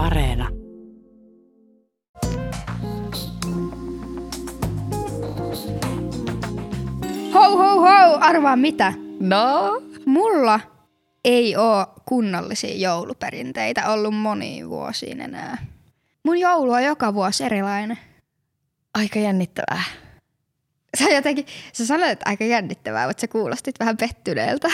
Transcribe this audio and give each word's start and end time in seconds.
Areena. 0.00 0.48
Hou 7.34 7.56
hou 7.56 7.80
hou, 7.80 8.18
arvaa 8.20 8.56
mitä? 8.56 8.92
No? 9.20 9.82
Mulla 10.06 10.60
ei 11.24 11.56
oo 11.56 11.86
kunnollisia 12.08 12.76
jouluperinteitä 12.76 13.92
ollut 13.92 14.14
moniin 14.14 14.68
vuosiin 14.68 15.20
enää. 15.20 15.66
Mun 16.24 16.38
joulu 16.38 16.72
on 16.72 16.84
joka 16.84 17.14
vuosi 17.14 17.44
erilainen. 17.44 17.98
Aika 18.94 19.18
jännittävää. 19.18 19.82
Sä 20.98 21.04
jotenkin, 21.10 21.46
sä 21.72 21.86
sanoit 21.86 22.20
aika 22.24 22.44
jännittävää, 22.44 23.06
mutta 23.06 23.20
sä 23.20 23.28
kuulostit 23.28 23.80
vähän 23.80 23.96
pettyneeltä. 23.96 24.68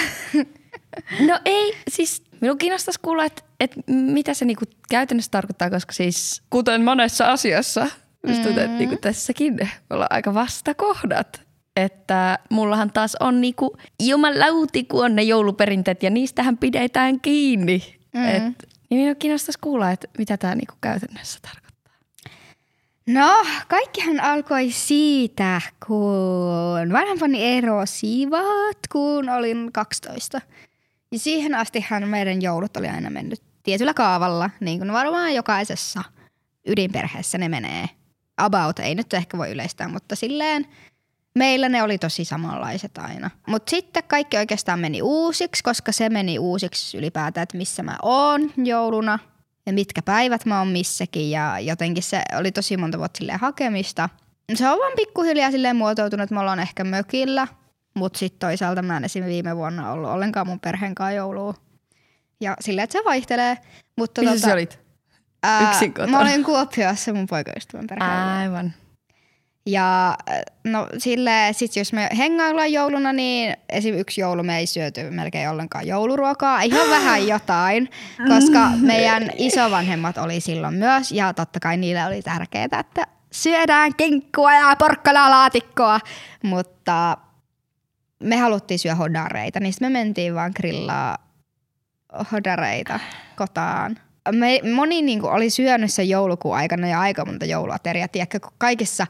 No 1.29 1.41
ei, 1.45 1.77
siis 1.91 2.26
minun 2.41 2.59
kiinnostaisi 2.59 3.01
kuulla, 3.03 3.25
että 3.25 3.43
et 3.61 3.73
mitä 3.89 4.35
se 4.35 4.45
niinku 4.45 4.65
käytännössä 4.89 5.31
tarkoittaa, 5.31 5.71
koska 5.71 5.93
siis 5.93 6.43
kuten 6.51 6.85
monessa 6.85 7.33
asiassa, 7.33 7.87
just 8.27 8.43
tuntuu, 8.43 8.63
että 8.63 8.79
niinku 8.79 8.97
tässäkin 9.01 9.55
me 9.55 9.69
ollaan 9.91 10.13
aika 10.13 10.35
vastakohdat. 10.35 11.47
Että 11.77 12.39
mullahan 12.51 12.93
taas 12.93 13.17
on 13.21 13.41
niinku 13.41 13.77
jumalauti, 14.03 14.85
kun 14.85 15.05
on 15.05 15.17
ne 15.17 15.23
jouluperinteet 15.23 16.03
ja 16.03 16.11
niistähän 16.11 16.59
pidetään 16.59 17.21
kiinni. 17.21 17.99
Mm. 18.15 18.21
Mm. 18.21 18.29
Et, 18.29 18.43
niin 18.91 19.01
minua 19.01 19.15
kiinnostaisi 19.15 19.59
kuulla, 19.61 19.91
että 19.91 20.09
mitä 20.19 20.37
tämä 20.37 20.55
niinku 20.55 20.75
käytännössä 20.81 21.39
tarkoittaa. 21.43 21.67
No, 23.07 23.47
kaikkihan 23.69 24.21
alkoi 24.21 24.71
siitä, 24.71 25.61
kun 25.87 26.93
vanhempani 26.93 27.45
erosivat, 27.45 28.79
kun 28.93 29.29
olin 29.29 29.71
12. 29.73 30.41
Ja 31.13 31.19
siihen 31.19 31.55
astihan 31.55 32.09
meidän 32.09 32.43
joulut 32.43 32.77
oli 32.77 32.89
aina 32.89 33.11
mennyt 33.11 33.43
tietyllä 33.63 33.95
kaavalla, 33.95 34.51
niin 34.61 34.79
kuin 34.79 34.93
varmaan 34.93 35.35
jokaisessa 35.35 36.03
ydinperheessä 36.67 37.39
ne 37.39 37.49
menee. 37.49 37.89
About 38.37 38.79
ei 38.79 38.95
nyt 38.95 39.15
ehkä 39.15 39.39
voi 39.39 39.51
yleistää, 39.51 39.89
mutta 39.89 40.17
silleen 40.17 40.67
meillä 41.39 41.69
ne 41.69 41.83
oli 41.83 41.99
tosi 41.99 42.25
samanlaiset 42.25 42.99
aina. 42.99 43.31
Mutta 43.47 43.71
sitten 43.71 44.03
kaikki 44.05 44.37
oikeastaan 44.37 44.81
meni 44.81 45.03
uusiksi, 45.03 45.63
koska 45.63 45.93
se 45.93 46.09
meni 46.09 46.39
uusiksi 46.39 46.99
ylipäätään, 46.99 47.43
että 47.43 47.57
missä 47.57 47.83
mä 47.83 47.97
oon 48.03 48.53
jouluna 48.57 49.19
ja 49.67 49.73
mitkä 49.73 50.03
päivät 50.03 50.45
mä 50.45 50.59
oon 50.59 50.69
missäkin. 50.69 51.31
Ja 51.31 51.61
jotenkin 51.61 52.03
se 52.03 52.23
oli 52.39 52.53
tosi 52.53 52.77
monta 52.77 52.99
vuotta 52.99 53.19
silleen 53.19 53.41
hakemista. 53.41 54.09
Se 54.55 54.69
on 54.69 54.79
vaan 54.79 54.93
pikkuhiljaa 54.97 55.51
silleen 55.51 55.77
muotoutunut, 55.77 56.25
että 56.25 56.35
me 56.35 56.41
ollaan 56.41 56.61
ehkä 56.61 56.85
mökillä, 56.85 57.49
mutta 57.97 58.19
sitten 58.19 58.49
toisaalta 58.49 58.83
mä 58.83 58.97
en 58.97 59.05
esim. 59.05 59.25
viime 59.25 59.57
vuonna 59.57 59.93
ollut 59.93 60.11
ollenkaan 60.11 60.47
mun 60.47 60.61
perheen 60.61 60.95
kanssa 60.95 61.13
joulua. 61.13 61.55
Ja 62.41 62.57
silleen, 62.61 62.85
että 62.85 62.99
se 62.99 63.05
vaihtelee. 63.05 63.59
Mutta 63.97 64.21
Missä 64.21 64.35
tota, 64.35 64.47
sä 64.47 64.53
olit? 64.53 64.79
ää, 65.43 65.71
Yksin 65.71 65.95
kotona? 65.95 66.13
Mä 66.13 66.21
olin 66.21 66.45
Kuopiossa 66.45 67.13
mun 67.13 67.27
poikaystävän 67.27 67.87
perheellä. 67.87 68.39
Aivan. 68.39 68.75
Ja 69.67 70.17
no 70.65 70.89
sille 70.99 71.49
sit 71.53 71.77
jos 71.77 71.93
me 71.93 72.09
hengaillaan 72.19 72.73
jouluna, 72.73 73.13
niin 73.13 73.57
esim. 73.69 73.95
yksi 73.95 74.21
joulu 74.21 74.43
me 74.43 74.59
ei 74.59 74.67
syöty 74.67 75.11
melkein 75.11 75.51
ollenkaan 75.51 75.87
jouluruokaa. 75.87 76.63
Ihan 76.63 76.91
vähän 76.91 77.29
jotain, 77.29 77.91
koska 78.29 78.71
meidän 78.81 79.31
isovanhemmat 79.37 80.19
oli 80.19 80.41
silloin 80.41 80.75
myös. 80.75 81.13
Ja 81.13 81.35
totta 81.35 81.61
kai 81.61 81.77
niille 81.77 82.07
oli 82.07 82.23
tärkeää, 82.23 82.69
että 82.81 83.07
syödään 83.33 83.95
kinkkua 83.97 84.55
ja 84.55 84.77
porkkanalaatikkoa. 84.77 86.01
Mutta 86.43 87.17
me 88.23 88.37
haluttiin 88.37 88.79
syödä 88.79 88.95
hodareita, 88.95 89.61
niin 89.61 89.75
me 89.81 89.91
mentiin 89.91 90.35
vaan 90.35 90.53
grillaa 90.57 91.19
hodareita 92.33 93.01
kotaan. 93.37 93.99
Me, 94.33 94.61
moni 94.75 95.03
niin 95.03 95.21
kuin, 95.21 95.33
oli 95.33 95.51
syönyt 95.51 95.93
sen 95.93 96.09
joulukuun 96.09 96.57
aikana 96.57 96.89
ja 96.89 97.01
aika 97.01 97.25
monta 97.25 97.45
jouluateriaa. 97.45 98.09
Tiedätkö, 98.09 98.41
kun 98.41 98.53
kaikissa 98.59 99.07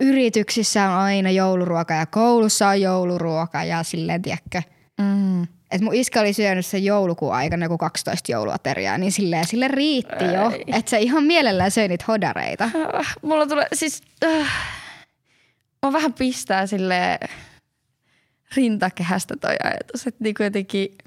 yrityksissä 0.00 0.88
on 0.88 0.94
aina 0.94 1.30
jouluruoka 1.30 1.94
ja 1.94 2.06
koulussa 2.06 2.68
on 2.68 2.80
jouluruoka 2.80 3.64
ja 3.64 3.82
silleen, 3.82 4.22
tiedätkö. 4.22 4.62
Mm. 5.00 5.42
Et 5.70 5.80
mun 5.80 5.94
iskä 5.94 6.20
oli 6.20 6.32
syönyt 6.32 6.66
sen 6.66 6.84
joulukuun 6.84 7.34
aikana 7.34 7.64
joku 7.64 7.78
12 7.78 8.32
jouluateriaa, 8.32 8.98
niin 8.98 9.12
silleen, 9.12 9.46
sille 9.46 9.68
riitti 9.68 10.24
jo. 10.24 10.52
Että 10.78 10.90
se 10.90 10.98
ihan 10.98 11.24
mielellään 11.24 11.70
söi 11.70 11.88
niitä 11.88 12.04
hodareita. 12.08 12.70
Ah, 12.92 13.14
Mulla 13.22 13.46
tulee 13.46 13.66
siis... 13.72 14.02
Äh, 14.24 14.46
mä 15.82 15.92
vähän 15.92 16.12
pistää 16.12 16.66
sille 16.66 17.18
rintakehästä 18.56 19.34
toi 19.40 19.56
ajatus, 19.64 20.06
että 20.06 20.24
niinku 20.24 20.42
jotenkin... 20.42 20.98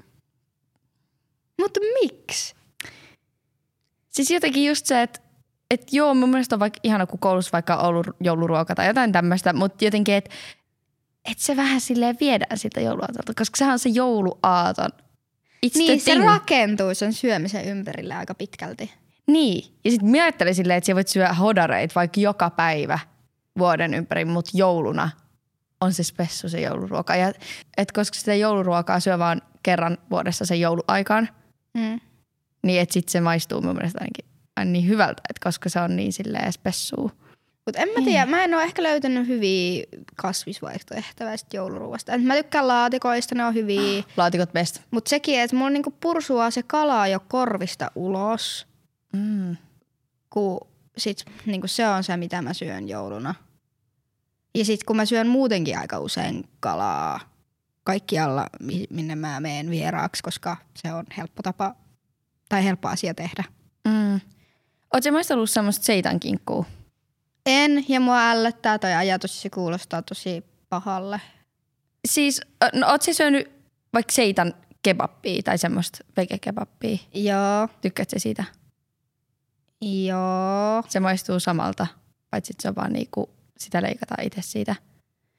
Mutta 1.58 1.80
miksi? 2.02 2.54
Siis 4.08 4.30
jotenkin 4.30 4.66
just 4.66 4.86
se, 4.86 5.02
että 5.02 5.20
et 5.70 5.92
joo, 5.92 6.14
mun 6.14 6.30
mielestä 6.30 6.56
on 6.56 6.60
vaikka 6.60 6.80
ihana, 6.82 7.06
kun 7.06 7.18
koulussa 7.18 7.52
vaikka 7.52 7.76
on 7.76 7.86
ollut 7.86 8.06
jouluruoka 8.20 8.74
tai 8.74 8.86
jotain 8.86 9.12
tämmöistä, 9.12 9.52
mutta 9.52 9.84
jotenkin, 9.84 10.14
että 10.14 10.30
et 11.30 11.38
se 11.38 11.56
vähän 11.56 11.80
silleen 11.80 12.16
viedään 12.20 12.58
siltä 12.58 12.80
jouluaatolta, 12.80 13.32
koska 13.36 13.56
sehän 13.56 13.72
on 13.72 13.78
se 13.78 13.88
jouluaaton. 13.88 14.90
It's 15.66 15.78
Niin, 15.78 16.00
se 16.00 16.14
rakentuu 16.14 16.94
sen 16.94 17.12
syömisen 17.12 17.64
ympärille 17.64 18.14
aika 18.14 18.34
pitkälti. 18.34 18.92
Niin. 19.26 19.72
Ja 19.84 19.90
sitten 19.90 20.10
mä 20.10 20.22
ajattelin 20.22 20.54
silleen, 20.54 20.78
että 20.78 20.86
sä 20.86 20.94
voit 20.94 21.08
syödä 21.08 21.32
hodareit 21.32 21.94
vaikka 21.94 22.20
joka 22.20 22.50
päivä 22.50 22.98
vuoden 23.58 23.94
ympäri, 23.94 24.24
mutta 24.24 24.50
jouluna 24.54 25.10
on 25.80 25.92
se 25.92 26.02
spessu 26.02 26.48
se 26.48 26.60
jouluruoka. 26.60 27.16
Ja, 27.16 27.32
et 27.76 27.92
koska 27.92 28.18
sitä 28.18 28.34
jouluruokaa 28.34 29.00
syö 29.00 29.18
vaan 29.18 29.42
kerran 29.62 29.98
vuodessa 30.10 30.44
sen 30.46 30.60
jouluaikaan, 30.60 31.28
Mm. 31.74 32.00
niin 32.62 32.80
et 32.80 32.90
sit 32.90 33.08
se 33.08 33.20
maistuu 33.20 33.62
mun 33.62 33.74
mielestä 33.74 33.98
ainakin 34.00 34.24
aina 34.56 34.70
niin 34.70 34.88
hyvältä, 34.88 35.22
että 35.30 35.40
koska 35.44 35.68
se 35.68 35.80
on 35.80 35.96
niin 35.96 36.12
silleen 36.12 36.52
spessuu. 36.52 37.10
Mutta 37.66 37.80
en 37.82 37.88
mä 37.88 38.04
tiedä, 38.04 38.26
mä 38.26 38.44
en 38.44 38.54
ole 38.54 38.62
ehkä 38.62 38.82
löytänyt 38.82 39.28
hyviä 39.28 39.84
kasvisvaihtoehtoja 40.16 41.30
jouluruuasta. 41.52 42.12
Et 42.12 42.22
mä 42.24 42.34
tykkään 42.34 42.68
laatikoista, 42.68 43.34
ne 43.34 43.44
on 43.44 43.54
hyviä. 43.54 44.02
Laatikot 44.16 44.52
best. 44.52 44.80
Mutta 44.90 45.08
sekin, 45.08 45.40
että 45.40 45.56
mulla 45.56 45.70
niinku 45.70 45.90
pursuaa 46.00 46.50
se 46.50 46.62
kalaa 46.62 47.08
jo 47.08 47.20
korvista 47.28 47.90
ulos, 47.94 48.66
Mm. 49.12 49.56
kun 50.30 50.60
sit 50.96 51.24
niinku 51.46 51.66
se 51.66 51.88
on 51.88 52.04
se, 52.04 52.16
mitä 52.16 52.42
mä 52.42 52.52
syön 52.52 52.88
jouluna. 52.88 53.34
Ja 54.56 54.64
sit 54.64 54.84
kun 54.84 54.96
mä 54.96 55.04
syön 55.04 55.28
muutenkin 55.28 55.78
aika 55.78 55.98
usein 55.98 56.48
kalaa 56.60 57.20
kaikkialla, 57.84 58.46
mi- 58.60 58.86
minne 58.90 59.14
mä 59.16 59.40
menen 59.40 59.70
vieraaksi, 59.70 60.22
koska 60.22 60.56
se 60.76 60.92
on 60.92 61.04
helppo 61.16 61.42
tapa 61.42 61.74
tai 62.48 62.64
helppo 62.64 62.88
asia 62.88 63.14
tehdä. 63.14 63.44
Mm. 63.88 64.20
Oletko 64.94 65.12
maistellut 65.12 65.50
semmoista 65.50 65.84
seitankinkkuu? 65.84 66.66
En, 67.46 67.84
ja 67.88 68.00
mua 68.00 68.30
ällöttää 68.30 68.78
toi 68.78 68.92
ajatus, 68.94 69.42
se 69.42 69.50
kuulostaa 69.50 70.02
tosi 70.02 70.44
pahalle. 70.68 71.20
Siis, 72.08 72.40
no 72.74 72.86
ootko 72.86 73.04
sä 73.04 73.12
syönyt 73.12 73.50
vaikka 73.94 74.12
seitan 74.12 74.54
kebappia 74.82 75.42
tai 75.42 75.58
semmoista 75.58 75.98
vegekebappia? 76.16 76.96
Joo, 77.14 77.68
Tykkäätkö 77.80 78.18
siitä? 78.18 78.44
joo. 79.80 80.82
Se 80.88 81.00
maistuu 81.00 81.40
samalta, 81.40 81.86
paitsi 82.30 82.52
että 82.52 82.62
se 82.62 82.68
on 82.68 82.76
vaan 82.76 82.92
niinku, 82.92 83.30
sitä 83.58 83.82
leikataan 83.82 84.24
itse 84.24 84.42
siitä. 84.42 84.76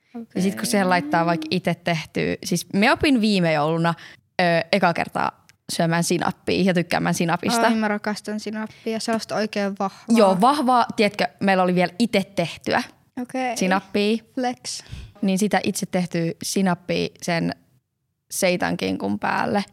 Okay. 0.09 0.25
Ja 0.35 0.41
sitten 0.41 0.59
kun 0.59 0.65
siihen 0.67 0.89
laittaa 0.89 1.25
vaikka 1.25 1.47
itse 1.51 1.75
tehtyä, 1.75 2.35
siis 2.43 2.67
me 2.73 2.91
opin 2.91 3.21
viime 3.21 3.53
jouluna 3.53 3.93
ö, 4.41 4.43
eka 4.71 4.93
kertaa 4.93 5.45
syömään 5.73 6.03
sinappia 6.03 6.63
ja 6.63 6.73
tykkäämään 6.73 7.15
sinapista. 7.15 7.67
Ai 7.67 7.75
mä 7.75 7.87
rakastan 7.87 8.39
sinappia, 8.39 8.99
sellaista 8.99 9.35
oikein 9.35 9.75
vahvaa. 9.79 10.05
Joo, 10.09 10.41
vahvaa, 10.41 10.85
tiedätkö, 10.95 11.27
meillä 11.39 11.63
oli 11.63 11.75
vielä 11.75 11.93
itse 11.99 12.23
tehtyä. 12.35 12.83
Okay. 13.21 13.57
sinappia, 13.57 14.17
Flex. 14.35 14.83
niin 15.21 15.39
sitä 15.39 15.61
itse 15.63 15.85
tehtyä 15.85 16.31
sinappia 16.43 17.07
sen 17.21 17.55
seitankinkun 18.31 19.19
päälle. 19.19 19.63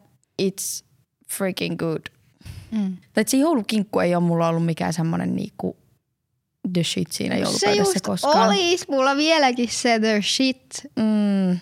It's 0.43 0.85
freaking 1.33 1.77
good. 1.77 2.03
Mm. 2.71 2.97
Tai 3.13 3.25
se 3.27 3.37
joulukinkku 3.37 4.01
ei 4.01 4.15
ole 4.15 4.25
mulla 4.25 4.49
ollut 4.49 4.67
mikään 4.67 4.93
semmoinen 4.93 5.37
niinku 5.37 5.77
the 6.73 6.83
shit 6.83 7.13
siinä 7.13 7.35
Se 7.35 7.41
joulupöydässä 7.41 7.81
just 7.81 8.07
koskaan. 8.07 8.49
olis 8.49 8.89
mulla 8.89 9.17
vieläkin 9.17 9.69
se 9.69 9.99
the 10.01 10.23
shit. 10.23 10.87
Mm. 10.97 11.59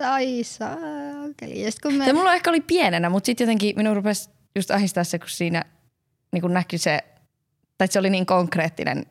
Ai 0.00 0.44
saakeli. 0.44 1.62
Ja 1.62 1.70
kun 1.82 1.94
me... 1.94 2.04
Se 2.04 2.12
mulla 2.12 2.34
ehkä 2.34 2.50
oli 2.50 2.60
pienenä, 2.60 3.10
mutta 3.10 3.26
sitten 3.26 3.44
jotenkin 3.44 3.76
minun 3.76 3.96
rupesi 3.96 4.30
just 4.56 4.70
ahistaa 4.70 5.04
se, 5.04 5.18
kun 5.18 5.28
siinä 5.28 5.64
niin 6.32 6.42
kun 6.42 6.52
näkyi 6.52 6.78
se, 6.78 6.98
tai 7.78 7.88
se 7.88 7.98
oli 7.98 8.10
niin 8.10 8.26
konkreettinen 8.26 9.06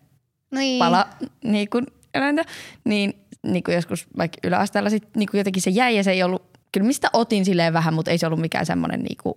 niin. 0.52 0.80
pala 0.80 1.08
niin 1.44 1.70
kuin 1.70 1.86
eläintä, 2.14 2.44
niin, 2.84 3.14
niin 3.44 3.64
kuin 3.64 3.76
joskus 3.76 4.08
vaikka 4.18 4.38
yläasteella 4.44 4.90
sit, 4.90 5.16
niin 5.16 5.30
kuin 5.32 5.38
jotenkin 5.40 5.62
se 5.62 5.70
jäi 5.70 5.96
ja 5.98 6.04
se 6.04 6.12
ei 6.12 6.24
ollut, 6.24 6.44
kyllä 6.72 6.88
mistä 6.88 7.10
otin 7.14 7.46
silleen 7.46 7.74
vähän, 7.74 7.94
mutta 7.94 8.12
ei 8.12 8.18
se 8.18 8.28
ollut 8.28 8.42
mikään 8.42 8.66
semmoinen 8.66 9.04
niin 9.04 9.36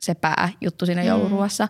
se 0.00 0.14
pääjuttu 0.14 0.86
siinä 0.86 1.02
Mm. 1.02 1.08
jouluruoassa. 1.08 1.68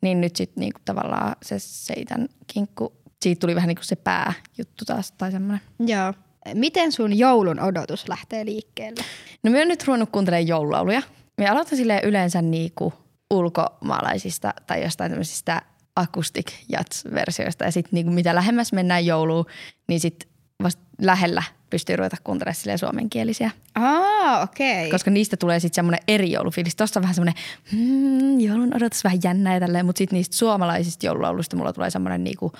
Niin 0.00 0.20
nyt 0.20 0.36
sitten 0.36 0.60
niin 0.60 0.72
kuin 0.72 0.82
tavallaan 0.84 1.36
se 1.42 1.58
seitän 1.58 2.28
kinkku, 2.46 2.92
siitä 3.22 3.40
tuli 3.40 3.54
vähän 3.54 3.68
niin 3.68 3.76
kuin 3.76 3.84
se 3.84 3.96
pääjuttu 3.96 4.84
taas 4.86 5.12
tai 5.12 5.32
semmoinen. 5.32 5.60
Joo. 5.78 6.14
Miten 6.54 6.92
sun 6.92 7.18
joulun 7.18 7.60
odotus 7.60 8.08
lähtee 8.08 8.44
liikkeelle? 8.44 9.04
No 9.42 9.50
mä 9.50 9.58
oon 9.58 9.68
nyt 9.68 9.86
ruvennut 9.86 10.10
kuuntelemaan 10.10 10.48
joululauluja. 10.48 11.02
Mä 11.38 11.50
aloitan 11.52 11.78
silleen 11.78 12.04
yleensä 12.04 12.42
niinku 12.42 12.92
ulkomaalaisista 13.30 14.54
tai 14.66 14.82
jostain 14.82 15.10
tämmöisistä 15.10 15.62
acoustic 15.96 16.52
jazz-versioista. 16.68 17.64
Ja 17.64 17.72
sitten 17.72 17.90
niinku 17.92 18.12
mitä 18.12 18.34
lähemmäs 18.34 18.72
mennään 18.72 19.06
jouluun, 19.06 19.46
niin 19.88 20.00
sitten 20.00 20.28
vasta 20.62 20.82
lähellä 21.00 21.42
pystyy 21.70 21.96
ruveta 21.96 22.16
kuuntelemaan 22.24 22.78
suomenkielisiä. 22.78 23.50
Aa, 23.74 24.42
okei. 24.42 24.78
Okay. 24.78 24.90
Koska 24.90 25.10
niistä 25.10 25.36
tulee 25.36 25.60
sitten 25.60 25.74
semmoinen 25.74 26.00
eri 26.08 26.32
joulufiilis. 26.32 26.76
Tuossa 26.76 27.00
on 27.00 27.02
vähän 27.02 27.14
semmoinen 27.14 27.34
mm, 27.72 28.40
joulun 28.40 28.76
odotus 28.76 29.04
vähän 29.04 29.18
jännä 29.24 29.54
ja 29.54 29.60
tälleen, 29.60 29.86
mutta 29.86 29.98
sitten 29.98 30.16
niistä 30.16 30.36
suomalaisista 30.36 31.06
joululauluista 31.06 31.56
mulla 31.56 31.72
tulee 31.72 31.90
semmoinen 31.90 32.24
niinku 32.24 32.52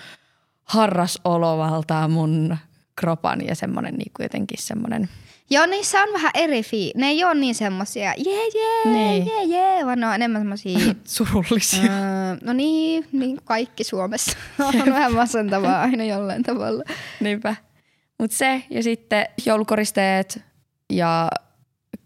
harras 0.65 1.21
olo 1.25 1.59
valtaa 1.59 2.09
mun 2.09 2.57
kropan 2.97 3.47
ja 3.47 3.55
semmoinen 3.55 3.95
niinku 3.95 4.23
jotenkin 4.23 4.63
semmoinen– 4.63 5.09
Joo, 5.51 5.67
niissä 5.67 6.03
on 6.03 6.13
vähän 6.13 6.31
eri 6.35 6.63
fii. 6.63 6.93
Ne 6.97 7.07
ei 7.09 7.25
ole 7.25 7.35
niin 7.35 7.55
semmosia 7.55 8.15
jee 8.17 8.49
jee 8.55 8.93
Niin. 8.93 9.27
jee 9.27 9.45
jee, 9.45 9.87
vaan 9.87 10.01
ne 10.01 10.07
on 10.07 10.15
enemmän 10.15 10.41
semmosia 10.43 10.79
surullisia. 11.05 11.83
öö, 11.83 12.37
no 12.43 12.53
niin, 12.53 13.05
niin 13.13 13.39
kaikki 13.45 13.85
Suomessa 13.85 14.37
on 14.59 14.87
vähän 14.87 15.15
masentavaa 15.15 15.81
aina 15.81 16.05
jollain 16.05 16.43
tavalla. 16.43 16.83
Niinpä. 17.21 17.57
Mutta 18.19 18.37
se 18.37 18.63
ja 18.71 18.83
sitten 18.83 19.27
joulukoristeet 19.47 20.43
ja 20.93 21.29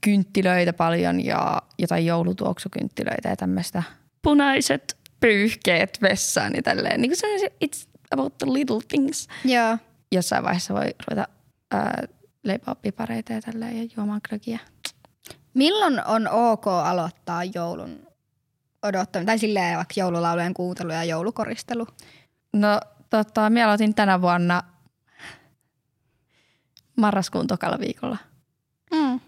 kynttilöitä 0.00 0.72
paljon 0.72 1.24
ja 1.24 1.62
jotain 1.78 2.06
joulutuoksukynttilöitä 2.06 3.28
ja 3.28 3.36
tämmöistä. 3.36 3.82
Punaiset 4.22 4.96
pyyhkeet 5.20 5.98
vessaan 6.02 6.52
ja 6.56 6.62
tälleen. 6.62 7.00
Niin 7.00 7.10
kuin 7.10 7.40
se 7.40 7.48
it's 7.64 7.88
about 8.10 8.38
the 8.38 8.46
little 8.52 8.78
things. 8.88 9.28
Joo. 9.44 9.78
Jossain 10.12 10.44
vaiheessa 10.44 10.74
voi 10.74 10.94
ruveta 11.08 11.28
ää, 11.70 12.02
leipoa 12.44 12.74
pipareita 12.74 13.32
ja 13.32 13.40
tälleen 13.40 13.78
ja 13.78 13.88
juomaan 13.96 14.20
glögiä. 14.28 14.58
Milloin 15.54 16.04
on 16.06 16.28
ok 16.28 16.66
aloittaa 16.66 17.44
joulun 17.44 18.06
odottaminen? 18.82 19.26
Tai 19.26 19.38
silleen 19.38 19.76
vaikka 19.76 19.94
joululaulujen 19.96 20.54
kuuntelu 20.54 20.92
ja 20.92 21.04
joulukoristelu. 21.04 21.86
No 22.52 22.80
tota, 23.10 23.50
minä 23.50 23.66
aloitin 23.66 23.94
tänä 23.94 24.22
vuonna 24.22 24.62
marraskuun 26.96 27.46
tokalla 27.46 27.78
viikolla. 27.80 28.16
Mm. 28.94 29.20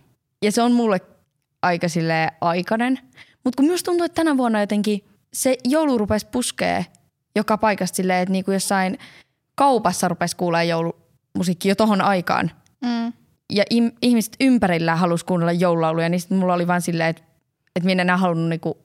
Ja 0.42 0.52
se 0.52 0.62
on 0.62 0.72
mulle 0.72 1.00
aika 1.62 1.88
sille 1.88 2.30
aikainen. 2.40 2.98
Mutta 3.44 3.56
kun 3.56 3.66
myös 3.66 3.82
tuntuu, 3.82 4.04
että 4.04 4.14
tänä 4.24 4.36
vuonna 4.36 4.60
jotenkin 4.60 5.04
se 5.32 5.56
joulu 5.64 5.98
rupesi 5.98 6.26
puskee 6.32 6.86
joka 7.36 7.58
paikasta 7.58 7.96
silleen, 7.96 8.22
että 8.22 8.32
niinku 8.32 8.50
jossain 8.52 8.98
kaupassa 9.54 10.08
rupesi 10.08 10.36
kuulee 10.36 10.64
joulumusiikki 10.64 11.68
jo 11.68 11.74
tohon 11.74 12.00
aikaan. 12.00 12.50
Mm. 12.84 13.12
Ja 13.52 13.64
im- 13.74 13.92
ihmiset 14.02 14.36
ympärillä 14.40 14.96
halusi 14.96 15.24
kuunnella 15.24 15.52
joululauluja, 15.52 16.08
niin 16.08 16.20
sit 16.20 16.30
mulla 16.30 16.54
oli 16.54 16.66
vaan 16.66 16.82
silleen, 16.82 17.10
että, 17.10 17.22
että 17.76 17.86
minä 17.86 17.92
en 17.92 18.06
enää 18.06 18.16
halunnut 18.16 18.48
niinku, 18.48 18.78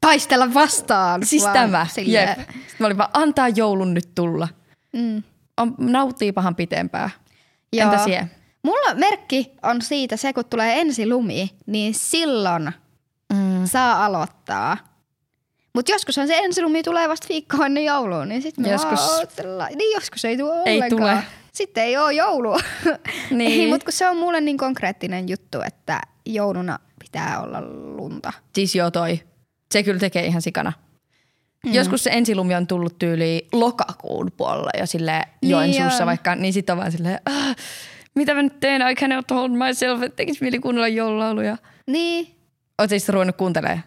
Taistella 0.00 0.54
vastaan. 0.54 1.26
siis 1.26 1.42
vaan 1.42 1.52
tämä, 1.52 1.86
silleen. 1.90 2.28
jep. 2.28 2.38
Sitten 2.38 2.76
mä 2.78 2.86
olin 2.86 2.98
vaan, 2.98 3.10
antaa 3.12 3.48
joulun 3.48 3.94
nyt 3.94 4.08
tulla. 4.14 4.48
Mm. 4.92 5.22
On, 5.56 5.74
nauttii 5.78 6.32
pahan 6.32 6.54
pitempää. 6.56 7.10
Joo. 7.72 7.92
Entä 7.92 8.04
sie? 8.04 8.28
Mulla 8.62 8.94
merkki 8.94 9.52
on 9.62 9.82
siitä 9.82 10.16
se, 10.16 10.32
kun 10.32 10.44
tulee 10.50 10.80
ensi 10.80 11.08
lumi, 11.08 11.50
niin 11.66 11.94
silloin 11.94 12.72
Mm. 13.32 13.66
saa 13.66 14.04
aloittaa. 14.04 14.76
Mutta 15.74 15.92
joskus 15.92 16.14
se 16.14 16.38
ensilumi 16.38 16.82
tulee 16.82 17.08
vasta 17.08 17.26
viikkoa 17.28 17.66
ennen 17.66 17.84
joulua, 17.84 18.24
niin 18.24 18.42
sitten 18.42 18.64
Joskus- 18.64 19.00
Niin 19.76 19.94
joskus 19.94 20.24
ei 20.24 20.36
tule 20.36 20.62
Ei 20.66 20.76
ollenkaan. 20.76 21.00
tule. 21.02 21.22
Sitten 21.52 21.84
ei 21.84 21.96
ole 21.96 22.12
joulua. 22.12 22.58
Niin. 23.30 23.60
ei, 23.60 23.66
mutta 23.70 23.84
kun 23.84 23.92
se 23.92 24.08
on 24.08 24.16
mulle 24.16 24.40
niin 24.40 24.58
konkreettinen 24.58 25.28
juttu, 25.28 25.60
että 25.66 26.00
jouluna 26.26 26.78
pitää 26.98 27.42
olla 27.42 27.60
lunta. 27.96 28.32
Siis 28.54 28.74
joo 28.74 28.90
toi. 28.90 29.20
Se 29.72 29.82
kyllä 29.82 30.00
tekee 30.00 30.26
ihan 30.26 30.42
sikana. 30.42 30.72
Mm. 31.66 31.74
Joskus 31.74 32.04
se 32.04 32.10
ensilumi 32.10 32.54
on 32.54 32.66
tullut 32.66 32.98
tyyli 32.98 33.46
lokakuun 33.52 34.32
puolella 34.36 34.70
jo 34.78 34.86
sille 34.86 35.22
Joensuussa 35.42 36.06
vaikka, 36.06 36.34
niin 36.34 36.52
sitten 36.52 36.72
on 36.72 36.78
vaan 36.78 36.92
silleen, 36.92 37.20
ah, 37.26 37.56
mitä 38.14 38.34
mä 38.34 38.42
nyt 38.42 38.60
teen, 38.60 38.82
I 38.90 38.94
cannot 38.94 39.30
hold 39.30 39.50
myself, 39.50 40.02
että 40.02 40.16
tekis 40.16 40.40
mieli 40.40 40.58
kuunnella 40.58 40.88
joululauluja. 40.88 41.56
Niin. 41.86 42.36
Oot 42.78 42.90
siis 42.90 43.08
ruvennut 43.08 43.36
kuuntelemaan 43.36 43.82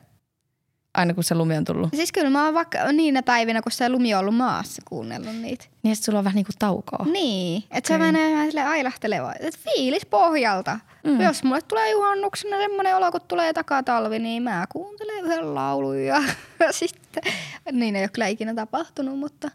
aina 0.96 1.14
kun 1.14 1.24
se 1.24 1.36
lumi 1.36 1.58
on 1.58 1.66
tullut. 1.66 1.90
Siis 1.96 2.12
kyllä 2.12 2.30
mä 2.30 2.46
oon 2.46 2.54
vaikka 2.54 2.92
niinä 2.92 3.24
päivinä, 3.24 3.62
kun 3.62 3.72
se 3.72 3.90
lumi 3.90 4.14
on 4.14 4.20
ollut 4.20 4.36
maassa 4.36 4.82
kuunnellut 4.86 5.36
niitä. 5.36 5.66
Niin 5.84 5.96
sulla 5.96 6.20
on 6.20 6.26
vähän 6.26 6.36
niinku 6.36 6.52
taukoa. 6.60 7.06
Niin, 7.12 7.64
että 7.72 7.88
se 7.88 7.96
Okei. 7.96 8.06
menee 8.12 8.32
vähän 8.32 8.48
sille 8.48 8.64
ailahtelevaa. 8.64 9.34
Et 9.40 9.58
fiilis 9.58 10.06
pohjalta. 10.06 10.80
Mm. 11.04 11.22
Jos 11.22 11.44
mulle 11.44 11.62
tulee 11.62 11.92
juhannuksena 11.92 12.58
semmoinen 12.58 12.96
olo, 12.96 13.12
kun 13.12 13.22
tulee 13.28 13.54
takatalvi, 13.54 14.20
niin 14.20 14.44
mä 14.44 14.66
kuuntelen 14.72 15.26
yhden 15.26 15.56
laulun 15.56 16.00
ja 16.00 16.24
sitten, 16.72 17.24
niin 17.72 17.96
ei 17.96 18.02
ole 18.02 18.10
kyllä 18.10 18.28
ikinä 18.28 18.54
tapahtunut, 18.54 19.20
mutta 19.20 19.52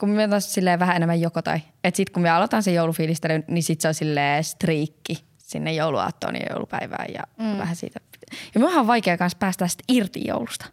Kun 0.00 0.08
me 0.08 0.28
taas 0.28 0.54
silleen 0.54 0.78
vähän 0.78 0.96
enemmän 0.96 1.20
joko 1.20 1.42
tai. 1.42 1.60
Että 1.84 1.96
sit 1.96 2.10
kun 2.10 2.22
me 2.22 2.30
aloitan 2.30 2.62
sen 2.62 2.74
joulufiilistely, 2.74 3.44
niin 3.48 3.62
sit 3.62 3.80
se 3.80 3.88
on 3.88 3.94
silleen 3.94 4.44
striikki 4.44 5.24
sinne 5.38 5.72
jouluaattoon 5.72 6.34
ja 6.36 6.46
joulupäivään 6.50 7.06
ja 7.14 7.22
mm. 7.38 7.58
vähän 7.58 7.76
siitä. 7.76 8.00
Ja 8.30 8.60
minunhan 8.60 8.80
on 8.80 8.86
vaikea 8.86 9.16
kanssa 9.16 9.38
päästä 9.38 9.68
sitten 9.68 9.96
irti 9.96 10.26
joulusta. 10.26 10.66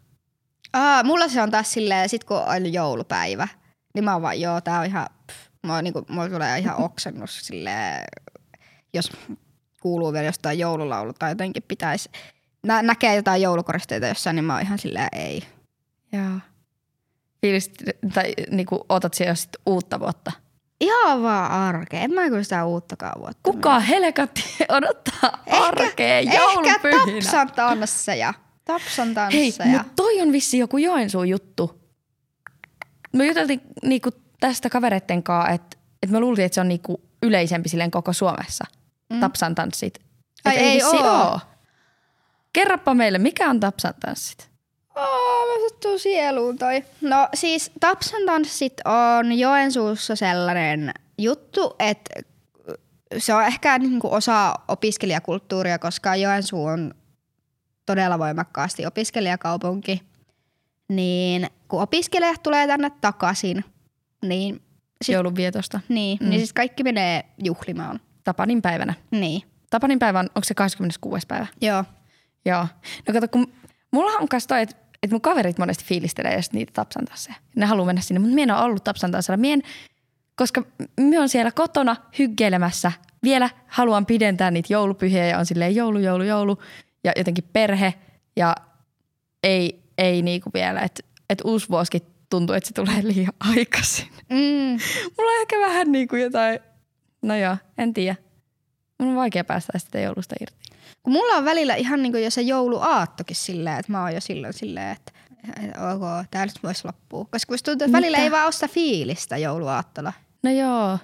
Aa, 0.74 1.04
mulla 1.04 1.28
se 1.28 1.42
on 1.42 1.52
taas 1.52 1.74
silleen, 1.74 2.10
sit 2.10 2.24
kun 2.24 2.38
on 2.38 2.74
joulupäivä, 2.74 3.48
niin 3.94 4.04
mä 4.04 4.14
oon 4.14 4.22
vaan, 4.22 4.42
joo, 4.42 4.62
tää 4.62 4.80
on 4.80 4.86
ihan, 4.86 5.08
pff, 5.28 5.38
mä 5.68 5.82
niinku, 5.82 6.06
mulla 6.10 6.30
tulee 6.30 6.60
ihan 6.60 6.82
oksennus 6.86 7.40
silleen, 7.42 8.04
jos 8.94 9.12
kuuluu 9.82 10.14
vielä 10.14 10.26
jostain 10.26 10.60
joululaulu 10.60 11.14
tai 11.14 11.32
jotenkin 11.32 11.64
pitäisi, 11.68 12.10
nä- 12.68 12.82
näkee 12.82 13.16
jotain 13.16 13.42
joulukoristeita 13.42 14.08
jossain, 14.08 14.36
niin 14.36 14.46
mä 14.46 14.54
oon 14.54 14.62
ihan 14.62 14.80
silleen, 14.80 15.10
ei. 15.12 15.44
Joo. 16.12 16.40
Fiilis, 17.42 17.72
tai 18.14 18.34
niinku 18.52 18.86
otat 18.90 19.14
siellä 19.14 19.36
sit 19.36 19.50
uutta 19.66 20.00
vuotta. 20.00 20.32
Ihan 20.82 21.24
vaan 21.24 21.52
arkea. 21.52 22.00
En 22.00 22.14
mä 22.14 22.30
kyllä 22.30 22.44
sitä 22.44 22.66
uuttakaan 22.66 23.22
vuotta. 23.22 23.40
Kuka 23.44 23.80
helkatti 23.80 24.44
odottaa 24.78 25.44
arkea 25.68 26.18
Ehkä 26.18 26.38
joulupyhinä? 26.38 27.22
Tapsan 27.22 27.52
tansseja. 27.52 28.34
Tapsan 28.66 29.08
Hei, 29.08 29.52
tansseja. 29.52 29.78
mutta 29.78 29.94
toi 29.96 30.22
on 30.22 30.32
vissi 30.32 30.58
joku 30.58 30.78
Joensuun 30.78 31.30
juttu. 31.30 31.82
Me 33.14 33.26
juteltiin 33.26 33.62
niinku 33.84 34.10
tästä 34.40 34.70
kavereitten 34.70 35.24
kanssa, 35.24 35.52
että 35.54 35.78
et 36.04 36.10
me 36.10 36.20
luultiin, 36.20 36.46
että 36.46 36.54
se 36.54 36.62
on 36.62 36.68
niinku 36.68 37.02
yleisempi 37.24 37.70
silleen 37.70 37.92
koko 37.92 38.14
Suomessa. 38.14 38.66
Mm. 39.10 39.20
Tapsan 39.20 39.56
tanssit. 39.56 40.00
Ai 40.46 40.56
ei 40.58 40.76
vissi 40.76 40.96
oo. 40.96 41.22
oo. 41.32 41.40
Kerropa 42.54 42.94
meille, 42.94 43.18
mikä 43.18 43.50
on 43.50 43.60
tapsan 43.60 43.94
tanssit? 44.00 44.50
Oh, 44.98 45.48
mä 45.48 45.70
sattuu 45.70 46.00
sieluun 46.00 46.58
toi. 46.58 46.84
No 47.02 47.28
siis 47.34 47.72
Tapsan 47.80 48.26
tanssit 48.26 48.74
on 48.86 49.40
Joensuussa 49.40 50.16
sellainen 50.16 50.92
juttu, 51.18 51.76
että 51.80 52.22
se 53.18 53.34
on 53.34 53.44
ehkä 53.44 53.80
niinku 53.80 54.14
osa 54.14 54.56
opiskelijakulttuuria, 54.68 55.80
koska 55.80 56.16
Joensuu 56.16 56.66
on 56.66 56.94
todella 57.86 58.20
voimakkaasti 58.20 58.86
opiskelijakaupunki. 58.86 60.02
Niin 60.90 61.48
kun 61.68 61.82
opiskelijat 61.82 62.44
tulee 62.44 62.68
tänne 62.68 62.92
takaisin, 63.02 63.66
niin, 64.26 64.62
sit, 65.02 65.14
Joulunvietosta. 65.14 65.80
niin, 65.90 66.18
mm. 66.22 66.30
niin 66.30 66.40
siis 66.40 66.54
kaikki 66.54 66.84
menee 66.84 67.26
juhlimaan. 67.44 68.00
Tapanin 68.24 68.62
päivänä. 68.62 68.94
Niin, 69.12 69.42
Tapanin 69.70 70.00
päivä 70.00 70.20
on, 70.20 70.26
onko 70.36 70.44
se 70.44 70.54
26. 70.54 71.28
päivä? 71.28 71.48
joo. 71.62 71.84
Joo. 72.46 72.68
No 73.08 73.14
kato, 73.14 73.28
kun 73.28 73.54
mulla 73.92 74.12
on 74.12 74.28
kanssa 74.28 74.48
toi, 74.48 74.62
että 74.62 74.76
et 75.04 75.12
mun 75.12 75.22
kaverit 75.22 75.58
monesti 75.58 75.86
fiilistelee 75.86 76.36
just 76.36 76.54
niitä 76.54 76.72
tapsan 76.74 77.06
tansseja. 77.06 77.36
Ne 77.56 77.66
haluaa 77.66 77.86
mennä 77.86 78.02
sinne, 78.02 78.20
mutta 78.20 78.36
minä 78.36 78.54
en 78.54 78.58
ole 78.58 78.66
ollut 78.66 78.84
tapsan 78.84 79.12
tanssilla. 79.12 79.38
Mien, 79.38 79.62
koska 80.36 80.64
minä 81.00 81.22
on 81.22 81.30
siellä 81.30 81.52
kotona 81.52 81.96
hyggeilemässä. 82.20 82.92
Vielä 83.24 83.50
haluan 83.68 84.06
pidentää 84.06 84.52
niitä 84.52 84.74
joulupyhiä 84.74 85.28
ja 85.28 85.40
on 85.40 85.46
silleen 85.46 85.76
joulu, 85.76 86.00
joulu, 86.00 86.24
joulu. 86.24 86.58
Ja 87.04 87.12
jotenkin 87.16 87.44
perhe 87.54 87.94
ja 88.36 88.56
ei, 89.44 89.84
ei 89.98 90.22
niinku 90.22 90.50
vielä. 90.54 90.82
Että 90.82 91.04
et 91.30 91.42
uusi 91.44 91.70
vuosikin 91.70 92.02
tuntuu, 92.30 92.56
että 92.56 92.68
se 92.68 92.74
tulee 92.74 93.04
liian 93.04 93.34
aikaisin. 93.40 94.08
Mm. 94.30 94.80
Mulla 95.18 95.32
on 95.32 95.42
ehkä 95.42 95.60
vähän 95.60 95.92
niinku 95.92 96.16
jotain, 96.16 96.60
no 97.22 97.36
joo, 97.36 97.58
en 97.78 97.94
tiedä. 97.94 98.16
Mun 99.00 99.10
on 99.10 99.16
vaikea 99.16 99.44
päästä 99.44 99.80
sitä 99.80 100.00
joulusta 100.00 100.36
irti. 100.42 100.67
Kun 101.08 101.14
mulla 101.14 101.34
on 101.36 101.46
välillä 101.46 101.76
ihan 101.76 102.02
niin 102.04 102.12
kuin 102.12 102.24
jo 102.24 102.32
se 102.32 102.42
jouluaattokin 102.42 103.36
silleen, 103.36 103.80
että 103.80 103.92
mä 103.92 104.02
oon 104.02 104.14
jo 104.14 104.22
silloin 104.22 104.54
silleen, 104.54 104.92
että 104.96 105.12
ok, 105.94 106.28
tää 106.32 106.46
nyt 106.46 106.64
voisi 106.64 106.86
loppua. 106.86 107.26
Koska 107.32 107.54
musta 107.54 107.72
tuntuu, 107.72 107.86
että 107.86 107.98
välillä 107.98 108.18
Mitä? 108.18 108.24
ei 108.24 108.32
vaan 108.32 108.44
ole 108.44 108.52
sitä 108.52 108.68
fiilistä 108.68 109.38
jouluaattona. 109.38 110.14
No 110.44 110.52
joo, 110.52 110.98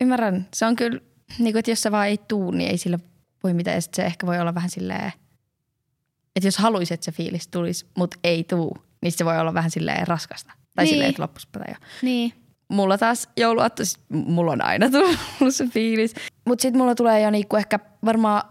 ymmärrän. 0.00 0.46
Se 0.54 0.66
on 0.66 0.76
kyllä, 0.76 1.00
niin 1.38 1.52
kuin, 1.52 1.58
että 1.58 1.70
jos 1.70 1.82
se 1.82 1.90
vaan 1.92 2.06
ei 2.08 2.18
tuu, 2.28 2.50
niin 2.50 2.70
ei 2.70 2.78
sillä 2.78 2.98
voi 3.42 3.54
mitään. 3.54 3.74
Ja 3.74 3.80
sit 3.80 3.94
se 3.94 4.02
ehkä 4.06 4.26
voi 4.26 4.40
olla 4.40 4.54
vähän 4.54 4.70
silleen, 4.70 5.12
että 6.36 6.46
jos 6.46 6.58
haluaisi, 6.58 6.94
että 6.94 7.04
se 7.04 7.12
fiilis 7.12 7.48
tulisi, 7.48 7.86
mutta 7.96 8.16
ei 8.24 8.44
tuu, 8.44 8.76
niin 9.02 9.12
se 9.12 9.24
voi 9.24 9.38
olla 9.38 9.54
vähän 9.54 9.70
silleen 9.70 10.06
raskasta. 10.08 10.52
Tai 10.74 10.84
Niin. 10.84 10.92
silleen, 10.92 11.10
että 11.10 11.22
loppuspa 11.22 11.60
jo. 11.68 11.74
Niin. 12.02 12.32
Mulla 12.68 12.98
taas 12.98 13.28
jouluaatto, 13.36 13.84
siis 13.84 13.98
mulla 14.08 14.52
on 14.52 14.62
aina 14.64 14.90
tullut 14.90 15.54
se 15.54 15.66
fiilis. 15.66 16.14
Mutta 16.46 16.62
sitten 16.62 16.78
mulla 16.80 16.94
tulee 16.94 17.20
jo 17.20 17.30
niinku 17.30 17.56
ehkä 17.56 17.78
varmaan 18.04 18.42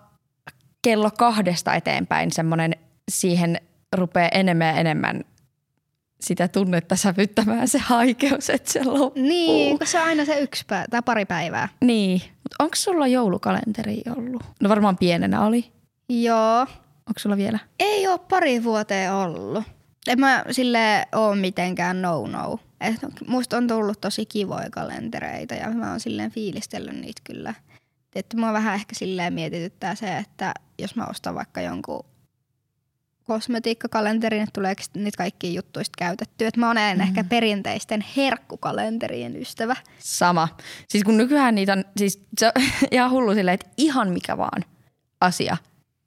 kello 0.85 1.11
kahdesta 1.11 1.73
eteenpäin 1.73 2.31
semmoinen 2.31 2.75
siihen 3.11 3.61
rupeaa 3.95 4.29
enemmän 4.29 4.67
ja 4.67 4.79
enemmän 4.81 5.23
sitä 6.21 6.47
tunnetta 6.47 6.95
sävyttämään 6.95 7.67
se 7.67 7.77
haikeus, 7.77 8.49
että 8.49 8.71
se 8.71 8.83
loppuu. 8.83 9.23
Niin, 9.23 9.77
kun 9.77 9.87
se 9.87 9.99
on 9.99 10.05
aina 10.05 10.25
se 10.25 10.39
yksi 10.39 10.63
päivä 10.67 10.85
tai 10.89 11.01
pari 11.05 11.25
päivää. 11.25 11.69
Niin, 11.81 12.21
mutta 12.21 12.55
onko 12.59 12.75
sulla 12.75 13.07
joulukalenteri 13.07 14.01
ollut? 14.17 14.43
No 14.61 14.69
varmaan 14.69 14.97
pienenä 14.97 15.45
oli. 15.45 15.65
Joo. 16.09 16.59
Onko 17.07 17.19
sulla 17.19 17.37
vielä? 17.37 17.59
Ei 17.79 18.07
ole 18.07 18.19
pari 18.29 18.63
vuoteen 18.63 19.13
ollut. 19.13 19.63
En 20.07 20.19
mä 20.19 20.45
sille 20.51 21.05
ole 21.15 21.35
mitenkään 21.35 22.01
no-no. 22.01 22.59
Et 22.81 22.95
musta 23.27 23.57
on 23.57 23.67
tullut 23.67 24.01
tosi 24.01 24.25
kivoja 24.25 24.69
kalentereita 24.71 25.53
ja 25.53 25.69
mä 25.69 25.89
oon 25.89 25.99
silleen 25.99 26.31
fiilistellyt 26.31 27.01
niitä 27.01 27.21
kyllä. 27.23 27.53
Että 28.15 28.37
mua 28.37 28.53
vähän 28.53 28.75
ehkä 28.75 28.95
silleen 28.95 29.33
mietityttää 29.33 29.95
se, 29.95 30.17
että 30.17 30.53
jos 30.79 30.95
mä 30.95 31.05
ostan 31.05 31.35
vaikka 31.35 31.61
jonkun 31.61 32.05
kosmetiikkakalenterin, 33.23 34.41
että 34.41 34.53
tuleeko 34.53 34.81
niitä 34.93 35.17
kaikkia 35.17 35.51
juttuista 35.51 35.93
käytettyä. 35.97 36.47
Että 36.47 36.59
mä 36.59 36.71
olen 36.71 36.97
mm. 36.97 37.01
ehkä 37.01 37.23
perinteisten 37.23 38.05
herkkukalenterien 38.17 39.35
ystävä. 39.35 39.75
Sama. 39.99 40.47
Siis 40.87 41.03
kun 41.03 41.17
nykyään 41.17 41.55
niitä 41.55 41.73
on, 41.73 41.85
siis 41.97 42.25
se 42.37 42.45
on 42.45 42.51
ihan 42.91 43.11
hullu 43.11 43.33
silleen, 43.33 43.53
että 43.55 43.69
ihan 43.77 44.09
mikä 44.09 44.37
vaan 44.37 44.63
asia, 45.21 45.57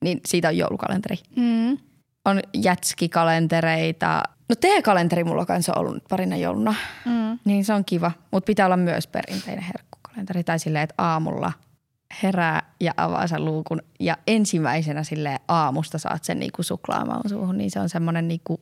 niin 0.04 0.20
siitä 0.26 0.48
on 0.48 0.56
joulukalenteri. 0.56 1.16
Mm. 1.36 1.78
On 2.24 2.40
jätskikalentereita. 2.54 4.22
No 4.48 4.54
T-kalenteri 4.54 5.24
mulla 5.24 5.46
kanssa 5.46 5.72
on 5.72 5.80
ollut 5.80 6.04
parina 6.08 6.36
jouluna. 6.36 6.74
Mm. 7.04 7.38
Niin 7.44 7.64
se 7.64 7.72
on 7.72 7.84
kiva, 7.84 8.12
mutta 8.30 8.46
pitää 8.46 8.66
olla 8.66 8.76
myös 8.76 9.06
perinteinen 9.06 9.64
herkkukalenteri. 9.64 10.44
Tai 10.44 10.58
silleen, 10.58 10.84
että 10.84 10.94
aamulla 10.98 11.52
herää 12.22 12.74
ja 12.80 12.92
avaa 12.96 13.26
sen 13.26 13.44
luukun 13.44 13.82
ja 14.00 14.16
ensimmäisenä 14.26 15.04
sille 15.04 15.40
aamusta 15.48 15.98
saat 15.98 16.24
sen 16.24 16.38
niinku 16.38 16.62
suklaamaun 16.62 17.28
suuhun, 17.28 17.58
niin 17.58 17.70
se 17.70 17.80
on 17.80 17.88
semmoinen 17.88 18.28
niinku, 18.28 18.60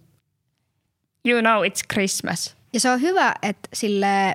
you 1.29 1.41
know 1.41 1.63
it's 1.65 1.93
Christmas. 1.93 2.57
Ja 2.73 2.81
se 2.81 2.91
on 2.91 3.01
hyvä, 3.01 3.35
että 3.43 3.69
sille, 3.75 4.35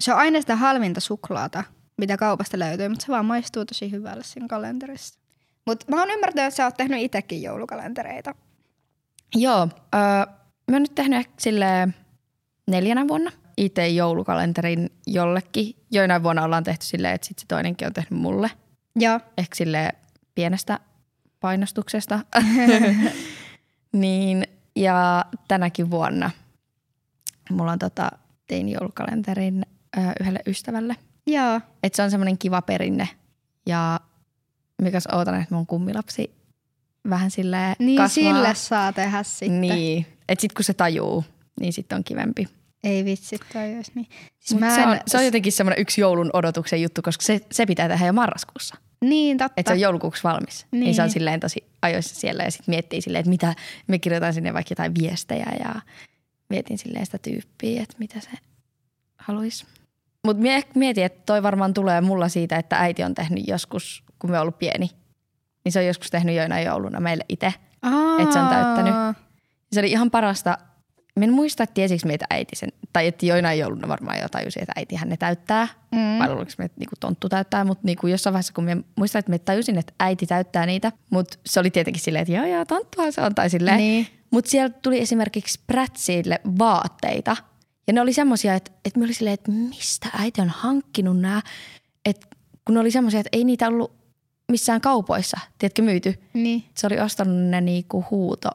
se 0.00 0.12
on 0.12 0.18
aina 0.18 0.40
sitä 0.40 0.56
halvinta 0.56 1.00
suklaata, 1.00 1.64
mitä 1.96 2.16
kaupasta 2.16 2.58
löytyy, 2.58 2.88
mutta 2.88 3.06
se 3.06 3.12
vaan 3.12 3.26
maistuu 3.26 3.64
tosi 3.64 3.90
hyvälle 3.90 4.24
siinä 4.24 4.48
kalenterissa. 4.48 5.20
Mutta 5.66 5.86
mä 5.88 6.00
oon 6.00 6.10
ymmärtänyt, 6.10 6.46
että 6.46 6.56
sä 6.56 6.64
oot 6.64 6.76
tehnyt 6.76 7.02
itsekin 7.02 7.42
joulukalentereita. 7.42 8.34
Joo, 9.34 9.68
öö, 9.94 10.00
mä 10.70 10.76
oon 10.76 10.82
nyt 10.82 10.94
tehnyt 10.94 11.18
ehkä 11.18 11.34
silleen 11.38 11.94
neljänä 12.66 13.08
vuonna 13.08 13.30
itse 13.60 13.88
joulukalenterin 13.88 14.90
jollekin. 15.06 15.76
Joinain 15.90 16.22
vuonna 16.22 16.44
ollaan 16.44 16.64
tehty 16.64 16.86
silleen, 16.86 17.14
että 17.14 17.26
sit 17.26 17.38
se 17.38 17.46
toinenkin 17.48 17.86
on 17.86 17.92
tehnyt 17.92 18.20
mulle. 18.20 18.50
Joo. 18.96 19.20
Ehkä 19.38 19.56
sille 19.56 19.92
pienestä 20.34 20.80
painostuksesta. 21.40 22.20
niin, 23.92 24.46
ja 24.76 25.24
tänäkin 25.48 25.90
vuonna 25.90 26.30
mulla 27.50 27.72
on 27.72 27.78
tota, 27.78 28.10
tein 28.46 28.68
joulukalenterin 28.68 29.66
ö, 29.96 30.00
yhdelle 30.20 30.40
ystävälle. 30.46 30.96
Joo. 31.26 31.60
Et 31.82 31.94
se 31.94 32.02
on 32.02 32.10
semmoinen 32.10 32.38
kiva 32.38 32.62
perinne. 32.62 33.08
Ja 33.66 34.00
mikäs 34.82 35.06
ootan, 35.06 35.40
että 35.42 35.54
mun 35.54 35.66
kummilapsi 35.66 36.30
vähän 37.10 37.30
silleen 37.30 37.76
Niin 37.78 37.96
kasvaa. 37.96 38.34
sille 38.34 38.54
saa 38.54 38.92
tehdä 38.92 39.22
sitten. 39.22 39.60
Niin, 39.60 40.06
että 40.28 40.42
sit 40.42 40.52
kun 40.52 40.64
se 40.64 40.74
tajuu, 40.74 41.24
niin 41.60 41.72
sitten 41.72 41.96
on 41.96 42.04
kivempi. 42.04 42.48
Ei 42.84 43.04
vitsi, 43.04 43.38
toi 43.52 43.76
olisi 43.76 43.92
niin. 43.94 44.06
Siis 44.40 44.60
mä 44.60 44.74
se, 44.74 44.86
on, 44.86 44.98
se 45.06 45.18
on 45.18 45.24
jotenkin 45.24 45.52
semmoinen 45.52 45.80
yksi 45.80 46.00
joulun 46.00 46.30
odotuksen 46.32 46.82
juttu, 46.82 47.02
koska 47.02 47.24
se, 47.24 47.40
se 47.52 47.66
pitää 47.66 47.88
tehdä 47.88 48.06
jo 48.06 48.12
marraskuussa. 48.12 48.76
Niin, 49.04 49.38
totta. 49.38 49.54
Että 49.56 49.70
se 49.70 49.74
on 49.74 49.80
joulukuuksi 49.80 50.24
valmis. 50.24 50.66
Niin. 50.70 50.80
niin 50.80 50.94
se 50.94 51.02
on 51.02 51.10
silleen 51.10 51.40
tosi 51.40 51.64
ajoissa 51.82 52.14
siellä 52.14 52.42
ja 52.42 52.50
sitten 52.50 52.72
miettii 52.72 53.02
silleen, 53.02 53.20
että 53.20 53.30
mitä, 53.30 53.54
me 53.86 53.98
kirjoitan 53.98 54.34
sinne 54.34 54.54
vaikka 54.54 54.72
jotain 54.72 54.94
viestejä 54.94 55.46
ja 55.64 55.80
mietin 56.50 56.78
silleen 56.78 57.06
sitä 57.06 57.18
tyyppiä, 57.18 57.82
että 57.82 57.96
mitä 57.98 58.20
se 58.20 58.30
haluaisi. 59.18 59.66
Mutta 60.24 60.42
mietin, 60.74 61.04
että 61.04 61.22
toi 61.26 61.42
varmaan 61.42 61.74
tulee 61.74 62.00
mulla 62.00 62.28
siitä, 62.28 62.56
että 62.56 62.76
äiti 62.76 63.04
on 63.04 63.14
tehnyt 63.14 63.48
joskus, 63.48 64.04
kun 64.18 64.30
me 64.30 64.36
on 64.36 64.42
ollut 64.42 64.58
pieni, 64.58 64.90
niin 65.64 65.72
se 65.72 65.78
on 65.78 65.86
joskus 65.86 66.10
tehnyt 66.10 66.36
joina 66.36 66.60
jouluna 66.60 67.00
meille 67.00 67.24
itse. 67.28 67.54
Että 68.18 68.32
se 68.32 68.38
on 68.38 68.48
täyttänyt. 68.48 68.94
Se 69.72 69.80
oli 69.80 69.90
ihan 69.90 70.10
parasta. 70.10 70.58
Mä 71.20 71.24
en 71.24 71.32
muista, 71.32 71.62
että 71.62 71.74
tiesikö 71.74 72.06
meitä 72.06 72.26
äiti 72.30 72.56
sen, 72.56 72.72
tai 72.92 73.06
että 73.06 73.26
joinain 73.26 73.58
jouluna 73.58 73.88
varmaan 73.88 74.18
jo 74.18 74.28
tajusi, 74.28 74.58
että 74.62 74.72
äitihän 74.76 75.08
ne 75.08 75.16
täyttää. 75.16 75.68
Mm. 75.92 76.18
Vai 76.18 76.30
oliko 76.30 76.50
me, 76.58 76.64
että 76.64 76.78
niinku 76.78 76.94
tonttu 77.00 77.28
täyttää, 77.28 77.64
mutta 77.64 77.86
niinku 77.86 78.06
jossain 78.06 78.32
vaiheessa, 78.32 78.52
kun 78.52 78.64
me 78.64 78.76
muistan, 78.96 79.18
että 79.18 79.30
me 79.30 79.38
tajusin, 79.38 79.78
että 79.78 79.92
äiti 80.00 80.26
täyttää 80.26 80.66
niitä. 80.66 80.92
Mutta 81.10 81.38
se 81.46 81.60
oli 81.60 81.70
tietenkin 81.70 82.02
silleen, 82.02 82.22
että 82.22 82.34
joo 82.34 82.46
joo, 82.46 82.64
tonttuhan 82.64 83.12
se 83.12 83.20
on, 83.20 83.34
tai 83.34 83.50
silleen. 83.50 83.76
Niin. 83.76 84.06
Mutta 84.30 84.50
sieltä 84.50 84.78
tuli 84.82 85.00
esimerkiksi 85.00 85.60
Prätsille 85.66 86.40
vaatteita. 86.58 87.36
Ja 87.86 87.92
ne 87.92 88.00
oli 88.00 88.12
semmoisia, 88.12 88.54
että, 88.54 88.70
että 88.84 88.98
me 88.98 89.04
oli 89.04 89.14
silleen, 89.14 89.34
että 89.34 89.50
mistä 89.50 90.08
äiti 90.18 90.40
on 90.40 90.48
hankkinut 90.48 91.20
nämä. 91.20 91.42
Että 92.04 92.26
kun 92.64 92.74
ne 92.74 92.80
oli 92.80 92.90
semmoisia, 92.90 93.20
että 93.20 93.30
ei 93.32 93.44
niitä 93.44 93.68
ollut 93.68 93.92
missään 94.50 94.80
kaupoissa, 94.80 95.38
tiedätkö, 95.58 95.82
myyty. 95.82 96.14
Niin. 96.32 96.64
Se 96.76 96.86
oli 96.86 97.00
ostanut 97.00 97.36
ne 97.36 97.60
niinku 97.60 98.04
huuto 98.10 98.50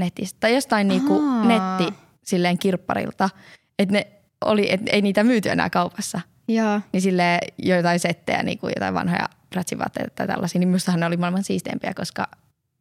netistä 0.00 0.36
tai 0.40 0.54
jostain 0.54 0.88
niinku 0.88 1.18
Ahaa. 1.18 1.44
netti 1.44 1.94
silleen 2.22 2.58
kirpparilta. 2.58 3.30
Että 3.78 3.92
ne 3.92 4.06
oli, 4.44 4.72
että 4.72 4.90
ei 4.92 5.02
niitä 5.02 5.24
myyty 5.24 5.48
enää 5.48 5.70
kaupassa. 5.70 6.20
Joo. 6.48 6.80
Niin 6.92 7.00
sille 7.00 7.38
jotain 7.58 8.00
settejä, 8.00 8.42
niinku 8.42 8.68
jotain 8.68 8.94
vanhoja 8.94 9.28
ratsivaatteita 9.54 10.10
tai 10.14 10.26
tällaisia, 10.26 10.58
niin 10.58 10.68
minustahan 10.68 11.00
ne 11.00 11.06
oli 11.06 11.16
maailman 11.16 11.44
siisteimpiä, 11.44 11.94
koska 11.96 12.26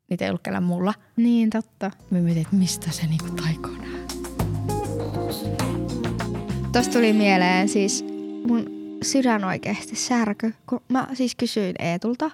niitä 0.10 0.26
ei 0.26 0.30
ollut 0.30 0.44
kellään 0.44 0.64
mulla. 0.64 0.94
Niin, 1.16 1.50
totta. 1.50 1.92
Me 2.10 2.22
mietin, 2.22 2.42
että 2.42 2.56
mistä 2.56 2.92
se 2.92 3.08
niinku 3.08 3.30
taikoo 3.30 3.72
nää. 3.72 4.00
Tuosta 6.74 6.94
tuli 6.94 7.14
mieleen 7.14 7.70
siis 7.70 8.06
mun 8.48 8.66
sydän 9.04 9.44
oikeasti 9.44 9.96
särky, 9.96 10.54
kun 10.70 10.82
mä 10.90 11.08
siis 11.14 11.36
kysyin 11.36 11.76
Eetulta, 11.80 12.32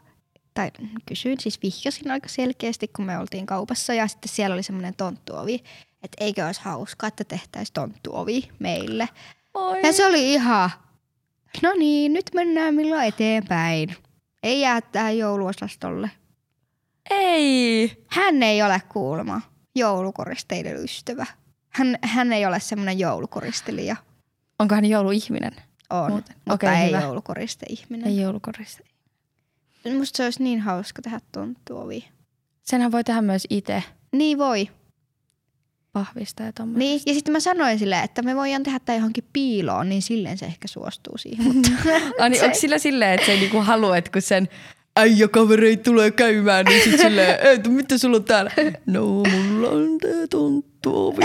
tai 0.56 0.72
kysyin, 1.06 1.40
siis 1.40 1.60
vihjasin 1.64 2.12
aika 2.12 2.28
selkeästi, 2.30 2.88
kun 2.88 3.06
me 3.06 3.18
oltiin 3.18 3.46
kaupassa 3.46 3.94
ja 3.94 4.08
sitten 4.08 4.30
siellä 4.30 4.54
oli 4.54 4.64
semmoinen 4.64 4.96
tonttuovi, 4.96 5.54
että 6.04 6.18
eikö 6.20 6.46
olisi 6.46 6.62
hauskaa, 6.64 7.08
että 7.08 7.24
tehtäisiin 7.24 7.74
tonttuovi 7.74 8.50
meille. 8.60 9.10
Oi. 9.54 9.82
Ja 9.84 9.94
se 9.94 10.06
oli 10.06 10.34
ihan, 10.34 10.70
no 11.64 11.74
niin, 11.78 12.14
nyt 12.14 12.30
mennään 12.34 12.76
milloin 12.76 13.08
eteenpäin. 13.08 13.96
Ei 14.44 14.62
jää 14.62 14.82
tähän 14.82 15.18
jouluosastolle. 15.18 16.12
Ei. 17.10 18.04
Hän 18.08 18.44
ei 18.44 18.64
ole 18.64 18.82
kuulma 18.90 19.42
joulukoristeiden 19.76 20.84
ystävä. 20.84 21.26
Hän, 21.70 21.98
hän 22.02 22.34
ei 22.34 22.46
ole 22.46 22.60
semmoinen 22.60 23.00
joulukoristelija. 23.00 23.96
Onko 24.60 24.76
hän 24.76 24.86
jouluihminen? 24.86 25.56
On, 25.90 26.12
Muuten. 26.12 26.36
mutta 26.36 26.54
Okei, 26.54 26.82
ei 26.82 26.88
hyvä. 26.88 27.02
joulukoristeihminen. 27.02 28.08
Ei 28.08 28.22
joulukoriste. 28.22 28.84
Musta 29.94 30.18
se 30.18 30.24
olisi 30.24 30.44
niin 30.44 30.60
hauska 30.60 31.02
tehdä 31.02 31.20
tonttuovi. 31.32 32.08
Senhän 32.64 32.92
voi 32.92 33.04
tehdä 33.04 33.22
myös 33.22 33.48
itse 33.50 33.84
Niin 34.12 34.38
voi. 34.38 34.70
vahvistaa 35.96 36.46
ja 36.46 36.54
tommoista. 36.54 36.80
Niin. 36.80 37.02
Ja 37.06 37.14
sitten 37.14 37.32
mä 37.32 37.40
sanoin 37.40 37.80
silleen, 37.80 38.04
että 38.04 38.22
me 38.22 38.36
voidaan 38.36 38.64
tehdä 38.64 38.80
tämä 38.80 38.96
johonkin 38.98 39.24
piiloon, 39.34 39.90
niin 39.90 40.02
silleen 40.02 40.38
se 40.38 40.46
ehkä 40.46 40.68
suostuu 40.68 41.18
siihen. 41.18 41.46
Mutta 41.46 41.70
Ai 42.20 42.30
niin, 42.30 42.40
se- 42.40 42.46
onko 42.46 42.58
sillä 42.58 42.78
silleen, 42.78 43.12
että 43.14 43.26
se 43.26 43.32
ei 43.32 43.40
niinku 43.40 43.62
halua, 43.62 43.98
että 43.98 44.12
kun 44.12 44.22
sen 44.22 44.50
äijäkavereit 44.98 45.84
tulee 45.84 46.12
käymään, 46.12 46.66
niin 46.66 46.84
sit 46.84 47.00
silleen, 47.00 47.38
että 47.54 47.70
mitä 47.70 47.98
sulla 47.98 48.18
on 48.18 48.24
täällä? 48.24 48.52
No, 48.86 49.06
mulla 49.06 49.70
on 49.70 49.98
tää 50.02 50.28
tonttuovi. 50.30 51.22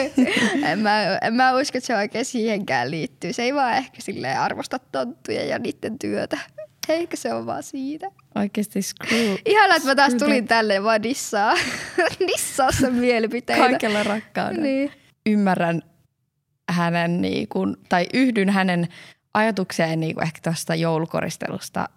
en, 0.70 0.78
mä, 0.78 1.18
en 1.22 1.34
mä 1.34 1.52
usko, 1.60 1.78
että 1.78 1.86
se 1.86 1.96
oikein 1.96 2.24
siihenkään 2.24 2.90
liittyy. 2.90 3.32
Se 3.32 3.42
ei 3.42 3.54
vaan 3.54 3.74
ehkä 3.76 4.02
silleen 4.02 4.40
arvosta 4.40 4.78
tonttuja 4.78 5.44
ja 5.44 5.58
niiden 5.58 5.98
työtä. 5.98 6.38
Ehkä 6.88 7.16
se 7.16 7.34
on 7.34 7.46
vaan 7.46 7.62
siitä. 7.62 8.06
Oikeesti 8.34 8.82
screw. 8.82 9.34
Ihana, 9.46 9.76
että 9.76 9.88
mä 9.88 9.94
taas 9.94 10.14
tulin 10.14 10.48
tälle 10.48 10.82
vaan 10.82 11.02
dissaa. 11.02 11.54
dissaa 12.34 12.72
sen 12.72 12.92
mielipiteitä. 12.94 13.62
Kaikella 13.62 14.02
rakkaudella. 14.02 14.62
Niin. 14.62 14.90
Ymmärrän 15.26 15.82
hänen, 16.70 17.20
niinku, 17.20 17.66
tai 17.88 18.06
yhdyn 18.14 18.50
hänen 18.50 18.88
ajatukseen 19.34 20.00
niinku 20.00 20.20
ehkä 20.20 20.38
tuosta 20.44 20.74
joulukoristelusta, 20.74 21.88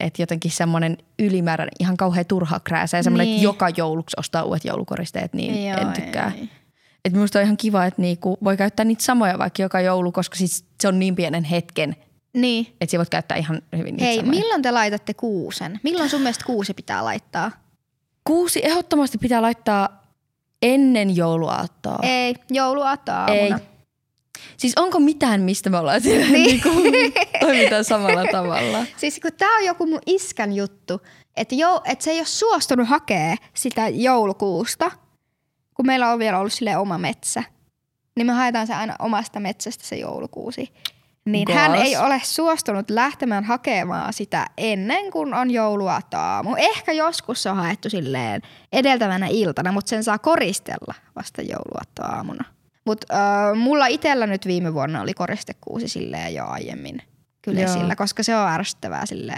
että 0.00 0.22
jotenkin 0.22 0.50
semmoinen 0.50 0.98
ylimääräinen, 1.18 1.72
ihan 1.80 1.96
kauhean 1.96 2.26
turha 2.26 2.60
krääsä 2.60 2.96
ja 2.96 3.02
semmoinen, 3.02 3.26
Niin. 3.26 3.34
että 3.36 3.44
joka 3.44 3.68
jouluksi 3.76 4.16
ostaa 4.18 4.42
uudet 4.44 4.64
joulukoristeet, 4.64 5.32
niin 5.34 5.68
Joo, 5.70 5.80
en 5.80 5.92
tykkää. 5.92 6.32
ei. 6.38 6.48
Et 7.04 7.12
minusta 7.12 7.38
on 7.38 7.44
ihan 7.44 7.56
kiva, 7.56 7.84
että 7.84 8.02
niinku 8.02 8.38
voi 8.44 8.56
käyttää 8.56 8.84
niitä 8.84 9.02
samoja 9.04 9.38
vaikka 9.38 9.62
joka 9.62 9.80
joulu, 9.80 10.12
koska 10.12 10.36
siis 10.36 10.64
se 10.80 10.88
on 10.88 10.98
niin 10.98 11.16
pienen 11.16 11.44
hetken, 11.44 11.96
Niin. 12.34 12.76
että 12.80 12.96
voit 12.98 13.08
käyttää 13.08 13.36
ihan 13.36 13.62
hyvin 13.76 13.94
niitä 13.96 14.04
Hei, 14.04 14.16
samoja. 14.16 14.30
milloin 14.40 14.62
te 14.62 14.70
laitatte 14.70 15.14
kuusen? 15.14 15.80
Milloin 15.82 16.10
sun 16.10 16.20
mielestä 16.20 16.44
kuusi 16.46 16.74
pitää 16.74 17.04
laittaa? 17.04 17.50
Kuusi 18.24 18.60
ehdottomasti 18.66 19.18
pitää 19.18 19.42
laittaa 19.42 20.02
ennen 20.62 21.16
jouluaattoa. 21.16 21.98
Ei, 22.02 22.34
jouluaattoaamuna. 22.50 23.58
Ei. 23.58 23.64
Siis 24.56 24.72
onko 24.76 24.98
mitään, 25.00 25.40
mistä 25.40 25.70
me 25.70 25.78
ollaan 25.78 26.00
siellä 26.00 26.26
Niin. 26.26 26.60
niin. 26.62 26.92
niinku, 26.92 27.20
toimitaan 27.40 27.84
samalla 27.84 28.24
tavalla? 28.32 28.86
Siis 28.96 29.20
kun 29.20 29.30
tää 29.38 29.56
on 29.56 29.64
joku 29.64 29.86
mun 29.86 30.00
iskän 30.06 30.52
juttu, 30.52 31.00
että, 31.36 31.56
että 31.84 32.04
se 32.04 32.10
ei 32.10 32.18
ole 32.18 32.26
suostunut 32.26 32.88
hakea 32.88 33.36
sitä 33.54 33.88
joulukuusta, 33.88 34.90
kun 35.74 35.86
meillä 35.86 36.12
on 36.12 36.18
vielä 36.18 36.38
ollut 36.38 36.52
sille 36.52 36.76
oma 36.76 36.98
metsä, 36.98 37.42
niin 38.16 38.26
me 38.26 38.32
haetaan 38.32 38.66
se 38.66 38.74
aina 38.74 38.96
omasta 38.98 39.40
metsästä 39.40 39.84
se 39.84 39.96
joulukuusi. 39.96 40.72
Niin 41.26 41.46
Gas. 41.46 41.56
hän 41.56 41.74
ei 41.74 41.96
ole 41.96 42.20
suostunut 42.24 42.90
lähtemään 42.90 43.44
hakemaan 43.44 44.12
sitä 44.12 44.46
ennen 44.58 45.10
kuin 45.10 45.34
on 45.34 45.50
jouluaattoaamu. 45.50 46.54
Ehkä 46.58 46.92
joskus 46.92 47.42
se 47.42 47.50
on 47.50 47.56
haettu 47.56 47.90
silleen 47.90 48.42
edeltävänä 48.72 49.26
iltana, 49.30 49.72
mutta 49.72 49.88
sen 49.88 50.04
saa 50.04 50.18
koristella 50.18 50.94
vasta 51.16 51.42
jouluaattoaamuna. 51.42 52.44
Mutta 52.86 53.06
äh, 53.14 53.56
mulla 53.56 53.86
itsellä 53.86 54.26
nyt 54.26 54.46
viime 54.46 54.74
vuonna 54.74 55.00
oli 55.00 55.14
koristekuusi 55.14 55.88
silleen 55.88 56.34
jo 56.34 56.46
aiemmin 56.46 57.02
kyllä 57.42 57.60
Joo. 57.60 57.72
sillä, 57.72 57.96
koska 57.96 58.22
se 58.22 58.36
on 58.36 58.48
ärsyttävää 58.48 59.06
sille 59.06 59.34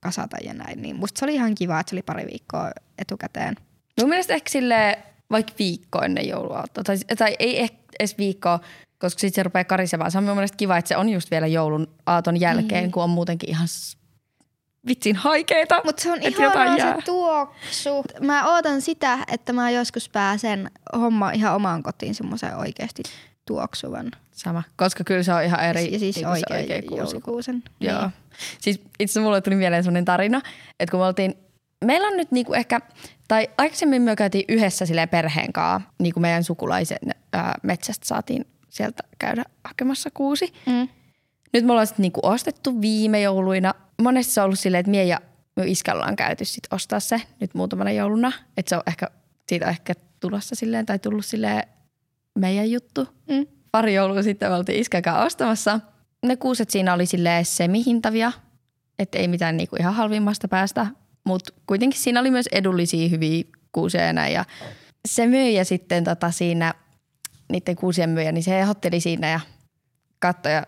kasata 0.00 0.36
ja 0.44 0.54
näin. 0.54 0.82
Niin 0.82 0.96
musta 0.96 1.18
se 1.18 1.24
oli 1.24 1.34
ihan 1.34 1.54
kiva, 1.54 1.80
että 1.80 1.90
se 1.90 1.94
oli 1.94 2.02
pari 2.02 2.26
viikkoa 2.30 2.70
etukäteen. 2.98 3.56
Mun 4.00 4.08
mielestä 4.08 4.34
ehkä 4.34 4.50
sille 4.50 4.98
vaikka 5.30 5.52
viikko 5.58 6.02
ennen 6.02 6.28
jouluaattoa. 6.28 6.84
Tai, 6.84 6.96
tai 7.18 7.36
ei 7.38 7.60
ehkä 7.60 7.78
edes 8.00 8.18
viikkoa, 8.18 8.60
koska 9.04 9.20
sitten 9.20 9.34
se 9.34 9.42
rupeaa 9.42 9.64
karisemaan. 9.64 10.10
Se 10.10 10.18
on 10.18 10.24
mun 10.24 10.34
mielestä 10.34 10.56
kiva, 10.56 10.76
että 10.76 10.88
se 10.88 10.96
on 10.96 11.08
just 11.08 11.30
vielä 11.30 11.46
joulun 11.46 11.86
aaton 12.06 12.40
jälkeen, 12.40 12.82
Niin. 12.82 12.92
kun 12.92 13.02
on 13.02 13.10
muutenkin 13.10 13.50
ihan 13.50 13.66
vitsin 14.88 15.16
haikeita. 15.16 15.80
Mutta 15.84 16.02
se 16.02 16.10
on 16.12 16.18
jää. 16.78 16.94
se 16.96 17.02
tuoksu. 17.04 18.04
Mä 18.20 18.54
ootan 18.54 18.80
sitä, 18.80 19.18
että 19.32 19.52
mä 19.52 19.70
joskus 19.70 20.08
pääsen 20.08 20.70
homma 20.96 21.30
ihan 21.30 21.54
omaan 21.54 21.82
kotiin 21.82 22.14
semmoisen 22.14 22.56
oikeasti 22.56 23.02
tuoksuvan. 23.46 24.10
Sama, 24.32 24.62
koska 24.76 25.04
kyllä 25.04 25.22
se 25.22 25.34
on 25.34 25.42
ihan 25.44 25.64
eri. 25.64 25.92
ja 25.92 25.98
siis 25.98 26.16
niinku 26.16 26.30
se 26.34 26.44
oikein, 26.54 26.60
oikea 26.60 26.82
kuusi. 26.88 27.02
joulukuusen. 27.14 27.62
Joo. 27.80 28.00
Niin. 28.00 28.12
Siis 28.60 28.80
itse 29.00 29.20
mulle 29.20 29.40
tuli 29.40 29.56
mieleen 29.56 29.82
sellainen 29.82 30.04
tarina, 30.04 30.40
että 30.80 30.90
kun 30.90 31.00
me 31.00 31.06
oltiin, 31.06 31.34
meillä 31.84 32.08
on 32.08 32.16
nyt 32.16 32.32
niinku 32.32 32.52
ehkä, 32.54 32.80
tai 33.28 33.48
aikaisemmin 33.58 34.02
me 34.02 34.16
käytiin 34.16 34.44
yhdessä 34.48 34.84
perheen 35.10 35.52
kanssa, 35.52 35.90
niin 35.98 36.14
kuin 36.14 36.22
meidän 36.22 36.44
sukulaisen 36.44 36.98
ää, 37.32 37.54
metsästä 37.62 38.06
saatiin 38.06 38.46
sieltä 38.74 39.02
käydä 39.18 39.44
hakemassa 39.64 40.10
kuusi. 40.14 40.52
Mm. 40.66 40.88
Nyt 41.52 41.64
me 41.64 41.72
ollaan 41.72 41.86
sitten 41.86 42.02
niinku 42.02 42.20
ostettu 42.22 42.80
viime 42.80 43.20
jouluina. 43.20 43.74
Monesti 44.02 44.32
se 44.32 44.40
on 44.40 44.44
ollut 44.44 44.58
silleen, 44.58 44.80
että 44.80 44.90
mie 44.90 45.04
ja 45.04 45.20
minun 45.56 45.68
iskä 45.68 45.92
ollaan 45.92 46.16
käyty 46.16 46.44
sit 46.44 46.64
ostaa 46.70 47.00
se 47.00 47.22
nyt 47.40 47.54
muutamana 47.54 47.90
jouluna. 47.90 48.32
Että 48.56 48.70
se 48.70 48.76
on 48.76 48.82
ehkä, 48.86 49.10
siitä 49.48 49.66
on 49.66 49.70
ehkä 49.70 49.94
tulossa 50.20 50.54
silleen 50.54 50.86
tai 50.86 50.98
tullut 50.98 51.24
silleen 51.24 51.62
meidän 52.38 52.70
juttu. 52.70 53.08
Mm. 53.28 53.46
Pari 53.72 53.94
joulua 53.94 54.22
sitten 54.22 54.50
me 54.50 54.56
oltiin 54.56 54.80
iskäkään 54.80 55.26
ostamassa. 55.26 55.80
Ne 56.26 56.36
kuuset 56.36 56.70
siinä 56.70 56.94
oli 56.94 57.06
silleen 57.06 57.44
semihintavia, 57.44 58.32
että 58.98 59.18
ei 59.18 59.28
mitään 59.28 59.56
niinku 59.56 59.76
ihan 59.80 59.94
halvimmasta 59.94 60.48
päästä. 60.48 60.86
Mutta 61.24 61.52
kuitenkin 61.66 62.00
siinä 62.00 62.20
oli 62.20 62.30
myös 62.30 62.46
edullisia 62.52 63.08
hyviä 63.08 63.44
kuusia 63.72 64.00
ja 64.00 64.12
näin. 64.12 64.32
Ja 64.32 64.44
se 65.08 65.26
myyjä 65.26 65.64
sitten 65.64 66.04
tota 66.04 66.30
siinä, 66.30 66.74
niiden 67.52 67.76
kuusien 67.76 68.10
myyjä, 68.10 68.32
niin 68.32 68.42
se 68.42 68.60
ehdotteli 68.60 69.00
siinä 69.00 69.30
ja 69.30 69.40
katsoi 70.18 70.52
ja 70.52 70.66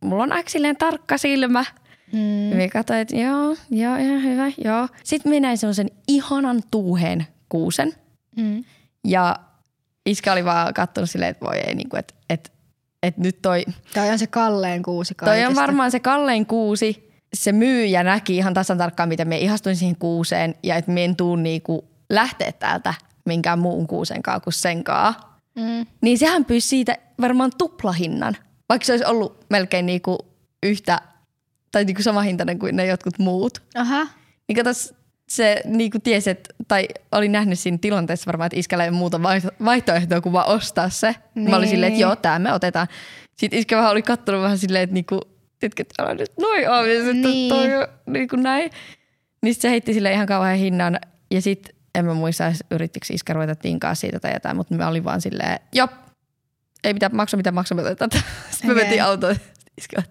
mulla 0.00 0.22
on 0.22 0.32
aika 0.32 0.50
tarkka 0.78 1.18
silmä. 1.18 1.64
Mm. 2.12 2.56
Me 2.56 2.68
katsoin, 2.68 2.98
että 3.00 3.16
joo, 3.16 3.56
joo, 3.70 3.96
ihan 3.96 4.22
hyvä, 4.22 4.52
joo. 4.64 4.88
Sitten 5.04 5.30
minä 5.30 5.48
näin 5.48 5.58
semmoisen 5.58 5.90
ihanan 6.08 6.62
tuuheen 6.70 7.26
kuusen 7.48 7.92
Mm. 8.36 8.64
ja 9.04 9.36
iskä 10.06 10.32
oli 10.32 10.44
vaan 10.44 10.74
katsonut 10.74 11.10
silleen, 11.10 11.30
että 11.30 11.46
voi 11.46 11.56
ei, 11.58 11.74
niin 11.74 11.88
kuin, 11.88 11.98
että, 12.00 12.14
että, 12.30 12.50
että 13.02 13.20
nyt 13.20 13.42
toi, 13.42 13.64
Toi 13.94 14.10
on 14.10 14.18
se 14.18 14.26
kalleen 14.26 14.82
kuusi 14.82 15.14
toi 15.14 15.26
kaikista. 15.26 15.48
on 15.48 15.56
varmaan 15.56 15.90
se 15.90 16.00
kallein 16.00 16.46
kuusi. 16.46 17.12
Se 17.34 17.52
myyjä 17.52 18.02
näki 18.02 18.36
ihan 18.36 18.54
tasan 18.54 18.78
tarkkaan, 18.78 19.08
miten 19.08 19.28
me 19.28 19.38
ihastuin 19.38 19.76
siihen 19.76 19.96
kuuseen 19.96 20.54
ja 20.62 20.76
että 20.76 20.90
me 20.90 21.04
en 21.04 21.16
tuu 21.16 21.36
niinku 21.36 21.84
lähteä 22.10 22.52
täältä 22.52 22.94
minkään 23.24 23.58
muun 23.58 23.86
kuusen 23.86 24.22
kaa 24.22 24.40
kuin 24.40 24.52
sen 24.54 24.84
kaa. 24.84 25.27
Mm. 25.58 25.86
Niin 26.00 26.18
sehän 26.18 26.44
pyysi 26.44 26.68
siitä 26.68 26.98
varmaan 27.20 27.50
tuplahinnan, 27.58 28.36
vaikka 28.68 28.84
se 28.86 28.92
olisi 28.92 29.04
ollut 29.04 29.44
melkein 29.50 29.86
niinku 29.86 30.18
yhtä 30.62 31.00
tai 31.72 31.84
niinku 31.84 32.02
sama 32.02 32.22
hintainen 32.22 32.58
kuin 32.58 32.76
ne 32.76 32.86
jotkut 32.86 33.18
muut. 33.18 33.62
Aha. 33.74 34.06
Niin 34.48 34.56
katos, 34.56 34.94
se 35.28 35.60
niinku 35.64 35.98
tiesi, 35.98 36.30
että, 36.30 36.54
tai 36.68 36.88
oli 37.12 37.28
nähnyt 37.28 37.58
siinä 37.58 37.78
tilanteessa 37.80 38.26
varmaan, 38.26 38.46
että 38.46 38.58
iskällä 38.58 38.84
ei 38.84 38.90
muuta 38.90 39.18
vaihto- 39.22 39.64
vaihtoehtoa 39.64 40.20
kuin 40.20 40.32
vaan 40.32 40.46
ostaa 40.48 40.88
se. 40.88 41.14
Niin. 41.34 41.50
Mä 41.50 41.56
olin 41.56 41.64
Niin. 41.66 41.70
silleen, 41.70 41.92
että 41.92 42.02
joo, 42.02 42.16
tämä 42.16 42.38
me 42.38 42.52
otetaan. 42.52 42.86
Sitten 43.36 43.58
iskä 43.58 43.76
vähän 43.76 43.90
oli 43.90 44.02
kattonut 44.02 44.42
vähän 44.42 44.58
silleen, 44.58 44.82
että 44.84 44.94
niinku, 44.94 45.20
tiedätkö, 45.58 45.82
että 45.82 46.02
älä 46.02 46.14
nyt 46.14 46.32
noin 46.40 46.70
on, 46.70 46.90
ja 46.90 47.02
sitten 47.04 47.22
Niin. 47.22 47.48
toi 47.48 47.74
on 47.76 47.88
niinku 48.06 48.36
näin. 48.36 48.70
Niin 49.42 49.54
sit 49.54 49.60
se 49.60 49.70
heitti 49.70 49.94
sille 49.94 50.12
ihan 50.12 50.26
kauhean 50.26 50.56
hinnan, 50.58 50.98
ja 51.30 51.42
sitten 51.42 51.74
en 51.94 52.04
mä 52.04 52.14
muista, 52.14 52.46
edes 52.46 52.64
yrittikö 52.70 53.06
iskä 53.10 53.32
ruveta 53.32 53.54
tinkaa 53.54 53.94
siitä 53.94 54.20
tai 54.20 54.32
jotain, 54.32 54.56
mutta 54.56 54.74
mä 54.74 54.88
olin 54.88 55.04
vaan 55.04 55.20
silleen, 55.20 55.60
joo, 55.72 55.88
ei 56.84 56.92
mitään 56.94 57.16
maksa, 57.16 57.36
mitä 57.36 57.52
maksa, 57.52 57.74
me 57.74 57.82
otetaan. 57.82 58.10
tätä." 58.10 58.24
Sitten 58.50 58.68
me 58.70 58.72
Okei. 58.72 58.84
mentiin 58.84 59.02
autoon. 59.04 59.36
Iskä, 59.78 60.02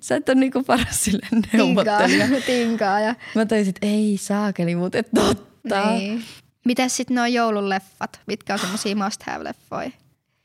sä 0.00 0.16
et 0.16 0.28
ole 0.28 0.40
niinku 0.40 0.62
paras 0.62 1.04
sille 1.04 1.26
Tinkaa. 1.30 1.50
neuvottelija. 1.52 2.26
Tinkaa 2.46 3.00
ja 3.00 3.14
Mä 3.34 3.46
taisin, 3.46 3.68
että 3.68 3.86
ei 3.86 4.16
saakeli, 4.20 4.76
mutta 4.76 4.98
et 4.98 5.08
totta. 5.14 5.90
Niin. 5.90 5.98
Niin. 5.98 6.24
Mitäs 6.64 6.96
sitten 6.96 7.14
nuo 7.14 7.26
joululeffat? 7.26 8.20
Mitkä 8.26 8.52
on 8.52 8.58
semmosia 8.58 8.96
must 8.96 9.22
have 9.22 9.44
leffoja? 9.44 9.90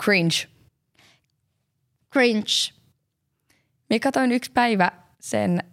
Cringe. 0.03 0.35
Cringe. 2.13 2.73
Mä 3.89 3.99
katsoin 3.99 4.31
yksi 4.31 4.51
päivä 4.51 4.91
sen 5.19 5.63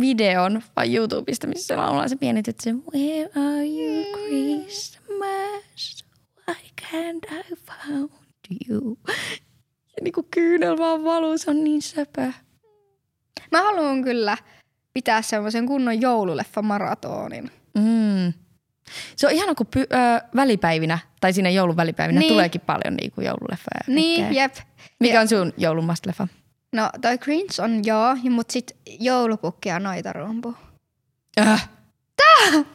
videon 0.00 0.62
vai 0.76 0.94
YouTubesta, 0.94 1.46
missä 1.46 1.66
se 1.66 1.76
laulaa 1.76 2.08
se 2.08 2.16
pieni 2.16 2.42
tyttö, 2.42 2.70
Where 2.94 3.30
are 3.34 3.66
you 3.66 4.04
Christmas? 4.26 6.04
Why 6.48 6.56
can't 6.82 7.32
I 7.32 7.54
found 7.56 8.10
you? 8.68 8.98
Ja 9.96 10.02
niinku 10.02 10.26
kyynel 10.30 10.78
vaan 10.78 11.04
valuu, 11.04 11.38
se 11.38 11.50
on 11.50 11.64
niin 11.64 11.82
söpö. 11.82 12.32
Mä 13.52 13.62
haluan 13.62 14.04
kyllä 14.04 14.36
pitää 14.92 15.22
semmoisen 15.22 15.66
kunnon 15.66 16.00
joululeffa 16.00 16.62
maratonin. 16.62 17.50
Mm. 17.74 18.32
Se 19.16 19.26
on 19.26 19.32
ihana, 19.32 19.54
kun 19.54 19.66
py- 19.76 19.96
ö, 19.96 20.20
välipäivinä, 20.36 20.98
tai 21.20 21.32
siinä 21.32 21.50
joulun 21.50 21.76
välipäivinä, 21.76 22.20
Niin. 22.20 22.32
tuleekin 22.32 22.60
paljon 22.60 22.94
niinku 22.96 23.20
joululeffoja. 23.20 23.80
ja 23.88 23.94
Niin, 23.94 24.34
jep. 24.34 24.54
Mikä 25.00 25.20
on 25.20 25.28
sun 25.28 25.52
joulumastleffa? 25.56 26.28
No 26.72 26.90
toi 27.02 27.18
cringe 27.18 27.62
on 27.62 27.84
joo, 27.84 28.16
mut 28.30 28.50
sit 28.50 28.76
joulupukki 29.00 29.68
ja 29.68 29.78
noita 29.78 30.12
rumpu. 30.12 30.54
Äh. 31.40 31.68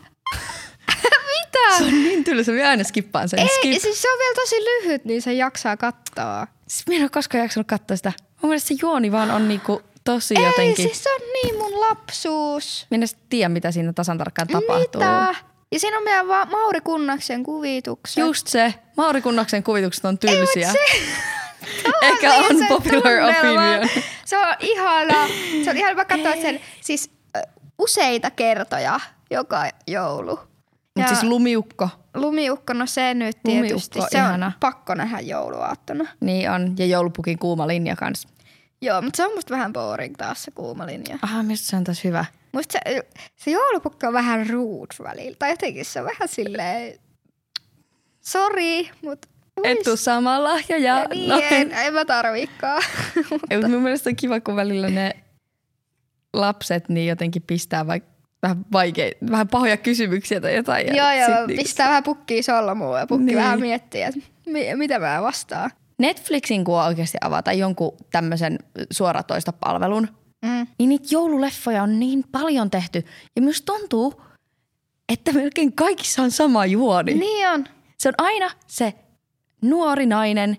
Mitä? 1.38 1.78
Se 1.78 1.84
on 1.84 2.04
niin 2.04 2.24
tylsä, 2.24 2.52
mä 2.52 2.70
aina 2.70 2.84
skippaan 2.84 3.30
sen. 3.30 3.40
Ei, 3.40 3.48
Skip. 3.48 3.82
siis 3.82 4.02
se 4.02 4.12
on 4.12 4.20
vielä 4.20 4.36
tosi 4.36 4.56
lyhyt, 4.56 5.06
niin 5.06 5.22
se 5.22 5.34
jaksaa 5.34 5.78
katsoa. 5.78 6.48
Siis 6.68 6.88
Mä 6.88 6.96
en 6.96 7.02
ole 7.02 7.10
koskaan 7.10 7.42
jaksanut 7.44 7.68
katsoa 7.68 7.98
sitä. 7.98 8.14
Mun 8.42 8.50
mielestä 8.50 8.68
se 8.68 8.76
juoni 8.82 9.12
vaan 9.12 9.32
on 9.32 9.48
niinku 9.48 9.82
tosi 10.04 10.36
Ei, 10.38 10.46
jotenkin. 10.46 10.86
siis 10.86 11.04
se 11.04 11.14
on 11.14 11.22
niin 11.44 11.58
mun 11.58 11.80
lapsuus. 11.82 12.88
Minä 12.90 13.04
en 13.04 13.20
tiedä, 13.30 13.50
mitä 13.50 13.72
siinä 13.72 13.94
tasan 13.94 14.18
tarkkaan 14.18 14.48
tapahtuu. 14.48 15.02
Mitä? 15.02 15.36
Ja 15.72 15.80
siinä 15.80 15.98
on 15.98 16.04
meidän 16.04 16.28
va- 16.28 16.46
Mauri 16.46 16.82
Kunnaksen 16.82 17.44
kuvitukset. 17.44 18.18
Just 18.18 18.48
se. 18.48 18.74
Mauri 18.98 19.22
Kunnaksen 19.22 19.64
kuvitukset 19.64 20.06
on 20.06 20.18
tylsiä. 20.18 20.74
Ehkä 22.02 22.34
Ei, 22.34 22.40
on 22.40 22.68
popular 22.68 23.14
opinion. 23.30 23.90
Se 24.26 24.38
on 24.38 24.56
ihana. 24.60 25.28
Se 25.64 25.70
on 25.70 25.78
ihana. 25.78 25.96
Mä 25.96 26.06
katsoin 26.06 26.42
sen 26.42 26.60
siis 26.82 27.12
useita 27.80 28.32
kertoja 28.32 29.00
joka 29.32 29.70
joulu. 29.88 30.40
Mutta 30.96 31.16
siis 31.16 31.24
lumiukko. 31.24 31.90
Lumiukko, 32.14 32.74
no 32.74 32.86
se 32.86 33.14
nyt 33.14 33.38
tietysti. 33.44 34.00
Lumiukko, 34.00 34.08
se 34.12 34.18
on 34.18 34.28
ihana. 34.28 34.52
pakko 34.60 34.96
nähdä 34.96 35.20
jouluaattona. 35.20 36.06
Niin 36.20 36.52
on. 36.52 36.76
Ja 36.78 36.86
joulupukin 36.86 37.40
kuuma 37.40 37.68
linja 37.68 37.96
kanssa. 37.96 38.30
Joo, 38.82 39.02
mutta 39.02 39.18
se 39.18 39.26
on 39.26 39.36
musta 39.36 39.54
vähän 39.54 39.74
boring 39.74 40.16
taas 40.16 40.44
se 40.44 40.52
kuuma 40.52 40.86
linja. 40.86 41.20
Aha, 41.22 41.44
mistä 41.44 41.68
se 41.68 41.76
on 41.76 41.84
taas 41.84 42.04
hyvä. 42.04 42.26
Musta 42.52 42.72
se, 42.72 43.02
se 43.36 43.52
joulupukki 43.52 44.06
on 44.06 44.14
vähän 44.14 44.50
rude 44.50 44.96
välillä. 45.04 45.36
Tai 45.40 45.50
jotenkin 45.50 45.86
se 45.86 46.00
on 46.00 46.06
vähän 46.06 46.28
silleen, 46.28 47.00
sori, 48.22 48.90
mutta 49.02 49.28
Et 49.64 49.78
tuu 49.84 49.98
saamaan 49.98 50.44
lahjoja. 50.44 50.84
Ja 51.00 51.06
niin, 51.10 51.32
en, 51.52 51.72
en 51.72 51.94
mä 51.94 52.06
tarviikaan. 52.06 52.84
Ei, 53.50 53.58
mutta 53.58 53.70
mun 53.70 53.82
mielestä 53.82 54.10
on 54.10 54.16
kiva, 54.16 54.40
kun 54.40 54.56
välillä 54.56 54.90
ne 54.90 55.12
lapset 56.34 56.90
niin 56.90 57.08
jotenkin 57.08 57.42
pistää 57.42 57.88
vaikka 57.88 58.10
vähän 58.44 58.58
vaikeita, 58.72 59.26
vähän 59.32 59.48
pahoja 59.48 59.78
kysymyksiä 59.78 60.42
tai 60.42 60.56
jotain. 60.56 60.96
joo, 60.96 61.08
sit 61.10 61.20
joo, 61.36 61.46
niinku- 61.48 61.64
pistää 61.64 61.88
vähän 61.88 62.04
pukkiin 62.04 62.44
solmuun 62.44 63.00
ja 63.00 63.08
pukki 63.08 63.26
Niin. 63.26 63.38
vähän 63.38 63.60
miettii, 63.60 64.02
että 64.02 64.20
mi- 64.46 64.76
mitä 64.76 65.00
mä 65.00 65.22
vastaan. 65.22 65.72
Netflixin 66.00 66.64
kun 66.64 66.82
oikeasti 66.82 67.18
avata 67.22 67.54
jonkun 67.54 67.98
tämmöisen 68.12 68.60
suoratoista 68.92 69.54
palvelun, 69.54 70.08
Mm. 70.46 70.68
niin 70.80 70.90
niitä 70.90 71.08
joululeffoja 71.12 71.84
on 71.84 72.00
niin 72.00 72.24
paljon 72.32 72.72
tehty. 72.72 73.04
Ja 73.36 73.42
myös 73.42 73.62
tuntuu, 73.62 74.22
että 75.14 75.32
melkein 75.34 75.74
kaikissa 75.74 76.22
on 76.22 76.32
sama 76.32 76.66
juoni. 76.66 77.14
Niin 77.14 77.50
on. 77.50 77.66
Se 78.00 78.10
on 78.10 78.14
aina 78.18 78.52
se 78.68 78.94
nuori 79.62 80.06
nainen, 80.06 80.58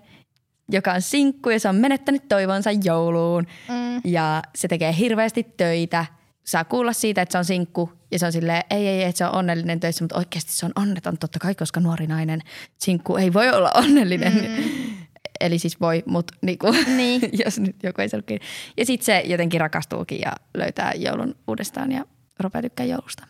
joka 0.69 0.93
on 0.93 1.01
sinkku 1.01 1.49
ja 1.49 1.59
se 1.59 1.69
on 1.69 1.75
menettänyt 1.75 2.27
toivonsa 2.27 2.71
jouluun. 2.71 3.47
Mm. 3.69 4.01
Ja 4.11 4.43
se 4.55 4.67
tekee 4.67 4.95
hirveästi 4.97 5.43
töitä. 5.57 6.05
Saa 6.43 6.65
kuulla 6.65 6.93
siitä, 6.93 7.21
että 7.21 7.31
se 7.31 7.37
on 7.37 7.45
sinkku 7.45 7.91
Ja 8.11 8.19
se 8.19 8.25
on 8.25 8.31
silleen, 8.31 8.63
ei, 8.69 8.87
ei, 8.87 9.03
että 9.03 9.17
se 9.17 9.25
on 9.25 9.35
onnellinen 9.35 9.79
töissä, 9.79 10.03
mutta 10.03 10.17
oikeasti 10.17 10.51
se 10.51 10.65
on 10.65 10.71
onneton 10.75 11.17
totta 11.17 11.39
kai, 11.39 11.55
koska 11.55 11.79
nuori 11.79 12.07
nainen 12.07 12.41
sinkku 12.77 13.15
ei 13.15 13.33
voi 13.33 13.49
olla 13.49 13.71
onnellinen. 13.75 14.33
Mm. 14.33 14.63
Eli 15.39 15.59
siis 15.59 15.81
voi, 15.81 16.03
mutta 16.05 16.33
niinku, 16.41 16.67
Niin. 16.95 17.21
jos 17.45 17.59
nyt 17.59 17.75
joku 17.83 18.01
ei 18.01 18.09
selkeä. 18.09 18.37
Ja 18.77 18.85
sitten 18.85 19.05
se 19.05 19.19
jotenkin 19.25 19.61
rakastuukin 19.61 20.19
ja 20.21 20.31
löytää 20.57 20.93
joulun 20.95 21.35
uudestaan 21.47 21.91
ja 21.91 22.05
rupeaa 22.39 22.61
tykkää 22.61 22.85
joulusta. 22.85 23.27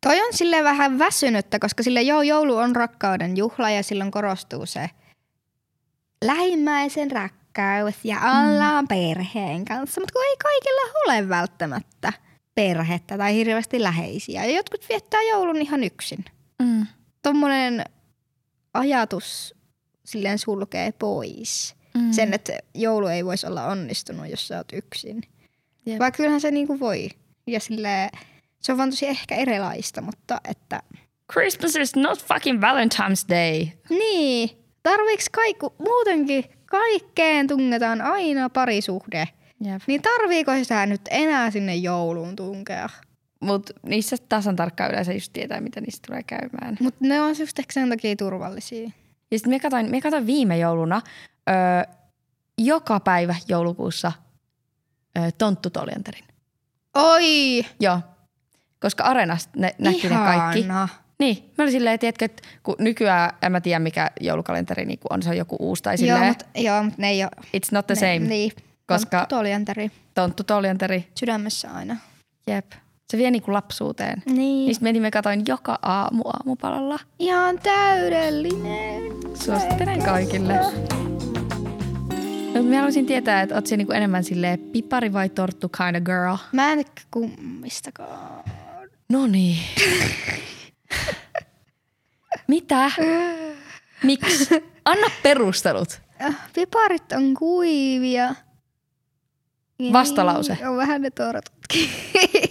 Toi 0.00 0.20
on 0.20 0.32
sille 0.32 0.64
vähän 0.64 0.98
väsynyttä, 0.98 1.58
koska 1.58 1.82
sille 1.82 2.02
joo, 2.02 2.22
joulu 2.22 2.56
on 2.56 2.76
rakkauden 2.76 3.36
juhla 3.36 3.70
ja 3.70 3.82
silloin 3.82 4.10
korostuu 4.10 4.66
se 4.66 4.90
lähimmäisen 6.26 7.10
rakkaus 7.10 7.94
ja 8.04 8.16
ollaan 8.20 8.88
perheen 8.88 9.64
kanssa. 9.64 10.00
Mutta 10.00 10.12
kun 10.12 10.22
ei 10.22 10.36
kaikilla 10.42 10.92
ole 11.06 11.28
välttämättä 11.28 12.12
perhettä 12.54 13.18
tai 13.18 13.34
hirveästi 13.34 13.82
läheisiä. 13.82 14.44
Ja 14.44 14.56
jotkut 14.56 14.88
viettää 14.88 15.22
joulun 15.22 15.62
ihan 15.62 15.84
yksin. 15.84 16.24
Mm. 16.62 16.86
Tuommoinen 17.22 17.84
ajatus 18.74 19.54
silleen 20.04 20.38
sulkee 20.38 20.92
pois 20.92 21.76
Mm. 21.94 22.12
sen, 22.12 22.34
että 22.34 22.52
joulu 22.74 23.06
ei 23.06 23.24
voisi 23.24 23.46
olla 23.46 23.66
onnistunut, 23.66 24.28
jos 24.30 24.48
sä 24.48 24.56
oot 24.56 24.72
yksin. 24.72 25.22
Jep. 25.86 25.98
Vaikka 25.98 26.16
kyllähän 26.16 26.40
se 26.40 26.50
niinku 26.50 26.80
voi. 26.80 27.08
Ja 27.46 27.60
sille 27.60 28.10
se 28.60 28.72
on 28.72 28.78
vaan 28.78 28.90
tosi 28.90 29.06
ehkä 29.06 29.34
erilaista, 29.34 30.00
mutta 30.00 30.40
että 30.50 30.82
Christmas 31.32 31.76
is 31.76 31.96
not 31.96 32.24
fucking 32.24 32.60
Valentine's 32.62 33.28
Day. 33.28 33.66
niin, 33.90 34.50
tarviiks 34.90 35.28
kaiku, 35.28 35.74
muutenkin 35.78 36.44
kaikkeen 36.66 37.46
tungetaan 37.46 38.00
aina 38.00 38.48
parisuhde. 38.50 39.28
Jep. 39.64 39.82
Niin 39.86 40.02
tarviiko 40.02 40.52
sitä 40.54 40.86
nyt 40.86 41.00
enää 41.10 41.50
sinne 41.50 41.74
jouluun 41.74 42.36
tunkea? 42.36 42.88
Mutta 43.40 43.72
niissä 43.82 44.16
tasan 44.28 44.56
tarkkaan 44.56 44.90
yleensä 44.90 45.12
just 45.12 45.32
tietää, 45.32 45.60
mitä 45.60 45.80
niistä 45.80 46.06
tulee 46.06 46.22
käymään. 46.22 46.76
Mutta 46.80 46.98
ne 47.02 47.20
on 47.20 47.34
just 47.38 47.58
ehkä 47.58 47.72
sen 47.72 47.88
takia 47.88 48.16
turvallisia. 48.16 48.90
Ja 49.30 49.38
sitten 49.38 49.50
me 49.50 49.60
katsoin, 49.60 49.90
me 49.90 50.00
katsoin 50.00 50.26
viime 50.26 50.58
jouluna 50.58 51.02
öö, 51.48 51.94
joka 52.58 53.00
päivä 53.00 53.34
joulukuussa 53.48 54.12
öö, 55.18 55.30
Tonttu 55.38 55.70
Toljanterin. 55.70 56.24
Oi, 56.94 57.64
Joo, 57.80 58.00
koska 58.80 59.04
Areenasta 59.04 59.50
ne 59.56 59.74
näki 59.78 60.08
ne 60.08 60.14
kaikki. 60.14 60.66
Niin, 61.18 61.50
mä 61.58 61.64
olin 61.64 61.72
silleen, 61.72 61.98
tiedätkö, 61.98 62.24
että 62.24 62.42
kun 62.62 62.74
nykyään, 62.78 63.30
en 63.42 63.52
mä 63.52 63.60
tiedä 63.60 63.78
mikä 63.78 64.10
joulukalenteri 64.20 64.84
niin 64.84 64.98
on, 65.10 65.22
se 65.22 65.30
on 65.30 65.36
joku 65.36 65.56
uusi 65.60 65.82
tai 65.82 65.94
Joo, 65.94 65.98
silleen, 65.98 66.26
mutta 66.26 66.44
joo, 66.54 66.82
mut 66.82 66.98
ne 66.98 67.08
ei 67.10 67.22
ole. 67.24 67.30
it's 67.46 67.68
not 67.72 67.86
the 67.86 67.94
ne, 67.94 68.00
same, 68.00 68.18
Niin, 68.18 68.52
koska 68.86 69.26
Toljanteri 69.28 69.90
Tonttu 70.14 70.44
Toljanteri, 70.44 71.08
sydämessä 71.14 71.70
aina. 71.74 71.96
jep, 72.46 72.72
se 73.10 73.18
vie 73.18 73.30
niin 73.30 73.42
kuin 73.42 73.52
lapsuuteen. 73.52 74.22
Niin. 74.26 74.36
Niin 74.36 74.76
menin, 74.80 75.02
me 75.02 75.10
katoin 75.10 75.42
joka 75.48 75.78
aamu 75.82 76.22
aamupalalla. 76.26 76.98
Ihan 77.18 77.58
täydellinen. 77.62 79.02
Suosittelen 79.44 80.02
kaikille. 80.02 80.52
No, 82.54 82.62
mä 82.62 82.74
haluaisin 82.76 83.06
tietää, 83.06 83.42
että 83.42 83.54
oot 83.54 83.66
se 83.66 83.76
niinku 83.76 83.92
enemmän 83.92 84.24
silleen 84.24 84.58
pipari 84.58 85.12
vai 85.12 85.28
torttu 85.28 85.68
kind 85.68 85.96
of 85.96 86.02
girl? 86.02 86.36
Mä 86.52 86.72
en 86.72 86.84
kummistakaan. 87.10 88.44
No 89.08 89.26
niin. 89.26 89.58
Mitä? 92.48 92.90
Miksi? 94.02 94.48
Anna 94.84 95.06
perustelut. 95.22 96.00
Äh, 96.22 96.36
Piparit 96.54 97.12
on 97.12 97.34
kuivia. 97.34 98.34
Ja 99.78 99.92
Vastalause. 99.92 100.54
Niin, 100.54 100.68
on 100.68 100.76
vähän 100.76 101.02
ne 101.02 101.10
tortutkin. 101.10 101.90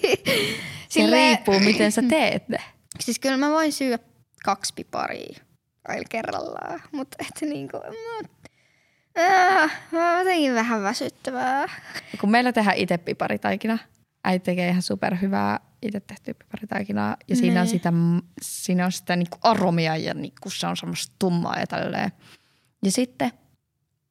Se 0.89 1.08
riippuu, 1.12 1.60
miten 1.60 1.91
sä 1.91 2.03
teet 2.10 2.49
ne. 2.49 2.58
Siis 2.99 3.19
kyllä 3.19 3.38
mä 3.38 3.49
voin 3.49 3.73
syödä 3.73 3.99
kaksi 4.43 4.73
piparia 4.73 5.39
aina 5.88 6.03
kerrallaan, 6.10 6.81
mutta 6.91 7.17
et 7.19 7.49
niinku... 7.49 7.77
Mä, 9.15 9.63
äh, 9.63 9.81
mä 9.91 10.19
jotenkin 10.19 10.53
vähän 10.53 10.84
väsyttävää. 10.84 11.69
Kun 12.21 12.31
meillä 12.31 12.51
tehdään 12.51 12.77
itse 12.77 12.97
piparitaikina, 12.97 13.77
äiti 14.25 14.43
tekee 14.45 14.69
ihan 14.69 14.81
superhyvää 14.81 15.59
itse 15.81 15.99
tehtyä 15.99 16.33
piparitaikinaa. 16.33 17.17
Ja 17.27 17.35
siinä 17.35 17.61
on 17.61 17.67
Niin. 17.67 17.71
sitä, 17.79 17.93
siinä 18.41 18.85
on 18.85 18.91
sitä 18.91 19.15
niinku 19.15 19.38
aromia 19.41 19.97
ja 19.97 20.13
niinku 20.13 20.49
se 20.49 20.67
on 20.67 20.77
semmoista 20.77 21.15
tummaa 21.19 21.59
ja 21.59 21.67
tälleen. 21.67 22.11
Ja 22.83 22.91
sitten, 22.91 23.31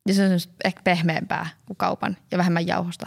ja 0.08 0.14
se 0.14 0.24
on 0.24 0.30
ehkä 0.64 0.80
pehmeämpää 0.84 1.46
kuin 1.66 1.76
kaupan 1.76 2.16
ja 2.30 2.38
vähemmän 2.38 2.66
jauhosta. 2.66 3.06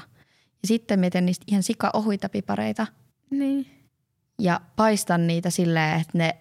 Ja 0.62 0.68
sitten 0.68 1.00
mietin 1.00 1.26
niistä 1.26 1.46
ihan 1.48 1.64
sika 1.64 1.90
ohuita 1.94 2.30
pipareita 2.30 2.88
Niin. 3.32 3.68
ja 4.40 4.62
paistan 4.76 5.28
niitä 5.28 5.50
silleen, 5.50 6.02
että 6.02 6.18
ne 6.18 6.38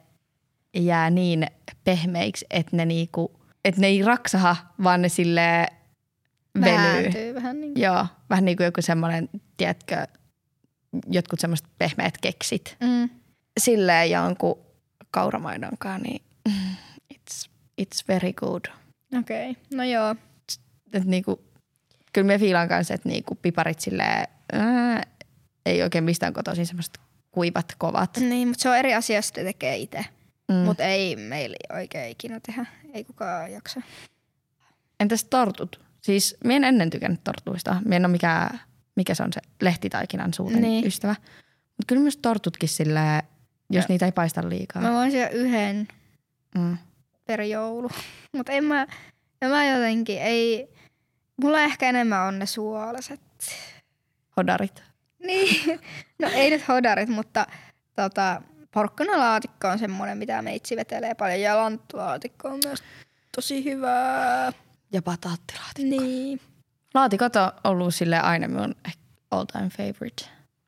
jää 0.76 1.10
niin 1.10 1.46
pehmeiksi, 1.84 2.46
että 2.50 2.76
ne, 2.76 2.84
niinku, 2.84 3.40
että 3.64 3.80
ne 3.80 3.86
ei 3.86 4.02
raksaha, 4.02 4.56
vaan 4.82 5.02
ne 5.02 5.08
silleen 5.08 5.66
venyy. 6.60 7.02
Vääntyy 7.02 7.34
vähän 7.34 7.60
niin 7.60 7.72
Joo, 7.80 8.06
vähän 8.30 8.44
niin 8.44 8.56
kuin 8.56 8.64
joku 8.64 8.82
semmoinen, 8.82 9.28
tiedätkö, 9.56 10.06
jotkut 11.06 11.40
semmoiset 11.40 11.66
pehmeät 11.78 12.18
keksit. 12.18 12.76
mm. 12.80 13.10
Silleen 13.60 14.10
jonkun 14.10 14.58
kauramaidonkaan, 15.10 16.02
niin 16.02 16.22
it's, 17.14 17.50
it's 17.82 18.04
very 18.08 18.32
good. 18.32 18.64
Okei, 19.18 19.50
okay. 19.50 19.62
no 19.74 19.84
joo. 19.84 20.16
Et 20.92 21.04
niinku, 21.04 21.40
kyllä 22.12 22.26
me 22.26 22.38
fiilaan 22.38 22.68
kanssa, 22.68 22.94
että 22.94 23.08
niinku 23.08 23.34
piparit 23.34 23.80
silleen, 23.80 24.28
ää, 24.52 25.02
ei 25.66 25.82
oikein 25.82 26.04
mistään 26.04 26.32
kotoisin 26.32 26.66
semmoiset 26.66 26.98
kuivat, 27.30 27.74
kovat. 27.78 28.16
Niin, 28.16 28.48
mutta 28.48 28.62
se 28.62 28.68
on 28.68 28.76
eri 28.76 28.94
asia, 28.94 29.16
jos 29.16 29.32
ne 29.36 29.44
tekee 29.44 29.76
itse. 29.76 30.04
Mm. 30.48 30.54
Mutta 30.54 30.84
ei 30.84 31.16
meillä 31.16 31.56
oikein 31.72 32.10
ikinä 32.10 32.40
tehdä. 32.46 32.66
Ei 32.94 33.04
kukaan 33.04 33.52
jaksa. 33.52 33.82
Entäs 35.00 35.24
tortut? 35.24 35.80
Siis 36.00 36.36
mä 36.44 36.52
en 36.52 36.64
ennen 36.64 36.90
tykännyt 36.90 37.24
tortuista. 37.24 37.76
Mä 37.84 37.96
en 37.96 38.04
ole 38.04 38.12
mikään, 38.12 38.60
mikä 38.96 39.14
se 39.14 39.22
on 39.22 39.32
se 39.32 39.40
lehtitaikinan 39.62 40.34
suurin 40.34 40.60
niin. 40.62 40.86
Ystävä. 40.86 41.14
Mutta 41.66 41.84
kyllä 41.86 42.02
myös 42.02 42.16
tortutkin 42.16 42.68
silleen, 42.68 43.22
jos 43.70 43.82
Ja- 43.82 43.86
niitä 43.88 44.06
ei 44.06 44.12
paista 44.12 44.48
liikaa. 44.48 44.82
Mä 44.82 44.92
voin 44.92 45.10
syödä 45.10 45.28
yhden 45.28 45.88
Mm. 46.54 46.78
per 47.24 47.42
joulu. 47.42 47.90
Mutta 48.36 48.52
en 48.52 48.64
mä, 48.64 48.86
en 49.42 49.50
mä 49.50 49.64
jotenkin, 49.64 50.18
ei... 50.22 50.68
Mulla 51.42 51.60
ehkä 51.60 51.88
enemmän 51.88 52.22
on 52.22 52.38
ne 52.38 52.46
suolaset. 52.46 53.20
Hodarit. 54.36 54.82
Niin, 55.18 55.80
no 56.22 56.28
ei 56.28 56.50
nyt 56.50 56.68
hodarit, 56.68 57.08
mutta 57.08 57.46
tota, 57.96 58.42
porkkanalaatikko 58.70 59.68
on 59.68 59.78
semmoinen, 59.78 60.18
mitä 60.18 60.42
meitsi 60.42 60.76
vetelee 60.76 61.14
paljon. 61.14 61.40
Ja 61.40 61.56
lanttulaatikko 61.56 62.48
on 62.48 62.58
myös 62.64 62.82
tosi 63.36 63.64
hyvää. 63.64 64.52
Ja 64.92 65.02
bataattilaatikko. 65.02 65.90
Niin. 66.00 66.40
Laatikot 66.96 67.36
on 67.36 67.52
ollut 67.64 67.94
sille 67.94 68.20
aina 68.20 68.46
ehkä 68.86 69.00
all 69.30 69.44
time 69.44 69.68
favorite. 69.68 70.24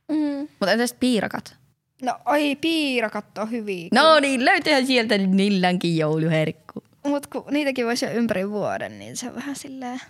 Mm. 0.08 0.48
Mutta 0.60 0.72
entäs 0.72 0.94
piirakat? 1.00 1.56
No 2.02 2.18
ai 2.24 2.56
piirakat 2.56 3.38
on 3.38 3.50
hyviä. 3.50 3.88
No 3.92 4.20
niin, 4.20 4.44
löytyyhän 4.44 4.86
sieltä 4.86 5.18
Nillankin 5.18 5.96
jouluherkku. 5.96 6.82
Mut 7.06 7.26
kun 7.26 7.44
niitäkin 7.50 7.86
voisi 7.86 8.04
jo 8.04 8.12
ympäri 8.12 8.50
vuoden, 8.50 8.98
niin 8.98 9.16
se 9.16 9.28
on 9.28 9.34
vähän 9.34 9.56
silleen... 9.56 10.00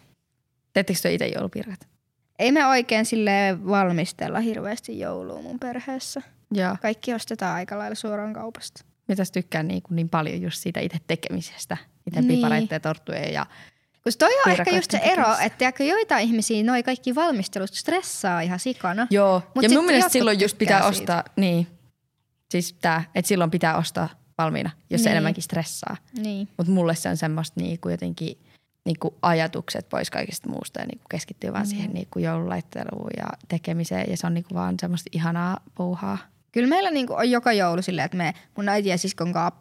Teettekö 0.72 1.00
te 1.02 1.14
itse 1.14 1.26
joulupiirakat? 1.26 1.88
Ei 2.38 2.52
me 2.52 2.66
oikein 2.66 3.07
sille 3.07 3.59
valmistella 3.68 4.40
hirveästi 4.40 4.98
joulua 4.98 5.42
mun 5.42 5.59
perheessä. 5.59 6.22
Joo. 6.50 6.76
Kaikki 6.83 7.14
ostetaan 7.14 7.54
aika 7.54 7.78
lailla 7.78 7.94
suoraan 7.94 8.33
kaupasta. 8.33 8.85
Mitäs 9.09 9.31
tykkään 9.31 9.68
niin, 9.68 9.83
kuin 9.83 9.96
niin 9.96 10.09
paljon 10.09 10.42
just 10.42 10.57
siitä 10.62 10.81
itse 10.81 10.98
tekemisestä. 11.07 11.76
Itse 12.07 12.20
Niin. 12.20 12.37
pipareiden 12.37 12.68
ja 12.70 12.81
torttujen 12.81 13.33
ja 13.33 13.46
Toi 14.16 14.31
on 14.47 14.53
ehkä 14.53 14.71
just 14.77 14.90
se 14.90 14.99
ero, 14.99 15.33
että 15.42 15.59
tiedätkö, 15.59 15.85
joitain 15.85 16.25
ihmisiä 16.25 16.64
noi 16.64 16.83
kaikki 16.83 17.14
valmistelut 17.14 17.75
stressaa 17.75 18.40
ihan 18.40 18.59
sikana. 18.59 19.07
Joo, 19.11 19.42
Mut 19.55 19.62
ja 19.64 19.71
mun 19.71 19.85
mielestä 19.85 20.09
silloin 20.11 20.40
just 20.40 20.59
pitää 20.59 20.77
tykkää 20.77 20.88
ostaa, 20.90 21.25
niin, 21.37 21.66
siis 22.51 22.73
tää, 22.81 23.05
että 23.14 23.29
silloin 23.29 23.51
pitää 23.51 23.77
ostaa 23.77 24.09
valmiina, 24.38 24.71
jos 24.90 25.03
se 25.03 25.09
Niin. 25.09 25.12
enemmänkin 25.12 25.42
stressaa. 25.42 25.97
Niin. 26.23 26.49
Mutta 26.57 26.73
mulle 26.73 26.94
se 26.94 27.09
on 27.09 27.16
semmoista 27.16 27.61
niinku 27.61 27.88
jotenkin 27.88 28.38
niinku 28.85 29.14
ajatukset 29.23 29.88
pois 29.88 30.11
kaikesta 30.11 30.49
muusta 30.51 30.81
ja 30.81 30.87
niinku 30.87 31.05
keskittyy 31.11 31.53
vaan 31.53 31.66
siihen 31.66 31.90
niinku 31.90 32.18
joululaitteluun 32.18 33.11
ja 33.16 33.27
tekemiseen 33.49 34.11
ja 34.11 34.16
se 34.16 34.27
on 34.27 34.35
niinku 34.35 34.55
vaan 34.55 34.75
semmoista 34.81 35.11
ihanaa 35.12 35.61
puuhaa. 35.75 36.18
Kyllä 36.53 36.68
meillä 36.68 36.90
niinku 36.90 37.12
on 37.12 37.31
joka 37.31 37.53
joulu 37.53 37.83
silleen, 37.83 38.05
että 38.05 38.16
me 38.16 38.35
mun 38.57 38.68
äiti 38.68 38.88
ja 38.88 38.99
siskon 38.99 39.33
kanssa, 39.33 39.61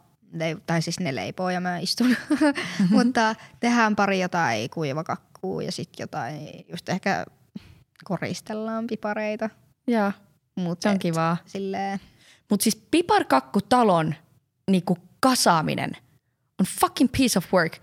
tai 0.66 0.82
siis 0.82 1.00
ne 1.00 1.14
leipoo 1.14 1.50
ja 1.50 1.60
mä 1.60 1.78
istun, 1.78 2.16
mutta 2.90 3.34
tehdään 3.60 3.96
pari 3.96 4.20
jotain 4.20 4.70
kuivakakkuu 4.70 5.60
ja 5.60 5.72
sitten 5.72 6.02
jotain, 6.02 6.64
just 6.68 6.88
ehkä 6.88 7.26
koristellaan 8.04 8.86
pipareita. 8.86 9.50
Joo, 9.86 10.12
Mut 10.54 10.82
se 10.82 10.88
on 10.88 10.94
et 10.94 11.00
kivaa. 11.00 11.36
Silleen, 11.46 12.00
Mutta 12.50 12.64
siis 12.64 12.76
piparkakkutalon 12.90 14.14
niinku 14.70 14.98
kasaaminen 15.20 15.96
on 16.60 16.66
fucking 16.80 17.12
piece 17.16 17.38
of 17.38 17.52
work. 17.52 17.76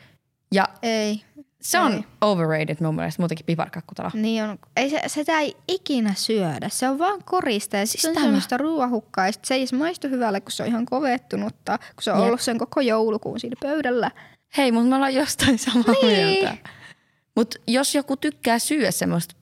Ja 0.54 0.68
ei. 0.82 1.22
Se 1.66 1.80
on 1.80 1.94
Ei. 1.94 2.04
overrated 2.22 2.78
mun 2.82 2.96
mielestä 2.96 3.22
muutenkin 3.22 3.46
piparkakkutalo. 3.46 4.10
Niin 4.14 4.44
on. 4.44 4.60
Ei 4.78 4.90
se, 4.90 5.02
sitä 5.08 5.40
ei 5.40 5.56
ikinä 5.68 6.14
syödä. 6.18 6.70
Se 6.70 6.90
on 6.90 7.00
vaan 7.00 7.24
korista 7.24 7.78
ja 7.78 7.88
siis 7.88 8.02
se 8.02 8.10
on 8.10 8.16
semmoista 8.16 8.58
ruoahukkaa. 8.58 9.26
Se 9.44 9.54
ei 9.56 9.66
maistu 9.78 10.08
hyvälle, 10.08 10.42
kun 10.42 10.52
se 10.52 10.64
on 10.64 10.70
ihan 10.70 10.86
kovettunutta. 10.86 11.78
Kun 11.78 12.04
se 12.04 12.12
on 12.12 12.18
Jep. 12.20 12.26
ollut 12.28 12.42
sen 12.42 12.58
koko 12.58 12.82
joulukuun 12.82 13.40
siinä 13.40 13.56
pöydällä. 13.62 14.12
Hei, 14.58 14.72
mutta 14.72 14.90
me 14.90 14.96
ollaan 14.96 15.14
jostain 15.16 15.60
samaa 15.60 15.96
Niin. 16.02 16.28
mieltä. 16.28 16.58
Mutta 17.36 17.58
jos 17.68 17.96
joku 17.96 18.18
tykkää 18.18 18.60
syödä 18.60 18.92
semmoista 18.92 19.36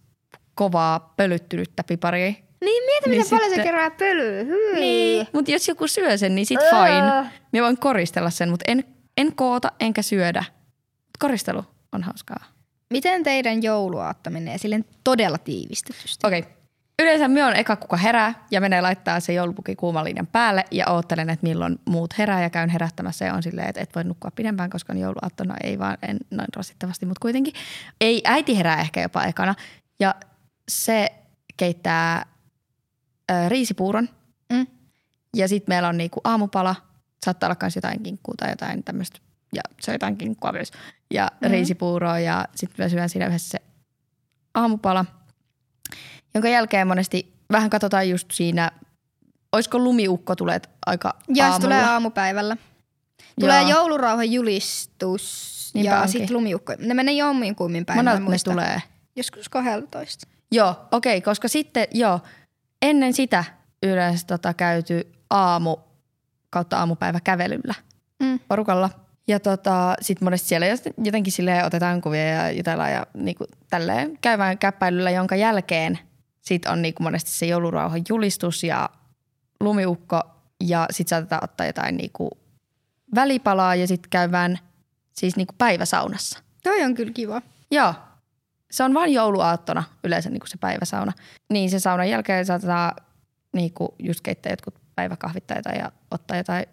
kovaa 0.56 1.14
pölyttynyttä 1.18 1.84
piparia, 1.84 2.26
Niin 2.62 2.84
mieti, 2.86 3.10
Niin 3.10 3.18
miten 3.20 3.30
paljon 3.30 3.50
se 3.50 3.56
sitten- 3.56 3.64
kerää 3.74 3.92
pölyä. 3.92 4.44
Hyi. 4.44 4.80
niin. 4.80 5.28
mutta 5.34 5.52
jos 5.52 5.68
joku 5.68 5.88
syö 5.88 6.18
sen, 6.18 6.36
niin 6.36 6.46
sit 6.46 6.60
Öö. 6.62 6.70
fine. 6.70 7.32
Minä 7.52 7.64
voin 7.64 7.78
koristella 7.78 8.30
sen, 8.30 8.50
mutta 8.50 8.64
en, 8.72 8.84
en 9.18 9.36
koota 9.36 9.72
enkä 9.80 10.02
syödä. 10.02 10.44
Koristelu 11.20 11.64
on 11.94 12.04
hauskaa. 12.04 12.46
Miten 12.90 13.24
teidän 13.24 13.64
jouluaatto 13.64 14.30
menee 14.30 14.58
silleen 14.58 14.86
todella 15.04 15.38
tiivistetysti? 15.38 16.28
Okei. 16.28 16.40
Okay. 16.40 16.52
Yleensä 17.02 17.28
minä 17.28 17.48
on 17.48 17.56
eka, 17.56 17.76
kuka 17.76 17.98
herää 17.98 18.46
ja 18.52 18.62
menee 18.62 18.82
laittaa 18.82 19.20
se 19.20 19.34
joulupuki 19.34 19.76
kuuman 19.76 20.08
päälle 20.32 20.66
ja 20.72 20.88
oottelen, 20.88 21.30
että 21.30 21.48
milloin 21.48 21.80
muut 21.86 22.18
herää 22.18 22.42
ja 22.42 22.50
käyn 22.50 22.70
herättämässä 22.70 23.26
ja 23.26 23.34
on 23.34 23.44
silleen, 23.44 23.70
että 23.70 23.82
et 23.82 23.96
voi 23.96 24.04
nukkua 24.04 24.32
pidempään, 24.32 24.70
koska 24.70 24.94
on 24.94 25.00
jouluaattona, 25.00 25.56
ei 25.64 25.80
vaan 25.80 25.98
en, 26.02 26.18
noin 26.32 26.48
rasittavasti, 26.56 27.06
mutta 27.06 27.22
kuitenkin. 27.22 27.54
Ei, 28.02 28.22
äiti 28.26 28.58
herää 28.58 28.82
ehkä 28.82 29.02
jopa 29.02 29.24
ekana 29.24 29.56
ja 30.00 30.16
se 30.70 31.12
keittää 31.58 32.26
ö, 33.32 33.50
riisipuuron 33.50 34.10
Mm. 34.54 34.68
ja 35.36 35.48
sitten 35.48 35.74
meillä 35.74 35.90
on 35.90 35.98
niinku 35.98 36.22
aamupala, 36.24 36.76
saattaa 37.26 37.48
olla 37.48 37.58
myös 37.62 37.76
jotain 37.76 38.04
kinkkua 38.04 38.34
tai 38.38 38.50
jotain 38.50 38.84
tämmöistä 38.84 39.20
ja 39.54 39.62
se 39.82 39.92
on 39.92 39.96
jotain 39.96 40.18
kinkkua 40.18 40.52
myös 40.52 40.72
ja 41.14 41.32
Mhm. 41.42 41.52
riisipuuroa 41.52 42.20
ja 42.20 42.46
sitten 42.56 42.86
mä 42.86 42.90
syön 42.90 43.10
siinä 43.10 43.28
yhdessä 43.28 43.50
se 43.50 43.62
aamupala– 44.56 45.06
jonka 46.36 46.50
jälkeen 46.50 46.88
monesti 46.88 47.34
vähän 47.52 47.70
katsotaan 47.70 48.10
just 48.10 48.32
siinä, 48.32 48.72
olisiko 49.52 49.80
lumiukko 49.80 50.36
tulee 50.36 50.62
aika 50.86 51.14
Ja 51.28 51.36
se 51.36 51.42
aamulla. 51.44 51.60
tulee 51.60 51.84
aamupäivällä. 51.84 52.58
Tulee 53.40 53.62
Joo. 53.62 53.70
joulurauhan 53.70 54.32
julistus 54.32 55.54
Niinpä 55.74 55.92
ja 55.92 56.08
sitten 56.08 56.36
lumiukko. 56.38 56.74
Ne 56.80 56.94
menee 56.94 57.14
jommin 57.14 57.56
kummin 57.56 57.86
päin. 57.86 57.98
Monelta 58.00 58.18
en 58.24 58.26
ne 58.32 58.38
tulee. 58.44 58.82
Joskus 59.16 59.50
12. 59.50 60.28
Joo, 60.52 60.70
okei, 60.92 61.18
okay, 61.18 61.22
koska 61.26 61.48
sitten 61.48 61.88
joo, 61.92 62.20
ennen 62.82 63.14
sitä 63.14 63.44
yleensä 63.84 64.28
tota, 64.28 64.54
käyty 64.54 65.12
aamu 65.30 65.78
kautta 66.50 66.78
aamupäivä 66.80 67.20
kävelyllä 67.20 67.74
Mm. 68.24 68.40
porukalla. 68.48 68.90
Ja 69.28 69.40
tota, 69.40 69.96
sitten 70.02 70.26
monesti 70.26 70.48
siellä 70.48 70.66
jotenkin 71.04 71.34
silleen 71.34 71.66
otetaan 71.66 72.02
kuvia 72.02 72.24
ja 72.24 72.52
jutellaan 72.52 72.92
ja 72.92 73.08
niinku, 73.14 73.46
tälleen 73.70 74.18
käydään 74.22 74.58
käppäilyllä, 74.58 75.12
jonka 75.12 75.36
jälkeen 75.36 76.00
sit 76.42 76.66
on 76.66 76.82
niinku 76.82 77.04
monesti 77.04 77.32
se 77.32 77.46
joulurauhan 77.46 78.02
julistus 78.10 78.64
ja 78.64 78.90
lumiukko 79.60 80.22
ja 80.64 80.88
sitten 80.92 81.10
saatetaan 81.10 81.44
ottaa 81.44 81.66
jotain 81.66 81.98
niinku 81.98 82.30
välipalaa 83.16 83.76
ja 83.76 83.88
sitten 83.88 84.10
käydään 84.10 84.60
siis 85.14 85.36
niinku 85.36 85.56
päiväsaunassa. 85.58 86.40
Toi 86.64 86.84
on 86.84 86.96
kyllä 86.96 87.14
kiva. 87.14 87.42
Joo. 87.72 87.94
Se 88.72 88.84
on 88.84 88.94
vain 88.94 89.14
jouluaattona 89.14 89.84
yleensä 90.04 90.30
niin 90.30 90.40
kuin 90.40 90.50
se 90.50 90.58
päiväsauna. 90.58 91.12
Niin 91.50 91.70
se 91.70 91.80
saunan 91.80 92.10
jälkeen 92.10 92.46
saatetaan 92.46 92.94
niin 93.54 93.74
kuin 93.74 93.90
just 94.00 94.22
keittää 94.22 94.52
jotkut 94.52 94.76
päiväkahvit 94.96 95.48
tai 95.48 95.58
jotain 95.58 95.80
ja 95.80 95.92
ottaa 96.12 96.38
jotain 96.38 96.66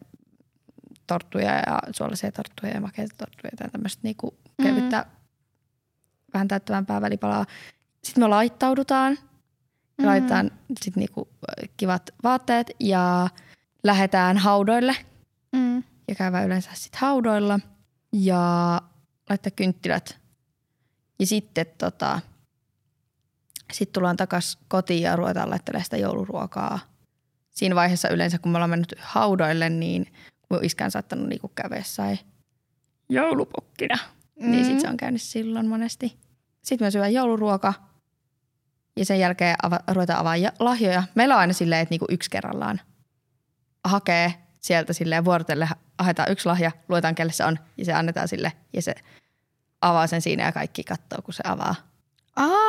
torttuja 1.14 1.54
ja 1.56 1.78
suolaisia 1.92 2.32
torttuja 2.32 2.72
ja 2.72 2.80
makeita 2.80 3.14
torttuja 3.18 3.50
tai 3.58 3.70
tämmöistä 3.70 4.00
niin 4.02 4.16
kuin 4.16 4.34
kevyttä 4.62 5.06
vähän 6.34 6.48
täyttävämpää 6.48 7.00
välipalaa. 7.00 7.46
Sitten 8.04 8.24
me 8.24 8.28
laittaudutaan. 8.28 9.12
Me 9.98 10.04
Mm. 10.04 10.06
laitetaan 10.06 10.50
sitten 10.80 11.00
niinku 11.00 11.28
kivat 11.76 12.10
vaatteet 12.22 12.70
ja 12.80 13.28
lähdetään 13.84 14.38
haudoille 14.38 14.96
Mm. 15.52 15.76
ja 16.08 16.14
käydään 16.14 16.46
yleensä 16.46 16.70
sitten 16.74 17.00
haudoilla 17.00 17.60
ja 18.12 18.80
laittaa 19.30 19.50
kynttilät. 19.56 20.18
Ja 21.18 21.26
sitten 21.26 21.66
tota, 21.78 22.20
sit 23.72 23.92
tullaan 23.92 24.16
takas 24.16 24.58
kotiin 24.68 25.02
ja 25.02 25.16
ruvetaan 25.16 25.50
laittelemaan 25.50 25.84
sitä 25.84 25.96
jouluruokaa. 25.96 26.78
Siinä 27.50 27.74
vaiheessa 27.74 28.08
yleensä, 28.08 28.38
kun 28.38 28.52
me 28.52 28.56
ollaan 28.56 28.70
mennyt 28.70 28.94
haudoille, 29.00 29.68
niin 29.70 30.12
mun 30.50 30.64
iskä 30.64 30.84
on 30.84 30.90
saattanut 30.90 31.28
niinku 31.28 31.48
käydä 31.54 31.76
jossain 31.76 32.18
joulupukkina. 33.08 33.98
Mm. 34.40 34.50
Niin 34.50 34.64
sit 34.64 34.80
se 34.80 34.88
on 34.88 34.96
käynyt 34.96 35.22
silloin 35.22 35.66
monesti. 35.68 36.18
Sitten 36.62 36.86
me 36.86 36.90
syödään 36.90 37.14
jouluruoka 37.14 37.74
ja 38.96 39.04
sen 39.04 39.20
jälkeen 39.20 39.56
ava, 39.62 39.80
ruvetaan 39.88 40.18
avaamaan 40.18 40.42
ja- 40.42 40.52
lahjoja. 40.58 41.02
Meillä 41.14 41.34
on 41.34 41.40
aina 41.40 41.52
silleen, 41.52 41.80
että 41.82 41.92
niinku 41.92 42.06
yksi 42.08 42.30
kerrallaan 42.30 42.80
hakee 43.84 44.34
sieltä 44.60 44.92
silleen 44.92 45.24
vuorotelle, 45.24 45.68
haetaan 45.98 46.32
yksi 46.32 46.46
lahja, 46.46 46.70
luetaan 46.88 47.14
kelle 47.14 47.32
se 47.32 47.44
on 47.44 47.58
ja 47.76 47.84
se 47.84 47.92
annetaan 47.92 48.28
sille 48.28 48.52
ja 48.72 48.82
se 48.82 48.94
avaa 49.80 50.06
sen 50.06 50.22
siinä 50.22 50.44
ja 50.44 50.52
kaikki 50.52 50.84
katsoo, 50.84 51.22
kun 51.22 51.34
se 51.34 51.42
avaa. 51.46 51.74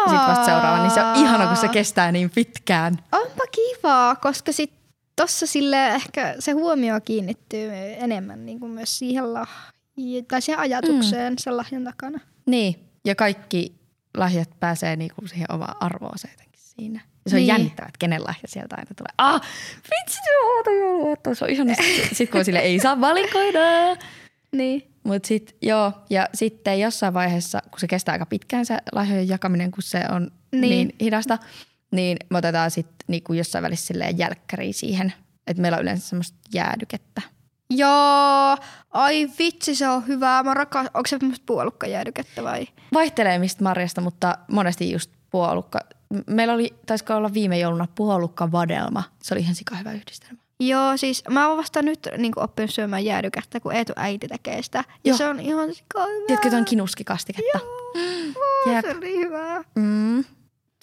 Sitten 0.09 0.27
vasta 0.27 0.45
seuraava, 0.45 0.81
niin 0.81 0.91
se 0.91 1.03
on 1.03 1.15
ihana, 1.15 1.47
kun 1.47 1.57
se 1.57 1.67
kestää 1.67 2.11
niin 2.11 2.29
pitkään. 2.29 2.93
Onpa 3.11 3.43
kivaa, 3.51 4.15
koska 4.15 4.51
sit 4.51 4.73
tossa 5.21 5.47
sille 5.47 5.87
ehkä 5.95 6.35
se 6.39 6.51
huomio 6.51 7.01
kiinnittyy 7.01 7.71
enemmän 7.97 8.45
niin 8.45 8.59
kuin 8.59 8.71
myös 8.71 8.99
siihen 8.99 9.23
lahj- 9.23 10.25
tai 10.27 10.41
siihen 10.41 10.59
ajatukseen 10.59 11.33
mm. 11.33 11.37
sen 11.39 11.57
lahjan 11.57 11.83
takana. 11.83 12.19
Niin, 12.45 12.75
ja 13.05 13.15
kaikki 13.15 13.75
lahjat 14.17 14.49
pääsee 14.59 14.95
niinku 14.95 15.27
siihen 15.27 15.51
omaan 15.51 15.75
arvoonsa 15.79 16.27
jotenkin 16.31 16.61
siinä. 16.63 17.01
Ja 17.25 17.31
se 17.31 17.35
on 17.35 17.37
Niin. 17.37 17.41
niin. 17.41 17.47
jännittävää, 17.47 17.87
että 17.87 17.97
kenen 17.99 18.23
lahja 18.23 18.47
sieltä 18.47 18.75
aina 18.75 18.89
tulee. 18.97 19.13
Ah, 19.17 19.41
vitsi, 19.83 20.15
se 20.25 20.37
on 20.43 20.57
oota 20.57 20.71
jouluaatto. 20.71 21.35
Se 21.35 21.45
on 21.45 21.51
ihana. 21.51 21.73
Sitten 21.75 22.15
sit, 22.15 22.31
kun 22.31 22.45
sille, 22.45 22.59
ei 22.59 22.79
saa 22.79 23.01
valikoida. 23.01 23.59
Niin. 24.51 24.87
Mutta 25.03 25.27
sitten 25.27 25.55
joo, 25.61 25.91
ja 26.09 26.27
sitten 26.33 26.79
jossain 26.79 27.13
vaiheessa, 27.13 27.61
kun 27.71 27.79
se 27.79 27.87
kestää 27.87 28.13
aika 28.13 28.25
pitkään 28.25 28.65
se 28.65 28.77
lahjojen 28.91 29.27
jakaminen, 29.27 29.71
kun 29.71 29.83
se 29.83 30.03
on 30.15 30.21
Niin. 30.51 30.61
niin, 30.61 30.87
niin 30.87 30.95
hidasta, 31.01 31.37
niin 31.91 32.17
me 32.29 32.37
otetaan 32.37 32.71
sitten 32.71 33.05
niinku 33.07 33.33
jossain 33.33 33.63
välissä 33.63 33.87
silleen 33.87 34.17
jälkkäriä 34.17 34.73
siihen. 34.73 35.13
Että 35.47 35.61
meillä 35.61 35.75
on 35.75 35.81
yleensä 35.81 36.09
semmoista 36.09 36.37
jäädykettä. 36.53 37.21
Joo, 37.69 38.57
ai 38.91 39.29
vitsi 39.39 39.75
se 39.75 39.89
on 39.89 40.07
hyvää. 40.07 40.43
Mä 40.43 40.53
rakas... 40.53 40.87
Onko 40.93 41.07
se 41.07 41.17
semmoista 41.19 41.43
puolukkajäädykettä 41.45 42.43
vai? 42.43 42.67
Vaihtelee 42.93 43.39
mistä 43.39 43.63
marjasta, 43.63 44.01
mutta 44.01 44.37
monesti 44.51 44.91
just 44.91 45.11
puolukka. 45.29 45.79
Meillä 46.27 46.53
oli, 46.53 46.73
taisiko 46.85 47.15
olla 47.15 47.33
viime 47.33 47.59
jouluna 47.59 47.87
puolukka 47.95 48.51
vadelma. 48.51 49.03
Se 49.23 49.33
oli 49.33 49.41
ihan 49.41 49.55
sika 49.55 49.75
hyvä 49.75 49.91
yhdistelmä. 49.91 50.41
Joo, 50.59 50.97
siis 50.97 51.23
mä 51.29 51.47
oon 51.47 51.57
vasta 51.57 51.81
nyt 51.81 52.07
niin 52.17 52.33
oppinut 52.35 52.71
syömään 52.71 53.05
jäädykettä, 53.05 53.59
kun 53.59 53.75
Eetu 53.75 53.93
äiti 53.95 54.27
tekee 54.27 54.61
sitä. 54.61 54.77
Ja 54.77 55.09
Joo. 55.09 55.17
se 55.17 55.27
on 55.27 55.39
ihan 55.39 55.73
sika 55.73 56.05
hyvää. 56.05 56.27
Tiedätkö 56.27 56.49
tuon 56.49 56.65
kinuskikastiketta? 56.65 57.59
Joo, 57.95 58.75
Jep. 58.75 58.85
se 58.85 58.97
oli 58.97 59.17
hyvää. 59.17 59.63
Mm. 59.75 60.23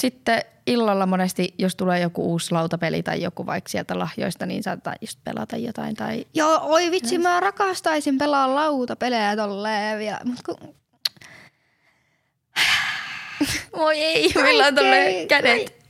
Sitten 0.03 0.43
illalla 0.67 1.07
monesti, 1.07 1.55
jos 1.59 1.77
tulee 1.77 2.01
joku 2.01 2.31
uusi 2.31 2.53
lautapeli 2.53 3.03
tai 3.03 3.23
joku 3.23 3.47
vaikka 3.47 3.69
sieltä 3.69 3.99
lahjoista, 3.99 4.47
niin 4.47 4.63
saatetaan 4.63 4.97
just 5.01 5.19
pelata 5.25 5.57
jotain. 5.57 5.95
Tai... 5.97 6.27
Joo, 6.35 6.61
oi 6.63 6.91
vitsi, 6.91 7.19
mä 7.19 7.41
rakastaisin 7.41 8.19
pelaa 8.19 8.55
lautapelejä 8.55 9.37
tolleen 9.37 9.99
vielä. 9.99 10.21
Mut 10.25 10.39
kun 10.47 10.75
Voi 13.77 13.99
ei, 13.99 14.33
meillä 14.35 14.67
on 14.67 14.75
Kaikki 14.75 14.85
tolleen 14.85 15.29
kädet 15.29 15.85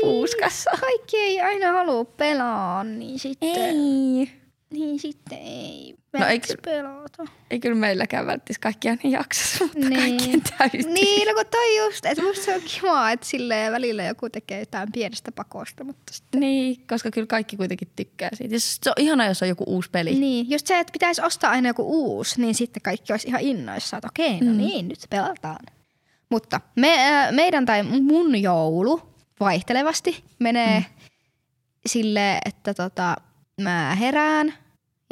puuskassa. 0.00 0.70
kaikki 0.80 1.16
ei 1.16 1.40
aina 1.40 1.72
halua 1.72 2.04
pelaa, 2.04 2.84
niin 2.84 3.18
sitten, 3.18 3.56
Ei. 3.56 4.30
niin 4.70 4.98
sitten 4.98 5.38
ei 5.38 5.94
No 6.18 6.26
eikö- 6.26 6.54
pelata. 6.64 7.24
Ei 7.50 7.60
kyllä 7.60 7.74
meilläkään 7.76 8.26
välttis 8.26 8.58
kaikkia 8.58 8.96
niin 9.02 9.12
jaksa, 9.12 9.58
mutta 9.64 9.78
Niin. 9.88 9.94
kaikkien 10.16 10.42
täytyy. 10.58 10.82
Niin, 10.92 11.28
no 11.28 11.34
kun 11.34 11.44
toi 11.50 11.76
just, 11.78 12.06
että 12.06 12.22
musta 12.22 12.44
se 12.44 12.54
on 12.54 12.60
kiva, 12.74 13.10
että 13.10 13.26
silleen 13.26 13.72
välillä 13.72 14.04
joku 14.04 14.28
tekee 14.30 14.60
jotain 14.60 14.92
pienestä 14.92 15.32
pakosta, 15.32 15.84
mutta 15.84 16.12
sitten... 16.12 16.40
Niin, 16.40 16.86
koska 16.88 17.10
kyllä 17.10 17.26
kaikki 17.26 17.56
kuitenkin 17.56 17.88
tykkää 17.96 18.28
siitä. 18.34 18.54
Ja 18.54 18.60
se 18.60 18.90
on 18.90 18.94
ihana, 18.98 19.26
jos 19.26 19.42
on 19.42 19.48
joku 19.48 19.64
uusi 19.66 19.90
peli. 19.90 20.14
Niin, 20.14 20.50
just 20.50 20.66
se, 20.66 20.78
että 20.78 20.92
pitäisi 20.92 21.22
ostaa 21.22 21.50
aina 21.50 21.68
joku 21.68 21.82
uusi, 22.14 22.40
niin 22.40 22.54
sitten 22.54 22.82
kaikki 22.82 23.12
olisi 23.12 23.28
ihan 23.28 23.40
innoissaan, 23.40 23.98
että 23.98 24.08
okei, 24.08 24.40
no 24.40 24.50
Mm. 24.52 24.58
niin, 24.58 24.88
nyt 24.88 24.98
pelataan. 25.10 25.66
Mutta 26.30 26.60
me, 26.76 27.08
äh, 27.08 27.32
meidän 27.32 27.66
tai 27.66 27.82
mun 27.82 28.42
joulu 28.42 29.00
vaihtelevasti 29.40 30.24
menee 30.38 30.78
mm. 30.80 30.84
silleen, 31.86 32.38
että 32.44 32.74
tota, 32.74 33.16
mä 33.60 33.96
herään 34.00 34.54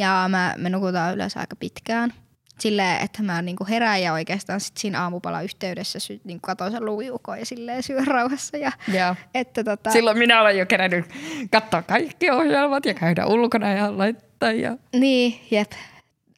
ja 0.00 0.26
mä, 0.28 0.54
me 0.58 0.70
nukutaan 0.70 1.14
yleensä 1.14 1.40
aika 1.40 1.56
pitkään. 1.56 2.12
Silleen, 2.58 3.02
että 3.04 3.22
mä 3.22 3.42
niinku 3.42 3.66
herään 3.68 4.02
ja 4.02 4.12
oikeastaan 4.12 4.60
sit 4.60 4.76
siinä 4.76 5.02
aamupala 5.02 5.42
yhteydessä 5.42 5.98
sy- 5.98 6.20
niinku 6.24 6.40
katon 6.46 6.72
sen 6.72 6.84
luviukon 6.84 7.38
ja 7.38 7.46
silleen 7.46 7.82
syön 7.82 8.06
rauhassa. 8.06 8.56
Ja, 8.56 8.72
Joo. 8.94 9.14
että 9.34 9.64
tota, 9.64 9.90
Silloin 9.90 10.18
minä 10.18 10.40
olen 10.40 10.58
jo 10.58 10.66
kerännyt 10.66 11.04
katsoa 11.50 11.82
kaikki 11.82 12.30
ohjelmat 12.30 12.86
ja 12.86 12.94
käydä 12.94 13.26
ulkona 13.26 13.72
ja 13.72 13.98
laittaa. 13.98 14.52
Ja... 14.52 14.76
Niin, 14.92 15.40
jep. 15.50 15.72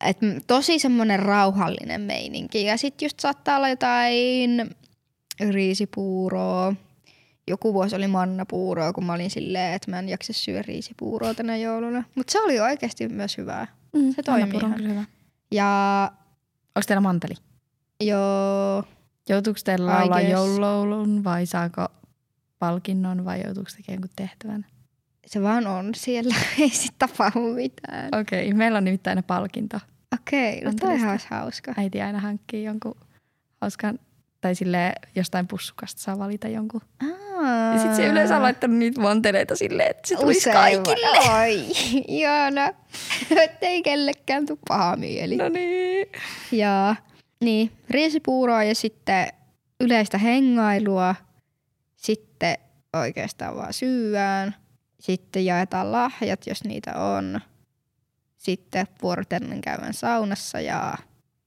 et 0.05 0.18
tosi 0.46 0.79
semmoinen 0.79 1.18
rauhallinen 1.18 2.01
meininki. 2.01 2.64
Ja 2.64 2.77
sitten 2.77 3.07
just 3.07 3.20
saattaa 3.20 3.57
olla 3.57 3.68
jotain 3.68 4.70
riisipuuroa. 5.51 6.75
Joku 7.48 7.74
vuosi 7.74 7.96
oli 7.96 8.07
mannapuuroa, 8.09 8.92
kun 8.92 9.05
mä 9.05 9.12
olin 9.12 9.31
silleen, 9.31 9.74
että 9.74 9.90
mä 9.90 9.98
en 9.98 10.09
jaksa 10.09 10.33
syödä 10.33 10.62
riisipuuroa 10.62 11.35
tänä 11.35 11.57
jouluna. 11.57 12.05
Mutta 12.14 12.33
se 12.33 12.40
oli 12.40 12.61
oikeasti 12.61 13.09
myös 13.09 13.38
hyvää. 13.38 13.66
Mm, 13.92 14.12
Se 14.14 14.22
toimii 14.22 14.59
ihan. 14.59 14.83
hyvä. 14.88 15.05
Ja 15.52 16.11
Onko 16.76 16.85
teillä 16.87 17.00
manteli? 17.00 17.35
joo, 18.00 18.85
Joutuuko 19.28 19.61
teillä 19.64 20.02
guess. 20.09 20.28
joululaulun 20.31 21.24
vai 21.24 21.46
saako 21.46 21.87
palkinnon 22.59 23.24
vai 23.24 23.42
joutuuko 23.44 23.70
tekemään 23.76 23.96
jonkun 23.96 24.11
tehtävän? 24.16 24.66
se 25.26 25.42
vaan 25.42 25.66
on 25.66 25.90
siellä. 25.94 26.35
Ei 26.61 26.68
sit 26.70 26.94
tapahdu 26.98 27.55
mitään. 27.55 28.09
Okei, 28.20 28.46
okay, 28.46 28.59
meillä 28.59 28.78
on 28.78 28.85
nimittäin 28.85 29.12
aina 29.18 29.26
palkinto. 29.26 29.81
Okei, 30.14 30.61
no 30.61 30.64
Mantelista. 30.64 30.87
toihan 30.87 31.11
olisi 31.11 31.26
hauska. 31.31 31.74
Äiti 31.76 32.02
aina 32.02 32.20
hankkii 32.20 32.64
jonkun 32.64 32.94
hauskan, 33.61 33.98
tai 34.42 34.55
sille 34.55 34.92
jostain 35.14 35.48
pussukasta 35.48 36.02
saa 36.02 36.18
valita 36.18 36.48
jonkun. 36.48 36.81
Ja 37.72 37.78
sitten 37.78 37.96
se 37.96 38.07
yleensä 38.07 38.37
on 38.37 38.42
laittanut 38.42 38.76
niitä 38.76 39.00
manteleita 39.00 39.57
silleen, 39.57 39.90
että 39.90 40.09
se 40.09 40.16
tulisi 40.16 40.50
kaikille. 40.50 41.40
Oi, 41.40 41.66
ihana. 42.09 42.72
Ettei 43.31 43.83
kellekään 43.88 44.46
tuu 44.46 44.59
paha 44.68 44.96
mieli. 44.96 45.37
No 45.37 45.48
niin. 45.48 46.07
Ja 46.52 46.96
niin, 47.40 47.72
riisipuuroa 47.90 48.64
ja 48.64 48.74
sitten 48.74 49.28
yleistä 49.81 50.18
hengailua. 50.18 51.14
Sitten 51.96 52.57
oikeastaan 52.92 53.57
vaan 53.57 53.72
syyään. 53.72 54.55
Sitten 55.00 55.46
jaetaan 55.46 55.92
lahjat, 55.92 56.46
jos 56.46 56.64
niitä 56.64 56.94
on. 56.94 57.40
Sitten 58.37 58.87
vuorotellen 59.02 59.61
käydään 59.61 59.94
saunassa 59.94 60.61
ja 60.61 60.94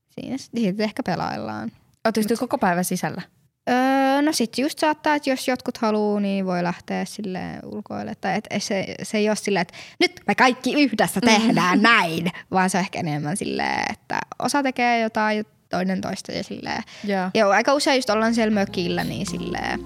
siinä 0.09 0.37
sitten 0.37 0.81
ehkä 0.81 1.03
pelaillaan. 1.03 1.71
Ootteko 2.05 2.35
koko 2.39 2.57
päivä 2.57 2.83
sisällä? 2.83 3.21
Öö, 3.69 4.21
no 4.21 4.31
sit 4.31 4.57
just 4.57 4.79
saattaa, 4.79 5.15
että 5.15 5.29
jos 5.29 5.47
jotkut 5.47 5.77
haluaa, 5.77 6.19
niin 6.19 6.45
voi 6.45 6.63
lähteä 6.63 7.05
sille 7.05 7.39
ulkoille. 7.63 8.13
Tai 8.21 8.35
et 8.35 8.61
se, 8.61 8.95
se 9.03 9.17
ei 9.17 9.29
ole 9.29 9.35
silleen, 9.35 9.61
että 9.61 9.73
nyt 9.99 10.21
me 10.27 10.35
kaikki 10.35 10.83
yhdessä 10.83 11.21
tehdään 11.21 11.81
näin, 11.81 12.31
vaan 12.51 12.69
se 12.69 12.77
on 12.77 12.81
ehkä 12.81 12.99
enemmän 12.99 13.37
silleen, 13.37 13.91
että 13.91 14.19
osa 14.39 14.63
tekee 14.63 15.01
jotain 15.01 15.37
ja 15.37 15.43
toinen 15.69 16.01
toista 16.01 16.31
ja 16.31 16.43
silleen. 16.43 16.83
Joo. 17.03 17.29
Joo, 17.33 17.51
aika 17.51 17.73
usein 17.73 17.97
just 17.97 18.09
ollaan 18.09 18.35
siellä 18.35 18.53
mökillä, 18.53 19.03
niin 19.03 19.25
silleen 19.25 19.79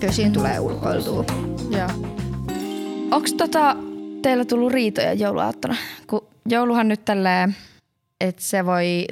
kösiin 0.00 0.32
tulee 0.32 0.60
ulkoiltua. 0.60 1.24
Joo. 1.70 1.88
Onko 3.10 3.28
tota, 3.36 3.76
teillä 4.22 4.44
tullut 4.44 4.72
riitoja 4.72 5.12
jouluaattona? 5.12 5.76
Kun 6.06 6.28
jouluhan 6.48 6.88
nyt 6.88 7.04
tälleen, 7.04 7.56
että 8.20 8.42
se 8.42 8.66
voi 8.66 9.06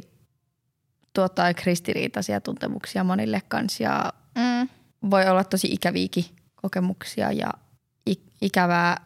tuottaa 1.14 1.44
aika 1.44 1.62
ristiriitaisia 1.66 2.40
tuntemuksia 2.40 3.04
monille 3.04 3.42
kanssa 3.48 3.82
ja 3.82 4.12
Mm. 4.38 4.68
voi 5.10 5.28
olla 5.28 5.44
tosi 5.44 5.66
ikäviäkin 5.72 6.24
kokemuksia 6.54 7.32
ja 7.32 7.50
ik- 8.10 8.30
ikävää 8.42 8.96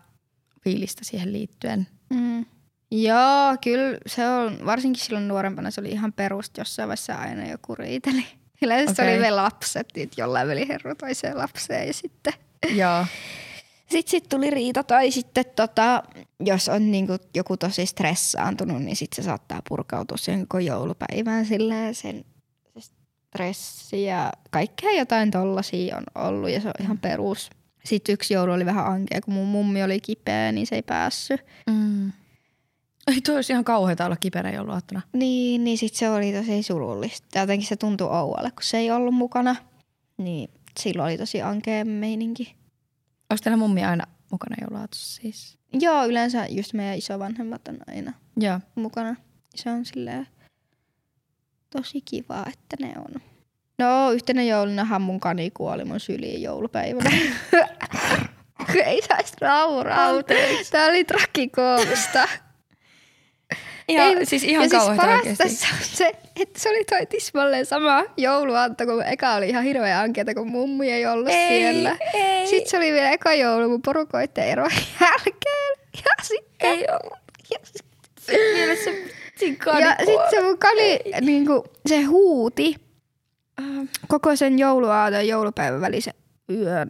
fiilistä 0.65 1.05
siihen 1.05 1.33
liittyen. 1.33 1.87
Mm. 2.11 2.47
Joo, 2.91 3.57
kyllä 3.65 3.99
se 4.07 4.29
on, 4.29 4.59
varsinkin 4.67 5.05
silloin 5.05 5.29
nuorempana 5.29 5.71
se 5.71 5.81
oli 5.81 5.91
ihan 5.91 6.13
perust, 6.13 6.59
jossain 6.59 6.89
vaiheessa 6.89 7.15
aina 7.15 7.49
joku 7.49 7.75
riiteli. 7.75 8.25
Yleensä 8.63 8.93
okay. 9.03 9.09
oli 9.15 9.23
vielä 9.23 9.37
lapset, 9.43 9.89
että 9.97 10.21
jollain 10.21 10.49
veli 10.49 10.69
herro 10.69 10.95
toiseen 10.95 11.39
lapseen 11.39 11.87
ja 11.87 11.93
sitten 11.95 12.33
Joo. 12.75 13.07
Sitten 13.91 14.11
sit 14.11 14.29
tuli 14.29 14.51
riita 14.51 14.85
tai 14.85 15.11
sitten 15.11 15.45
tota, 15.57 16.03
jos 16.41 16.69
on 16.69 16.91
niinku 16.91 17.17
joku 17.35 17.57
tosi 17.57 17.87
stressaantunut, 17.87 18.83
niin 18.83 18.97
sitten 18.97 19.25
se 19.25 19.27
saattaa 19.27 19.63
purkautua 19.69 20.17
sen 20.17 20.41
koko 20.41 20.59
joulupäivään 20.59 21.47
silleen 21.47 21.95
sen 21.95 22.25
se 22.79 22.81
stressi 22.81 24.05
ja 24.05 24.33
kaikkea 24.51 24.93
jotain 24.93 25.31
tollasia 25.31 25.97
on 25.97 26.05
ollut 26.15 26.51
ja 26.51 26.61
se 26.61 26.69
on 26.69 26.75
ihan 26.81 26.99
perus. 26.99 27.51
Sitten 27.85 28.13
yksi 28.13 28.35
joulu 28.35 28.53
oli 28.53 28.67
vähän 28.67 28.87
ankea, 28.87 29.21
kun 29.21 29.35
mun 29.35 29.49
mummi 29.49 29.83
oli 29.83 30.01
kipeä, 30.01 30.53
niin 30.53 30.67
se 30.67 30.75
ei 30.75 30.83
päässyt. 30.83 31.45
Mm. 31.71 32.13
Ei 33.07 33.21
toi 33.21 33.35
olisi 33.35 33.53
ihan 33.53 33.65
kauheata 33.65 34.07
olla 34.07 34.17
kiperä 34.17 34.51
jouluaattona. 34.51 35.03
Niin, 35.13 35.65
niin 35.65 35.79
sitten 35.79 35.99
se 35.99 36.11
oli 36.11 36.33
tosi 36.33 36.63
surullista. 36.63 37.39
Jotenkin 37.39 37.69
se 37.69 37.77
tuntui 37.77 38.07
oualle, 38.07 38.51
kun 38.51 38.63
se 38.63 38.79
ei 38.79 38.91
ollut 38.91 39.15
mukana. 39.15 39.57
Niin 40.19 40.51
silloin 40.81 41.07
oli 41.07 41.19
tosi 41.19 41.43
ankea 41.43 41.85
meininki. 41.85 42.58
Onko 43.31 43.41
teillä 43.45 43.57
mummi 43.57 43.85
aina 43.85 44.05
mukana 44.31 44.57
jouluaatossa 44.61 45.23
siis? 45.23 45.59
Joo, 45.73 46.07
yleensä 46.07 46.47
just 46.51 46.73
meidän 46.73 46.99
isovanhemmat 46.99 47.69
on 47.69 47.79
aina 47.89 48.13
Joo. 48.37 48.61
mukana. 48.75 49.17
Se 49.55 49.71
on 49.71 49.85
silleen 49.85 50.27
tosi 51.71 52.01
kiva, 52.01 52.45
että 52.49 52.77
ne 52.81 52.93
on. 52.99 53.21
No, 53.79 54.11
yhtenä 54.11 54.43
joulunahan 54.43 55.03
mun 55.03 55.21
kani 55.21 55.51
kuoli 55.51 55.85
mun 55.85 56.01
syliin 56.01 56.43
joulupäivänä. 56.43 57.11
Ei 58.85 59.03
saisi 59.09 59.33
nauraa. 59.41 60.09
Tää 60.71 60.87
oli 60.87 61.05
trakikoomista. 61.05 62.29
Ihan, 63.89 64.27
siis 64.27 64.45
ihan 64.45 64.65
ja 64.65 64.69
siis 64.69 64.83
parasta 64.97 65.29
oikeasti. 65.29 65.45
on 65.45 65.79
se, 65.83 66.13
että 66.37 66.61
se 66.61 66.69
oli 66.71 66.85
toi 66.85 67.07
tismalleen 67.07 67.67
sama 67.67 68.05
jouluaatto, 68.17 68.87
kun 68.87 69.03
eka 69.07 69.35
oli 69.35 69.49
ihan 69.49 69.65
hirveä 69.65 70.01
ankeeta, 70.01 70.35
kun 70.35 70.49
mummi 70.51 70.91
ei 70.91 71.07
ollut 71.07 71.29
Ei, 71.29 71.49
siellä. 71.49 71.97
ei. 72.15 72.47
Sitten 72.47 72.71
se 72.71 72.77
oli 72.77 72.93
vielä 72.93 73.11
eka 73.11 73.35
joulu 73.35 73.69
mun 73.69 73.83
porukoitten 73.83 74.45
eron 74.45 74.71
jälkeen. 75.01 75.75
Ja 75.95 76.13
sitten... 76.23 76.71
Ei 76.71 76.87
ollut. 76.91 77.19
Ja, 77.51 77.59
Vielä 78.55 78.77
se 78.77 78.91
ja 79.81 79.97
sitten 79.99 80.31
se 80.31 80.43
mun 80.43 80.59
kani, 80.59 80.99
niinku, 81.21 81.65
se 81.87 82.03
huuti 82.03 82.75
koko 84.09 84.37
sen 84.37 84.59
jouluaaton 84.59 85.13
ja 85.19 85.23
joulupäivän 85.23 85.81
välisen 85.81 86.15
yön. 86.51 86.89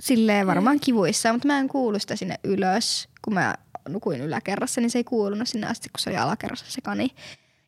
Silleen 0.00 0.46
varmaan 0.46 0.80
kivuissa, 0.80 1.32
mutta 1.32 1.48
mä 1.48 1.58
en 1.58 1.68
kuulu 1.68 1.98
sitä 1.98 2.16
sinne 2.16 2.34
ylös, 2.44 3.08
kun 3.24 3.34
mä 3.34 3.54
nukuin 3.88 4.20
yläkerrassa, 4.20 4.80
niin 4.80 4.90
se 4.90 4.98
ei 4.98 5.04
kuulunut 5.04 5.48
sinne 5.48 5.66
asti, 5.66 5.88
kun 5.88 6.00
se 6.00 6.10
oli 6.10 6.16
alakerrassa 6.16 6.66
se 6.68 6.80
kani. 6.80 7.10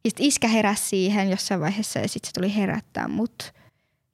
Ja 0.05 0.11
sitten 0.11 0.27
iskä 0.27 0.49
heräsi 0.49 0.89
siihen 0.89 1.31
jossain 1.31 1.61
vaiheessa 1.61 1.99
ja 1.99 2.09
sitten 2.09 2.29
se 2.29 2.33
tuli 2.33 2.57
herättää 2.57 3.09
mut. 3.09 3.53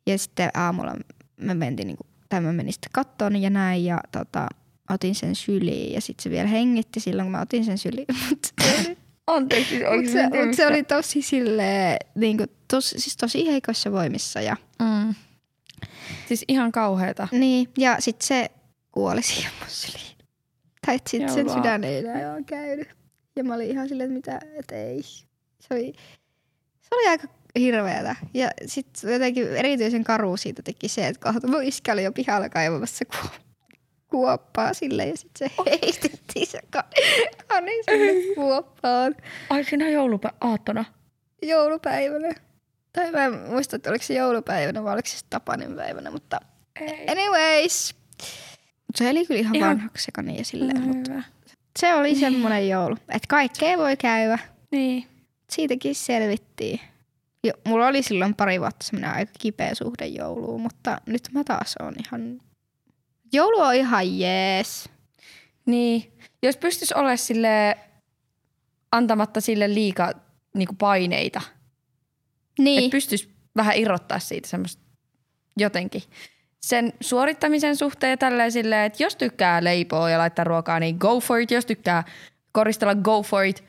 Ja 0.06 0.18
sitten 0.18 0.50
aamulla 0.54 0.94
me 1.36 1.54
mentiin, 1.54 1.86
niinku, 1.86 2.06
tai 2.28 2.40
mä 2.40 2.52
menin 2.52 2.72
sitten 2.72 2.92
kattoon 2.92 3.36
ja 3.36 3.50
näin 3.50 3.84
ja 3.84 4.00
tota, 4.12 4.46
otin 4.90 5.14
sen 5.14 5.34
syliin 5.34 5.92
ja 5.92 6.00
sitten 6.00 6.22
se 6.22 6.30
vielä 6.30 6.48
hengitti 6.48 7.00
silloin, 7.00 7.26
kun 7.26 7.32
mä 7.32 7.40
otin 7.40 7.64
sen 7.64 7.78
syliin. 7.78 8.06
Mutta 8.28 8.48
Anteeksi, 9.26 9.74
mut 9.74 10.12
se, 10.12 10.22
mut 10.22 10.56
se 10.56 10.66
oli 10.66 10.82
tosi 10.82 11.22
silleen, 11.22 11.96
niinku, 12.14 12.44
tos, 12.68 12.90
siis 12.90 13.16
tosi 13.16 13.46
heikoissa 13.46 13.92
voimissa 13.92 14.40
ja 14.40 14.56
Mm. 14.78 15.14
Siis 16.28 16.44
ihan 16.48 16.72
kauheeta. 16.72 17.28
Niin, 17.32 17.68
ja 17.78 17.96
sitten 17.98 18.26
se 18.26 18.50
kuoli 18.92 19.22
siihen 19.22 19.52
mun 19.60 19.68
syliin. 19.68 20.13
Tai 20.86 20.98
sitten 21.08 21.28
sen 21.32 21.46
Joulua. 21.46 21.54
sydän 21.62 21.84
ei 21.84 21.96
enää 21.98 22.32
ole 22.34 22.42
käynyt. 22.42 22.88
Ja 23.36 23.44
mä 23.44 23.54
olin 23.54 23.70
ihan 23.70 23.88
silleen, 23.88 24.16
että 24.16 24.32
mitä, 24.32 24.46
että 24.58 24.74
ei. 24.74 25.02
Se 25.60 25.74
oli, 25.74 25.92
se 26.80 26.88
oli 26.94 27.08
aika 27.08 27.28
hirveätä. 27.58 28.16
Ja 28.34 28.50
sitten 28.66 29.12
jotenkin 29.12 29.48
erityisen 29.56 30.04
karu 30.04 30.36
siitä 30.36 30.62
teki 30.62 30.88
se, 30.88 31.06
että 31.06 31.32
kohta 31.32 31.48
mun 31.48 31.62
iskä 31.62 31.92
oli 31.92 32.04
jo 32.04 32.12
pihalla 32.12 32.48
kaivamassa 32.48 33.04
ku, 33.04 33.28
kuoppaa 34.10 34.74
sille 34.74 35.06
ja 35.06 35.16
sitten 35.16 35.48
se 35.50 35.54
heitettiin 35.70 36.46
se 36.46 36.58
ka- 36.70 36.84
kani 37.46 37.72
sinne 37.90 38.34
kuoppaan 38.34 39.14
Ai 39.50 39.64
siinä 39.64 39.88
jouluaattona. 39.88 40.84
joulupäivänä. 41.42 42.34
Tai 42.92 43.10
mä 43.10 43.24
en 43.24 43.32
muista, 43.34 43.76
että 43.76 43.90
oliko 43.90 44.04
se 44.04 44.14
joulupäivänä 44.14 44.84
vai 44.84 44.92
oliko 44.94 45.08
se 45.08 45.18
Tapanin 45.30 45.76
päivänä, 45.76 46.10
mutta 46.10 46.40
Ei. 46.80 47.06
anyways. 47.08 47.94
Se 48.96 49.10
oli 49.10 49.26
kyllä 49.26 49.40
ihan, 49.40 49.54
Ihan- 49.54 49.68
vanhaksi 49.70 50.04
se 50.04 50.12
kani 50.12 50.38
ja 50.38 50.44
silleen, 50.44 50.80
Mm, 50.80 50.88
mutta 50.88 51.12
hyvä. 51.12 51.22
se 51.78 51.94
oli 51.94 52.14
semmoinen 52.14 52.68
joulu, 52.68 52.94
että 53.08 53.28
kaikkea 53.28 53.78
voi 53.78 53.96
käydä. 53.96 54.38
Niin. 54.70 55.06
Siitäkin 55.50 55.94
selvittiin. 55.94 56.80
Jo, 57.44 57.52
mulla 57.66 57.86
oli 57.86 58.02
silloin 58.02 58.34
pari 58.34 58.60
vuotta 58.60 58.86
semmoinen 58.86 59.10
aika 59.10 59.32
kipeä 59.38 59.74
suhde 59.74 60.06
jouluun, 60.06 60.60
mutta 60.60 61.00
nyt 61.06 61.22
mä 61.32 61.44
taas 61.44 61.74
on 61.80 61.94
ihan... 62.06 62.40
Joulu 63.32 63.58
on 63.60 63.74
ihan 63.74 64.18
jees. 64.18 64.88
Niin. 65.66 66.12
Jos 66.42 66.56
pystyisi 66.56 66.94
olemaan 66.94 67.18
sille 67.18 67.78
antamatta 68.92 69.40
sille 69.40 69.74
liikaa 69.74 70.12
niinku 70.54 70.74
paineita. 70.78 71.40
Niin. 72.58 72.78
Että 72.84 72.90
pystyisi 72.94 73.34
vähän 73.56 73.76
irrottaa 73.76 74.18
siitä 74.18 74.48
semmoista 74.48 74.82
jotenkin. 75.56 76.02
Sen 76.64 76.92
suorittamisen 77.00 77.76
suhteen 77.76 78.18
silleen, 78.50 78.84
että 78.86 79.02
jos 79.02 79.16
tykkää 79.16 79.64
leipoa 79.64 80.10
ja 80.10 80.18
laittaa 80.18 80.44
ruokaa, 80.44 80.80
niin 80.80 80.96
go 80.98 81.20
for 81.20 81.40
it. 81.40 81.50
Jos 81.50 81.66
tykkää 81.66 82.04
koristella, 82.52 82.94
go 82.94 83.22
for 83.22 83.44
it. 83.44 83.64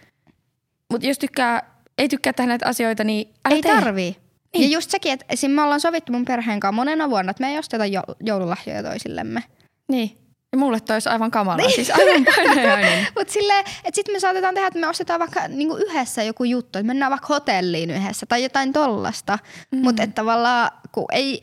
Mutta 0.92 1.08
jos 1.08 1.20
tykkää, 1.20 1.82
ei 1.98 2.10
tykkää 2.10 2.34
tehdä 2.34 2.48
näitä 2.48 2.66
asioita, 2.70 3.04
niin 3.04 3.34
älä 3.46 3.56
ei 3.56 3.62
tee. 3.62 3.76
tarvii. 3.76 4.16
Niin. 4.54 4.72
Ja 4.72 4.78
just 4.78 4.92
sekin, 4.92 5.14
että 5.14 5.26
esim. 5.30 5.52
me 5.52 5.62
ollaan 5.62 5.82
sovittu 5.82 6.12
mun 6.12 6.26
perheen 6.26 6.60
kanssa 6.60 6.76
monena 6.76 7.10
vuonna, 7.10 7.32
että 7.32 7.44
me 7.44 7.52
ei 7.52 7.58
osteta 7.58 7.86
jo- 7.86 8.16
joululahjoja 8.20 8.84
toisillemme. 8.84 9.44
Niin. 9.88 10.18
Ja 10.52 10.58
mulle 10.58 10.80
toi 10.80 10.96
olisi 10.96 11.10
aivan 11.10 11.32
kamala, 11.32 11.70
siis 11.70 11.90
aivan 11.90 12.26
painajainen. 12.36 13.08
Mutta 13.18 13.34
silleen, 13.34 13.60
että 13.60 13.96
sitten 13.96 14.16
me 14.16 14.20
saatetaan 14.20 14.54
tehdä, 14.54 14.68
että 14.68 14.80
me 14.80 14.88
ostetaan 14.88 15.20
vaikka 15.20 15.48
niinku 15.48 15.76
yhdessä 15.76 16.24
joku 16.24 16.44
juttu, 16.44 16.80
että 16.80 16.88
mennään 16.88 17.12
vaikka 17.12 17.28
hotelliin 17.28 17.92
yhdessä 17.92 18.26
tai 18.26 18.44
jotain 18.44 18.74
tollasta. 18.74 19.40
Mm. 19.72 19.80
Mutta 19.80 20.04
että 20.04 20.16
tavallaan, 20.16 20.72
kun 20.92 21.06
ei, 21.12 21.42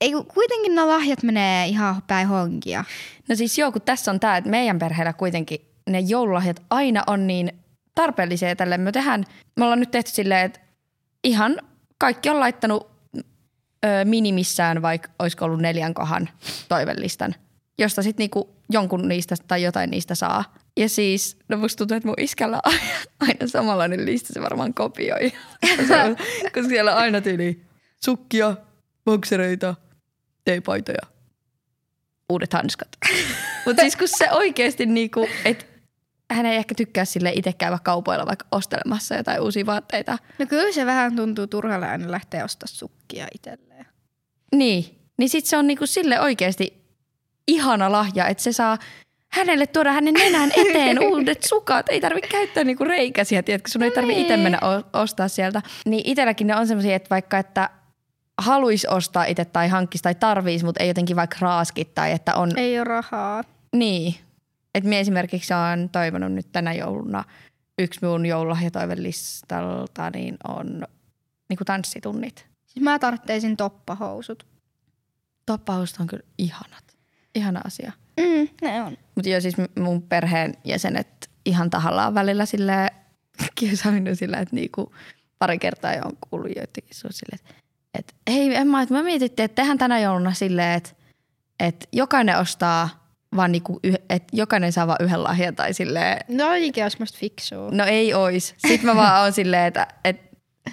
ei 0.00 0.12
kuitenkin 0.34 0.74
nämä 0.74 0.88
lahjat 0.88 1.22
menee 1.22 1.66
ihan 1.66 2.02
päin 2.06 2.28
honkia. 2.28 2.84
No 3.28 3.36
siis 3.36 3.58
joo, 3.58 3.72
kun 3.72 3.82
tässä 3.82 4.10
on 4.10 4.20
tämä, 4.20 4.36
että 4.36 4.50
meidän 4.50 4.78
perheellä 4.78 5.12
kuitenkin 5.12 5.60
ne 5.90 6.00
joululahjat 6.00 6.62
aina 6.70 7.04
on 7.06 7.26
niin 7.26 7.52
tarpeellisia 7.94 8.56
tälle. 8.56 8.78
Me 8.78 8.92
tehdään, 8.92 9.24
me 9.56 9.64
ollaan 9.64 9.80
nyt 9.80 9.90
tehty 9.90 10.10
silleen, 10.10 10.46
että 10.46 10.60
ihan 11.24 11.56
kaikki 11.98 12.30
on 12.30 12.40
laittanut 12.40 12.90
ö, 13.84 13.88
minimissään, 14.04 14.82
vaikka 14.82 15.10
olisiko 15.18 15.44
ollut 15.44 15.60
neljän 15.60 15.94
kohan 15.94 16.28
toivellistan, 16.68 17.34
josta 17.78 18.02
sitten 18.02 18.22
niinku 18.22 18.56
jonkun 18.70 19.08
niistä 19.08 19.34
tai 19.48 19.62
jotain 19.62 19.90
niistä 19.90 20.14
saa. 20.14 20.54
Ja 20.76 20.88
siis, 20.88 21.38
no 21.48 21.56
musta 21.56 21.78
tuntuu, 21.78 21.96
että 21.96 22.06
mun 22.06 22.14
iskällä 22.18 22.60
on 22.66 22.72
aina 23.20 23.46
samanlainen 23.46 24.06
lista, 24.06 24.32
se 24.32 24.42
varmaan 24.42 24.74
kopioi. 24.74 25.32
Koska 26.54 26.68
siellä 26.68 26.92
on 26.92 26.98
aina 26.98 27.20
tyyli 27.20 27.62
sukkia, 28.04 28.56
boksereita, 29.04 29.74
teepaitoja, 30.50 31.02
uudet 32.28 32.52
hanskat. 32.52 32.88
Mutta 33.66 33.82
siis 33.82 33.96
kun 33.96 34.08
se 34.08 34.30
oikeasti 34.32 34.86
niinku, 34.86 35.28
että 35.44 35.64
hän 36.30 36.46
ei 36.46 36.56
ehkä 36.56 36.74
tykkää 36.74 37.04
sille 37.04 37.32
itse 37.34 37.52
käydä 37.52 37.78
kaupoilla 37.82 38.26
vaikka 38.26 38.46
ostelemassa 38.52 39.14
jotain 39.14 39.40
uusia 39.40 39.66
vaatteita. 39.66 40.18
No 40.38 40.46
kyllä 40.46 40.72
se 40.72 40.86
vähän 40.86 41.16
tuntuu 41.16 41.46
turhalle 41.46 41.88
aina 41.88 42.10
lähteä 42.10 42.44
ostaa 42.44 42.66
sukkia 42.66 43.26
itselleen. 43.34 43.86
Niin, 44.54 44.98
niin 45.18 45.28
sit 45.28 45.46
se 45.46 45.56
on 45.56 45.66
niinku 45.66 45.86
sille 45.86 46.20
oikeasti 46.20 46.82
ihana 47.48 47.92
lahja, 47.92 48.26
että 48.26 48.42
se 48.42 48.52
saa 48.52 48.78
hänelle 49.28 49.66
tuoda 49.66 49.92
hänen 49.92 50.14
nenän 50.14 50.50
eteen 50.56 50.98
uudet 51.10 51.42
sukat. 51.42 51.88
Ei 51.88 52.00
tarvitse 52.00 52.30
käyttää 52.30 52.64
niinku 52.64 52.84
reikäsiä, 52.84 53.42
tiedätkö? 53.42 53.70
Sun 53.70 53.82
ei 53.82 53.90
tarvitse 53.90 54.20
itse 54.20 54.36
mennä 54.36 54.58
o- 54.58 55.00
ostaa 55.02 55.28
sieltä. 55.28 55.62
Niin 55.86 56.02
itselläkin 56.04 56.46
ne 56.46 56.56
on 56.56 56.66
semmoisia, 56.66 56.96
että 56.96 57.10
vaikka 57.10 57.38
että 57.38 57.70
haluaisi 58.40 58.88
ostaa 58.88 59.24
itse 59.24 59.44
tai 59.44 59.68
hankkisi 59.68 60.02
tai 60.02 60.14
tarvisi, 60.14 60.64
mutta 60.64 60.82
ei 60.82 60.88
jotenkin 60.88 61.16
vaikka 61.16 61.36
raaskit 61.40 61.94
tai 61.94 62.12
että 62.12 62.34
on... 62.34 62.58
Ei 62.58 62.78
ole 62.78 62.84
rahaa. 62.84 63.44
Niin. 63.72 64.14
Että 64.74 64.88
minä 64.88 65.00
esimerkiksi 65.00 65.54
olen 65.54 65.88
toivonut 65.88 66.32
nyt 66.32 66.52
tänä 66.52 66.72
jouluna 66.72 67.24
yksi 67.78 68.00
minun 68.02 68.26
joululahjatoivelistalta 68.26 70.10
niin 70.10 70.36
on 70.48 70.86
niinku 71.48 71.64
tanssitunnit. 71.64 72.46
Siis 72.66 72.82
mä 72.84 72.98
tarvitsisin 72.98 73.56
toppahousut. 73.56 74.46
Toppahousut 75.46 76.00
on 76.00 76.06
kyllä 76.06 76.22
ihanat. 76.38 76.96
Ihana 77.34 77.60
asia. 77.64 77.92
Mm, 78.16 78.48
ne 78.62 78.82
on. 78.82 78.96
Mutta 79.14 79.28
joo, 79.28 79.40
siis 79.40 79.54
mun 79.78 80.02
perheen 80.02 80.54
jäsenet 80.64 81.30
ihan 81.44 81.70
tahallaan 81.70 82.14
välillä 82.14 82.46
sille 82.46 82.90
kiusaa 83.58 83.92
minua 83.92 84.14
sillä, 84.14 84.38
että 84.38 84.56
niinku 84.56 84.94
pari 85.38 85.58
kertaa 85.58 85.94
jo 85.94 86.02
on 86.04 86.16
kuullut 86.30 86.56
joitakin 86.56 86.94
sun 86.94 87.12
silleen, 87.12 87.40
että 87.44 87.54
et, 87.98 88.14
hei 88.30 88.56
Emma, 88.56 88.82
että 88.82 88.94
mä 88.94 89.02
mietittiin, 89.02 89.44
että 89.44 89.54
tehdään 89.54 89.78
tänä 89.78 89.98
jouluna 89.98 90.32
silleen, 90.32 90.76
että 90.76 90.90
et 91.60 91.88
jokainen 91.92 92.38
ostaa 92.38 92.88
vaan 93.36 93.52
niinku, 93.52 93.80
että 94.10 94.36
jokainen 94.36 94.72
saa 94.72 94.86
vaan 94.86 94.98
yhden 95.04 95.22
lahjan 95.24 95.56
tai 95.56 95.74
silleen, 95.74 96.18
No 96.28 96.52
ikinä 96.54 96.84
olisi 96.84 96.96
musta 97.00 97.18
fiksua. 97.18 97.70
no 97.70 97.84
ei 97.84 98.14
ois. 98.14 98.54
Sitten 98.58 98.86
mä 98.86 98.96
vaan 98.96 99.22
oon 99.22 99.32
silleen, 99.32 99.64
että 99.64 99.86
et, 100.04 100.20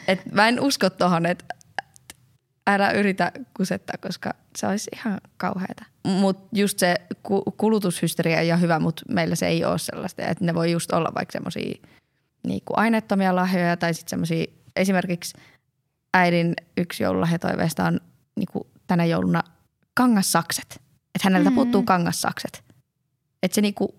et 0.07 0.31
mä 0.31 0.47
en 0.47 0.59
usko 0.59 0.89
tohon, 0.89 1.25
että 1.25 1.45
älä 2.67 2.91
yritä 2.91 3.31
kusettaa, 3.57 3.95
koska 4.01 4.33
se 4.57 4.67
olisi 4.67 4.89
ihan 4.95 5.21
kauheata. 5.37 5.85
Mutta 6.03 6.47
just 6.57 6.79
se 6.79 6.95
ku- 7.23 7.53
kulutushysteria 7.57 8.53
on 8.53 8.61
hyvä, 8.61 8.79
mutta 8.79 9.01
meillä 9.09 9.35
se 9.35 9.47
ei 9.47 9.65
ole 9.65 9.77
sellaista. 9.77 10.21
Että 10.21 10.45
ne 10.45 10.53
voi 10.53 10.71
just 10.71 10.91
olla 10.91 11.11
vaikka 11.15 11.31
semmoisia 11.31 11.75
niinku 12.47 12.73
aineettomia 12.75 13.35
lahjoja 13.35 13.77
tai 13.77 13.93
sitten 13.93 14.09
semmoisia, 14.09 14.45
esimerkiksi 14.75 15.37
äidin 16.17 16.53
yksi 16.77 17.03
joululahjatoiveesta 17.03 17.85
on 17.85 17.99
niinku 18.35 18.67
tänä 18.87 19.05
jouluna 19.05 19.43
kangassakset. 19.93 20.81
Että 21.15 21.23
häneltä 21.23 21.49
mm-hmm. 21.49 21.55
puuttuu 21.55 21.83
kangassakset. 21.83 22.63
Että 23.43 23.55
se 23.55 23.61
niinku 23.61 23.95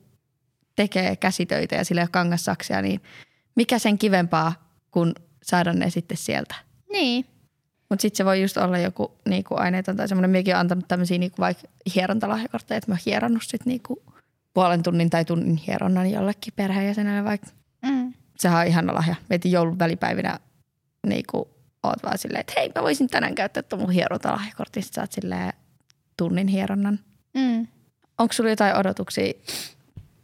tekee 0.76 1.16
käsitöitä 1.16 1.76
ja 1.76 1.84
sillä 1.84 2.00
ei 2.00 2.04
ole 2.04 2.08
kangassaksia, 2.12 2.82
niin 2.82 3.00
mikä 3.56 3.78
sen 3.78 3.98
kivempaa 3.98 4.68
kuin 4.90 5.14
saada 5.42 5.72
ne 5.72 5.90
sitten 5.90 6.16
sieltä. 6.16 6.54
Niin. 6.92 7.26
Mutta 7.90 8.02
sitten 8.02 8.16
se 8.16 8.24
voi 8.24 8.42
just 8.42 8.56
olla 8.56 8.78
joku 8.78 9.18
niinku 9.28 9.54
aineeton 9.58 9.96
tai 9.96 10.08
semmoinen. 10.08 10.30
Minäkin 10.30 10.54
olen 10.54 10.60
antanut 10.60 10.88
tämmöisiä 10.88 11.18
niinku 11.18 11.36
vaikka 11.38 11.68
hierontalahjakortteja, 11.94 12.78
että 12.78 12.90
mä 12.90 12.94
oon 12.94 13.02
hieronnut 13.06 13.42
sit 13.42 13.66
niinku 13.66 14.02
puolen 14.54 14.82
tunnin 14.82 15.10
tai 15.10 15.24
tunnin 15.24 15.56
hieronnan 15.56 16.10
jollekin 16.10 16.52
perheenjäsenelle 16.56 17.24
vaikka. 17.24 17.46
Mm. 17.82 18.14
Sehän 18.38 18.60
on 18.60 18.66
ihana 18.66 18.94
lahja. 18.94 19.14
Mietin 19.30 19.52
joulun 19.52 19.78
välipäivinä 19.78 20.38
niinku 21.06 21.50
oot 21.82 22.02
vaan 22.02 22.18
silleen, 22.18 22.40
että 22.40 22.52
hei 22.56 22.72
mä 22.74 22.82
voisin 22.82 23.08
tänään 23.08 23.34
käyttää 23.34 23.62
tuon 23.62 23.82
mun 23.82 23.90
hierontalahjakortin. 23.90 24.82
Sitten 24.82 25.02
saat 25.02 25.12
silleen 25.12 25.52
tunnin 26.16 26.48
hieronnan. 26.48 26.98
Mm. 27.34 27.66
Onko 28.18 28.32
sulla 28.32 28.50
jotain 28.50 28.76
odotuksia 28.76 29.32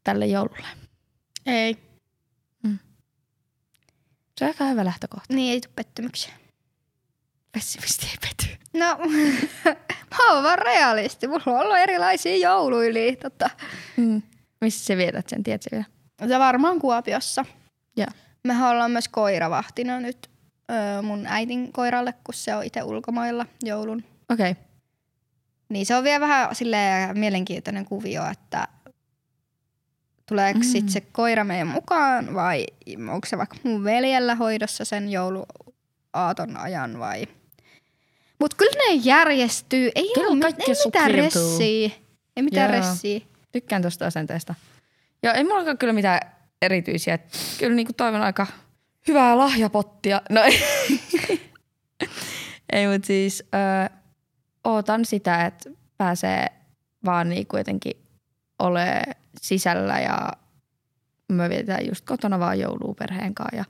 tälle 0.04 0.26
joululle? 0.26 0.66
Ei. 1.46 1.84
Se 4.38 4.44
on 4.44 4.48
aika 4.48 4.64
hyvä 4.64 4.84
lähtökohta. 4.84 5.34
Niin 5.34 5.52
ei 5.52 5.60
tule 5.60 5.72
pettymyksiä. 5.76 6.32
Pessimisti 7.52 8.06
ei 8.06 8.16
pety. 8.20 8.58
No, 8.72 8.98
mä 10.10 10.32
oon 10.32 10.44
vaan 10.44 10.58
realisti. 10.58 11.26
Mulla 11.28 11.42
on 11.46 11.60
ollut 11.60 11.76
erilaisia 11.76 12.36
jouluili. 12.36 13.16
Tota. 13.16 13.50
Mm. 13.96 14.22
Missä 14.60 14.84
sä 14.84 14.96
vietät 14.96 15.28
sen, 15.28 15.42
tiedätkö 15.42 15.68
vielä? 15.72 15.84
Se 16.28 16.38
varmaan 16.38 16.78
Kuopiossa. 16.78 17.44
Joo. 17.96 18.06
Mehän 18.44 18.70
ollaan 18.70 18.90
myös 18.90 19.08
koiravahtina 19.08 20.00
nyt 20.00 20.30
öö, 20.70 21.02
mun 21.02 21.26
äitin 21.26 21.72
koiralle, 21.72 22.14
kun 22.24 22.34
se 22.34 22.54
on 22.54 22.64
itse 22.64 22.82
ulkomailla 22.82 23.46
joulun. 23.62 24.04
Okei. 24.30 24.50
Okay. 24.50 24.64
Niin 25.68 25.86
se 25.86 25.96
on 25.96 26.04
vielä 26.04 26.20
vähän 26.20 26.54
silleen 26.54 27.18
mielenkiintoinen 27.18 27.84
kuvio, 27.84 28.22
että 28.30 28.68
tuleeko 30.26 30.58
mm. 30.58 30.64
sit 30.64 30.88
se 30.88 31.00
koira 31.00 31.44
meidän 31.44 31.66
mukaan 31.66 32.34
vai 32.34 32.66
onko 33.12 33.26
se 33.26 33.38
vaikka 33.38 33.56
mun 33.62 33.84
veljellä 33.84 34.34
hoidossa 34.34 34.84
sen 34.84 35.10
jouluaaton 35.10 36.56
ajan 36.56 36.98
vai... 36.98 37.26
Mut 38.40 38.54
kyllä 38.54 38.72
ne 38.72 38.94
järjestyy. 38.94 39.90
Ei 39.94 40.10
Kyllä 40.14 40.28
ole 40.28 40.40
kaikki 40.40 40.70
ei 40.70 40.76
mitään 40.84 41.10
ressiä. 41.10 41.90
Ei 42.36 42.42
mitään 42.42 42.74
Joo. 42.74 42.80
ressiä. 42.80 43.20
Tykkään 43.52 43.82
tuosta 43.82 44.06
asenteesta. 44.06 44.54
Ja 45.22 45.32
ei 45.32 45.44
mulla 45.44 45.74
kyllä 45.74 45.92
mitään 45.92 46.20
erityisiä. 46.62 47.18
Kyllä 47.58 47.74
niinku 47.74 47.92
toivon 47.92 48.22
aika 48.22 48.46
hyvää 49.08 49.38
lahjapottia. 49.38 50.22
No 50.30 50.40
ei, 50.48 50.60
ei 52.72 52.88
mutta 52.88 53.06
siis 53.06 53.44
ö, 53.54 53.90
ootan 54.64 55.04
sitä, 55.04 55.46
että 55.46 55.70
pääsee 55.96 56.46
vaan 57.04 57.28
niinku 57.28 57.56
jotenkin 57.56 57.92
ole 58.58 59.02
sisällä 59.40 60.00
ja 60.00 60.32
me 61.32 61.48
vietetään 61.48 61.86
just 61.86 62.04
kotona 62.04 62.38
vaan 62.38 62.60
joulua 62.60 62.94
perheen 62.98 63.34
kanssa 63.34 63.56
ja 63.56 63.64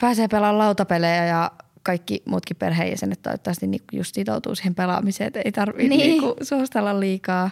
pääsee 0.00 0.28
pelaamaan 0.28 0.58
lautapelejä 0.58 1.26
ja 1.26 1.50
kaikki 1.82 2.22
muutkin 2.24 2.56
perheenjäsenet 2.56 3.22
toivottavasti 3.22 3.66
niinku 3.66 3.96
just 3.96 4.14
sitoutuu 4.14 4.54
siihen 4.54 4.74
pelaamiseen, 4.74 5.26
että 5.26 5.40
ei 5.44 5.52
tarvitse 5.52 5.88
Niin. 5.88 5.98
niin. 5.98 6.10
niinku 6.22 6.36
suostella 6.44 7.00
liikaa. 7.00 7.50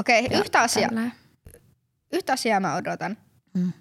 Okei, 0.00 0.26
Ja 0.30 0.38
yhtä 0.38 0.60
asiaa. 0.60 0.90
Yhtä 2.12 2.32
asiaa 2.32 2.60
mä 2.60 2.74
odotan. 2.76 3.16
Mm. 3.54 3.72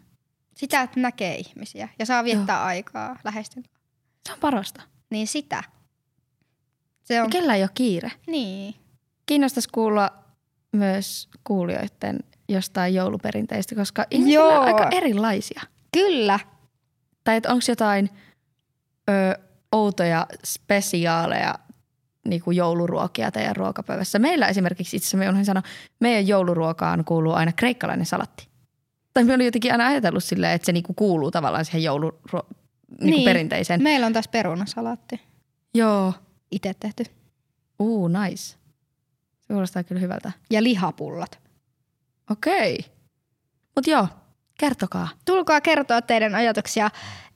Sitä, 0.55 0.81
että 0.81 0.99
näkee 0.99 1.35
ihmisiä 1.35 1.89
ja 1.99 2.05
saa 2.05 2.23
viettää 2.23 2.57
Joo. 2.57 2.65
aikaa 2.65 3.19
läheisten. 3.23 3.63
Se 4.27 4.33
on 4.33 4.39
parasta. 4.39 4.81
Niin 5.09 5.27
sitä. 5.27 5.63
Se 7.03 7.13
Ja 7.13 7.23
on, 7.23 7.29
kellä 7.29 7.55
ei 7.55 7.61
ole 7.63 7.69
kiire. 7.73 8.11
niin. 8.27 8.75
Kiinnostaisi 9.25 9.69
kuulla 9.71 10.11
myös 10.71 11.29
kuulijoiden 11.43 12.19
jostain 12.49 12.93
jouluperinteistä, 12.93 13.75
koska 13.75 14.05
ihmisillä 14.11 14.43
Joo. 14.43 14.59
on 14.59 14.65
aika 14.65 14.87
erilaisia. 14.91 15.61
Kyllä. 15.93 16.39
Tai 17.23 17.35
että 17.37 17.49
onko 17.49 17.63
jotain 17.67 18.09
ö, 19.09 19.39
outoja 19.71 20.27
spesiaaleja 20.45 21.55
niin 22.27 22.41
kuin 22.41 22.57
jouluruokia 22.57 23.31
teidän 23.31 23.55
ruokapäivässä. 23.55 24.19
Meillä 24.19 24.47
esimerkiksi 24.47 24.97
itse 24.97 25.17
asiassa 25.17 25.33
me 25.33 25.43
sanoa, 25.43 25.63
meidän 25.99 26.27
jouluruokaan 26.27 27.05
kuuluu 27.05 27.33
aina 27.33 27.51
kreikkalainen 27.51 28.05
salatti. 28.05 28.47
Tai 29.13 29.23
me 29.23 29.33
olin 29.33 29.45
jotenkin 29.45 29.71
aina 29.71 29.87
ajatellut 29.87 30.23
silleen, 30.23 30.53
että 30.53 30.65
se 30.65 30.71
niinku 30.71 30.93
kuuluu 30.93 31.31
tavallaan 31.31 31.65
siihen 31.65 31.83
jouluruo- 31.83 32.47
niinku 33.01 33.17
Niin. 33.17 33.25
perinteiseen. 33.25 33.83
Meillä 33.83 34.05
on 34.05 34.13
taas 34.13 34.27
perunasalaatti. 34.27 35.21
Joo. 35.73 36.13
Itse 36.51 36.73
tehty. 36.79 37.03
Uu, 37.79 38.07
nice. 38.07 38.37
Se 39.41 39.47
kuulostaa 39.47 39.83
kyllä 39.83 40.01
hyvältä. 40.01 40.31
Ja 40.51 40.63
lihapullat. 40.63 41.39
Okei. 42.31 42.85
Mutta 43.75 43.89
joo, 43.91 44.07
kertokaa. 44.59 45.07
Tulkaa 45.25 45.61
kertoa 45.61 46.01
teidän 46.01 46.35
ajatuksia 46.35 46.89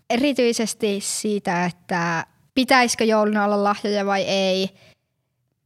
erityisesti 0.10 1.00
siitä, 1.02 1.66
että 1.66 2.26
pitäisikö 2.54 3.04
jouluna 3.04 3.46
olla 3.46 3.64
lahjoja 3.64 4.06
vai 4.06 4.22
ei. 4.22 4.70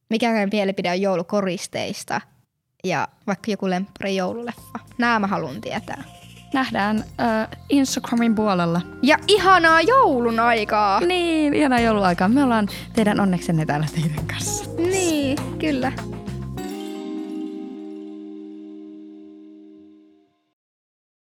Mikä 0.10 0.32
meidän 0.32 0.50
mielipide 0.52 0.92
on 0.92 1.02
joulukoristeista. 1.02 2.22
Ja 2.84 3.08
vaikka 3.28 3.52
joku 3.52 3.70
lemppari 3.70 4.16
joululeffa. 4.16 4.80
Nämä 4.98 5.20
mä 5.20 5.28
haluan 5.28 5.62
tietää. 5.62 6.04
Nähdään 6.54 6.98
äh, 6.98 7.48
Instagramin 7.70 8.36
puolella. 8.36 8.82
Ja 9.04 9.18
ihanaa 9.28 9.82
joulun 9.82 10.40
aikaa! 10.40 11.00
Niin, 11.00 11.54
ihanaa 11.54 11.80
jouluaikaa. 11.80 12.28
Me 12.28 12.44
ollaan 12.44 12.68
teidän 12.94 13.20
onneksenne 13.20 13.66
täällä 13.66 13.88
teidän 13.96 14.28
kanssa. 14.28 14.72
Niin, 14.78 15.38
kyllä. 15.60 15.92